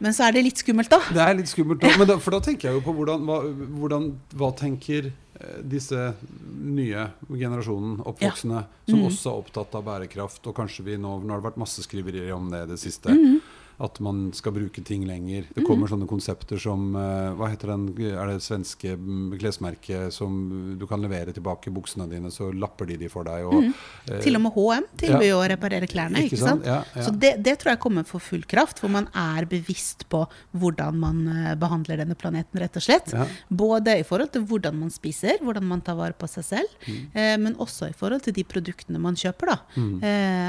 Men 0.00 0.16
så 0.16 0.26
er 0.26 0.36
det 0.36 0.46
litt 0.46 0.60
skummelt, 0.62 0.92
da. 0.92 1.00
Det 1.12 1.24
er 1.24 1.34
litt 1.36 1.50
skummelt, 1.50 1.82
da. 1.82 2.06
Da, 2.08 2.16
for 2.22 2.32
da 2.32 2.40
tenker 2.44 2.70
jeg 2.70 2.78
jo 2.78 2.84
på 2.86 2.94
hvordan, 2.96 3.26
hva, 3.28 3.42
hvordan, 3.82 4.06
hva 4.40 4.48
tenker 4.56 5.10
eh, 5.10 5.58
disse 5.60 6.14
nye 6.48 7.04
generasjonen, 7.28 7.98
oppvoksende, 8.08 8.64
ja. 8.64 8.88
som 8.88 9.02
mm. 9.02 9.06
også 9.10 9.32
er 9.34 9.42
opptatt 9.44 9.76
av 9.76 9.84
bærekraft. 9.90 10.40
Og 10.48 10.56
kanskje 10.56 10.86
vi 10.88 10.96
nå, 11.00 11.18
nå 11.20 11.34
har 11.34 11.42
det 11.42 11.50
vært 11.50 11.60
masse 11.60 11.84
skriverier 11.84 12.32
om 12.36 12.48
det 12.52 12.64
i 12.64 12.70
det 12.72 12.80
siste. 12.80 13.12
Mm 13.12 13.49
at 13.80 14.00
man 14.04 14.28
skal 14.36 14.52
bruke 14.52 14.82
ting 14.84 15.06
lenger. 15.08 15.46
Det 15.54 15.64
kommer 15.64 15.88
mm. 15.88 15.92
sånne 15.94 16.08
konsepter 16.10 16.60
som 16.60 16.90
uh, 16.92 17.32
Hva 17.38 17.48
heter 17.48 17.72
den 17.72 17.86
Er 18.10 18.28
det 18.28 18.42
svenske 18.44 18.92
mm, 18.92 19.38
klesmerket 19.40 20.12
som 20.12 20.34
du 20.78 20.84
kan 20.88 21.00
levere 21.00 21.32
tilbake 21.36 21.72
buksene 21.72 22.08
dine, 22.10 22.32
så 22.34 22.50
lapper 22.52 22.90
de 22.90 22.98
de 23.00 23.08
for 23.12 23.24
deg. 23.24 23.46
Og, 23.48 23.70
mm. 23.70 24.18
Til 24.20 24.36
og 24.36 24.44
med 24.44 24.56
HM 24.56 24.88
tilbyr 25.00 25.26
jo 25.30 25.32
ja. 25.32 25.38
å 25.38 25.48
reparere 25.54 25.88
klærne. 25.90 26.24
ikke, 26.26 26.36
ikke 26.36 26.50
sant? 26.50 26.68
Ja, 26.68 26.80
ja. 26.92 27.06
Så 27.06 27.14
det, 27.16 27.32
det, 27.46 27.56
tror 27.60 27.72
jeg 27.74 27.82
kommer 27.86 28.06
for 28.08 28.24
full 28.24 28.44
kraft, 28.50 28.82
hvor 28.82 28.92
man 28.92 29.08
er 29.16 29.48
bevisst 29.48 30.04
på 30.12 30.22
hvordan 30.60 31.00
man 31.00 31.22
uh, 31.30 31.54
behandler 31.60 32.02
denne 32.02 32.18
planeten, 32.20 32.60
rett 32.60 32.76
og 32.76 32.84
slett. 32.84 33.14
Både 33.48 33.96
i 34.02 34.06
forhold 34.06 34.34
til 34.36 34.44
hvordan 34.50 34.76
man 34.82 34.92
spiser, 34.92 35.40
hvordan 35.40 35.64
man 35.70 35.84
tar 35.86 35.96
vare 35.98 36.16
på 36.16 36.28
seg 36.28 36.44
selv, 36.46 36.76
mm. 36.84 37.40
men 37.40 37.56
også 37.60 37.88
i 37.90 37.96
forhold 37.96 38.26
til 38.26 38.36
de 38.36 38.44
produktene 38.44 39.00
man 39.00 39.16
kjøper. 39.18 39.54
da. 39.54 39.58
Mm. 39.80 39.96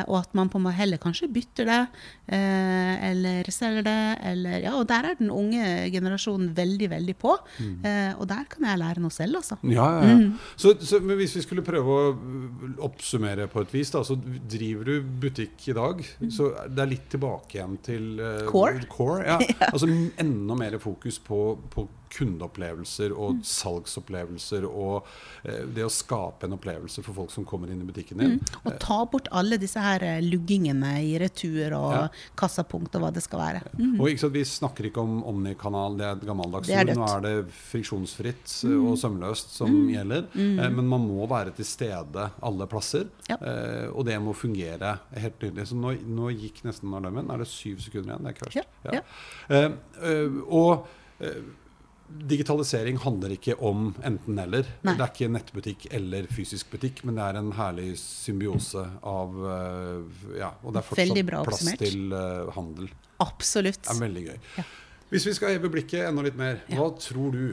og 0.09 0.15
at 0.17 0.33
man 0.37 0.49
på 0.51 0.59
en 0.59 0.67
heller 0.75 0.99
kanskje 1.01 1.29
bytter 1.31 1.67
det. 1.69 1.79
eller 2.27 3.20
eller 3.21 3.51
selger 3.53 3.85
det, 3.85 3.99
eller 4.31 4.57
Ja, 4.61 4.73
og 4.79 4.87
der 4.89 5.11
er 5.11 5.17
den 5.19 5.31
unge 5.33 5.63
generasjonen 5.93 6.51
veldig, 6.57 6.89
veldig 6.91 7.15
på. 7.21 7.35
Mm. 7.61 7.85
Eh, 7.85 8.11
og 8.17 8.27
der 8.29 8.47
kan 8.49 8.67
jeg 8.67 8.81
lære 8.81 9.03
noe 9.03 9.13
selv, 9.13 9.39
altså. 9.41 9.57
Ja, 9.63 9.87
ja, 10.01 10.09
ja. 10.09 10.17
Mm. 10.17 10.33
Så, 10.55 10.73
så 10.81 10.99
hvis 10.99 11.37
vi 11.37 11.45
skulle 11.45 11.65
prøve 11.65 11.95
å 11.95 12.11
oppsummere 12.89 13.47
på 13.51 13.63
et 13.63 13.73
vis, 13.77 13.93
da, 13.93 14.03
så 14.07 14.17
driver 14.17 14.89
du 14.91 15.13
butikk 15.23 15.69
i 15.71 15.77
dag. 15.77 16.03
Mm. 16.19 16.29
Så 16.33 16.51
det 16.67 16.83
er 16.83 16.91
litt 16.91 17.07
tilbake 17.13 17.59
igjen 17.59 17.77
til 17.85 18.11
uh, 18.19 18.43
core. 18.49 18.85
core 18.91 19.25
ja. 19.27 19.39
Altså 19.71 19.89
enda 19.89 20.57
mer 20.57 20.77
fokus 20.81 21.19
på, 21.23 21.41
på 21.71 21.87
kundeopplevelser 22.11 23.13
og 23.15 23.37
mm. 23.37 23.43
salgsopplevelser 23.47 24.67
og 24.67 25.07
eh, 25.43 25.63
det 25.71 25.85
å 25.85 25.91
skape 25.91 26.47
en 26.47 26.57
opplevelse 26.57 27.03
for 27.05 27.17
folk 27.17 27.33
som 27.33 27.47
kommer 27.47 27.71
inn 27.71 27.81
i 27.83 27.87
butikken 27.87 28.21
din. 28.21 28.37
Mm. 28.39 28.61
Og 28.65 28.77
ta 28.83 28.99
bort 29.11 29.29
alle 29.35 29.59
disse 29.61 29.81
her 29.81 30.03
eh, 30.05 30.21
luggingene 30.25 30.93
i 31.05 31.15
retur 31.21 31.75
og 31.77 31.95
ja. 31.95 32.03
kassapunkt 32.39 32.95
og 32.97 33.05
hva 33.05 33.11
det 33.15 33.23
skal 33.25 33.43
være. 33.43 33.63
Mm. 33.77 33.95
Og 33.99 34.09
ikke 34.11 34.25
sant, 34.25 34.37
Vi 34.37 34.45
snakker 34.47 34.89
ikke 34.89 35.03
om 35.03 35.21
omnikanal, 35.31 35.97
det 35.99 36.07
er 36.07 36.19
et 36.19 36.27
gammeldags 36.27 36.71
ord. 36.71 36.93
Nå 37.01 37.07
er 37.07 37.25
det 37.25 37.35
friksjonsfritt 37.71 38.55
eh, 38.65 38.75
mm. 38.75 38.87
og 38.91 38.99
sømløst 39.01 39.55
som 39.57 39.71
mm. 39.71 39.91
gjelder. 39.95 40.27
Mm. 40.33 40.59
Eh, 40.59 40.73
men 40.77 40.91
man 40.95 41.07
må 41.07 41.27
være 41.31 41.55
til 41.57 41.67
stede 41.67 42.27
alle 42.41 42.67
plasser. 42.71 43.07
Ja. 43.29 43.39
Eh, 43.39 43.87
og 43.91 44.05
det 44.07 44.17
må 44.23 44.35
fungere 44.37 44.97
helt 45.15 45.41
nydelig. 45.43 45.69
Så 45.71 45.79
nå, 45.79 45.95
nå 46.19 46.31
gikk 46.35 46.63
nesten 46.67 46.93
alarmen. 46.97 47.31
Er 47.31 47.43
det 47.43 47.49
syv 47.51 47.81
sekunder 47.83 48.15
igjen? 48.15 48.25
Det 48.25 48.31
er 48.31 48.37
ikke 48.37 48.49
verst. 48.49 48.77
Ja. 48.91 49.01
Eh, 49.61 50.39
og 50.51 50.87
digitalisering 52.31 52.99
handler 53.01 53.35
ikke 53.35 53.55
om 53.67 53.91
enten-eller. 54.05 54.67
Det 54.83 54.93
er 54.95 55.07
ikke 55.07 55.29
nettbutikk 55.31 55.87
eller 55.93 56.27
fysisk 56.31 56.71
butikk, 56.73 57.03
men 57.07 57.17
det 57.17 57.25
er 57.25 57.39
en 57.39 57.51
herlig 57.57 57.89
symbiose 58.01 58.83
av 59.07 59.41
eh, 59.55 60.21
Ja, 60.41 60.53
og 60.61 60.75
det 60.75 60.83
er 60.83 60.87
fortsatt 60.89 61.49
plass 61.49 61.73
til 61.81 62.13
uh, 62.13 62.51
handel. 62.55 62.91
Absolutt. 63.21 63.83
Det 63.85 63.95
er 63.95 64.01
veldig 64.05 64.25
gøy. 64.29 64.39
Ja. 64.59 64.67
Hvis 65.11 65.27
vi 65.27 65.35
skal 65.35 65.57
heve 65.57 65.71
blikket 65.73 66.07
enda 66.07 66.23
litt 66.23 66.37
mer, 66.39 66.61
hva 66.71 66.87
ja. 66.87 66.93
tror 67.03 67.35
du 67.35 67.43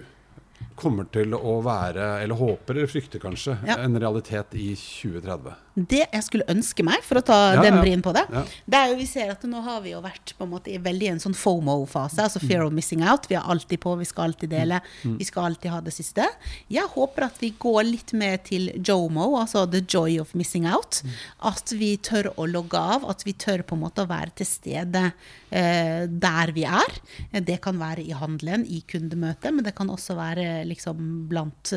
kommer 0.79 1.09
til 1.11 1.35
å 1.35 1.59
være, 1.64 2.05
eller 2.23 2.38
håper 2.38 2.77
eller 2.77 2.90
frykter 2.90 3.23
kanskje, 3.23 3.57
ja. 3.66 3.79
en 3.83 3.99
realitet 3.99 4.55
i 4.55 4.71
2030? 4.79 5.57
Det 5.79 6.01
jeg 6.03 6.25
skulle 6.27 6.47
ønske 6.51 6.85
meg, 6.87 7.03
for 7.07 7.21
å 7.21 7.23
ta 7.23 7.38
ja, 7.55 7.62
den 7.62 7.79
brien 7.83 8.03
på 8.03 8.12
det, 8.14 8.25
ja. 8.35 8.42
det 8.66 8.79
er 8.79 8.92
jo 8.92 8.99
vi 8.99 9.07
ser 9.11 9.33
at 9.35 9.44
nå 9.47 9.62
har 9.62 9.83
vi 9.85 9.92
jo 9.92 10.03
vært 10.03 10.35
på 10.38 10.47
en 10.47 10.53
måte 10.53 10.73
i 10.75 10.79
veldig 10.83 11.11
en 11.12 11.23
sånn 11.23 11.37
FOMO-fase, 11.38 12.25
altså 12.25 12.42
fear 12.42 12.64
of 12.66 12.75
missing 12.75 13.05
out. 13.07 13.29
Vi 13.31 13.38
er 13.38 13.47
alltid 13.47 13.83
på, 13.83 13.94
vi 14.01 14.07
skal 14.09 14.31
alltid 14.31 14.55
dele, 14.55 14.81
mm. 15.03 15.16
vi 15.21 15.29
skal 15.29 15.51
alltid 15.51 15.75
ha 15.75 15.81
det 15.85 15.94
siste. 15.94 16.27
Jeg 16.73 16.90
håper 16.94 17.29
at 17.29 17.42
vi 17.42 17.53
går 17.59 17.83
litt 17.90 18.14
mer 18.18 18.38
til 18.47 18.71
JOMO, 18.77 19.33
altså 19.40 19.66
the 19.71 19.83
joy 19.83 20.18
of 20.23 20.35
missing 20.38 20.66
out. 20.71 21.03
Mm. 21.05 21.18
At 21.53 21.75
vi 21.79 21.92
tør 22.03 22.33
å 22.37 22.49
logge 22.51 22.79
av, 22.79 23.07
at 23.11 23.27
vi 23.27 23.35
tør 23.38 23.66
på 23.66 23.79
en 23.79 23.85
måte 23.87 24.07
å 24.07 24.11
være 24.11 24.35
til 24.38 24.51
stede 24.51 25.09
der 25.51 26.53
vi 26.53 26.65
er. 26.69 26.99
Det 27.45 27.59
kan 27.65 27.79
være 27.81 28.05
i 28.05 28.17
handelen, 28.17 28.67
i 28.67 28.83
kundemøtet, 28.89 29.55
men 29.55 29.65
det 29.65 29.75
kan 29.79 29.91
også 29.91 30.17
være 30.19 30.65
liksom 30.69 31.29
blant 31.31 31.73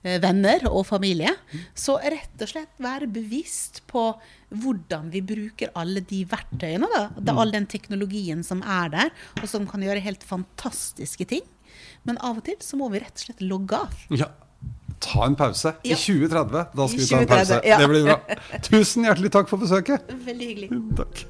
venner 0.00 0.66
og 0.70 0.86
familie. 0.88 1.32
Så 1.76 1.98
rett 2.00 2.44
og 2.44 2.50
slett 2.52 2.82
være 2.82 3.08
bevisst 3.12 3.82
på 3.90 4.10
hvordan 4.50 5.10
vi 5.12 5.22
bruker 5.24 5.72
alle 5.78 6.02
de 6.04 6.24
verktøyene. 6.28 6.88
Da. 6.92 7.06
Det 7.16 7.28
er 7.28 7.36
mm. 7.36 7.42
all 7.44 7.54
den 7.54 7.70
teknologien 7.70 8.44
som 8.46 8.62
er 8.66 8.92
der, 8.92 9.16
og 9.40 9.48
som 9.48 9.68
kan 9.70 9.84
gjøre 9.84 10.04
helt 10.04 10.24
fantastiske 10.26 11.28
ting. 11.30 11.46
Men 12.08 12.20
av 12.24 12.40
og 12.40 12.46
til 12.48 12.56
så 12.64 12.78
må 12.80 12.88
vi 12.92 13.00
rett 13.02 13.16
og 13.16 13.26
slett 13.28 13.44
logge 13.44 13.80
av. 13.80 14.06
Ja. 14.12 14.30
Ta 15.00 15.24
en 15.24 15.36
pause. 15.36 15.72
I 15.80 15.94
2030. 15.96 16.64
Da 16.76 16.86
skal 16.92 17.00
vi 17.00 17.08
ta 17.08 17.20
en 17.22 17.30
pause. 17.30 17.60
Ja. 17.64 17.78
Det 17.80 17.88
blir 17.88 18.08
bra. 18.10 18.18
Tusen 18.66 19.08
hjertelig 19.08 19.32
takk 19.32 19.48
for 19.48 19.62
besøket. 19.62 20.10
Veldig 20.26 20.48
hyggelig. 20.50 20.68
Takk. 20.98 21.22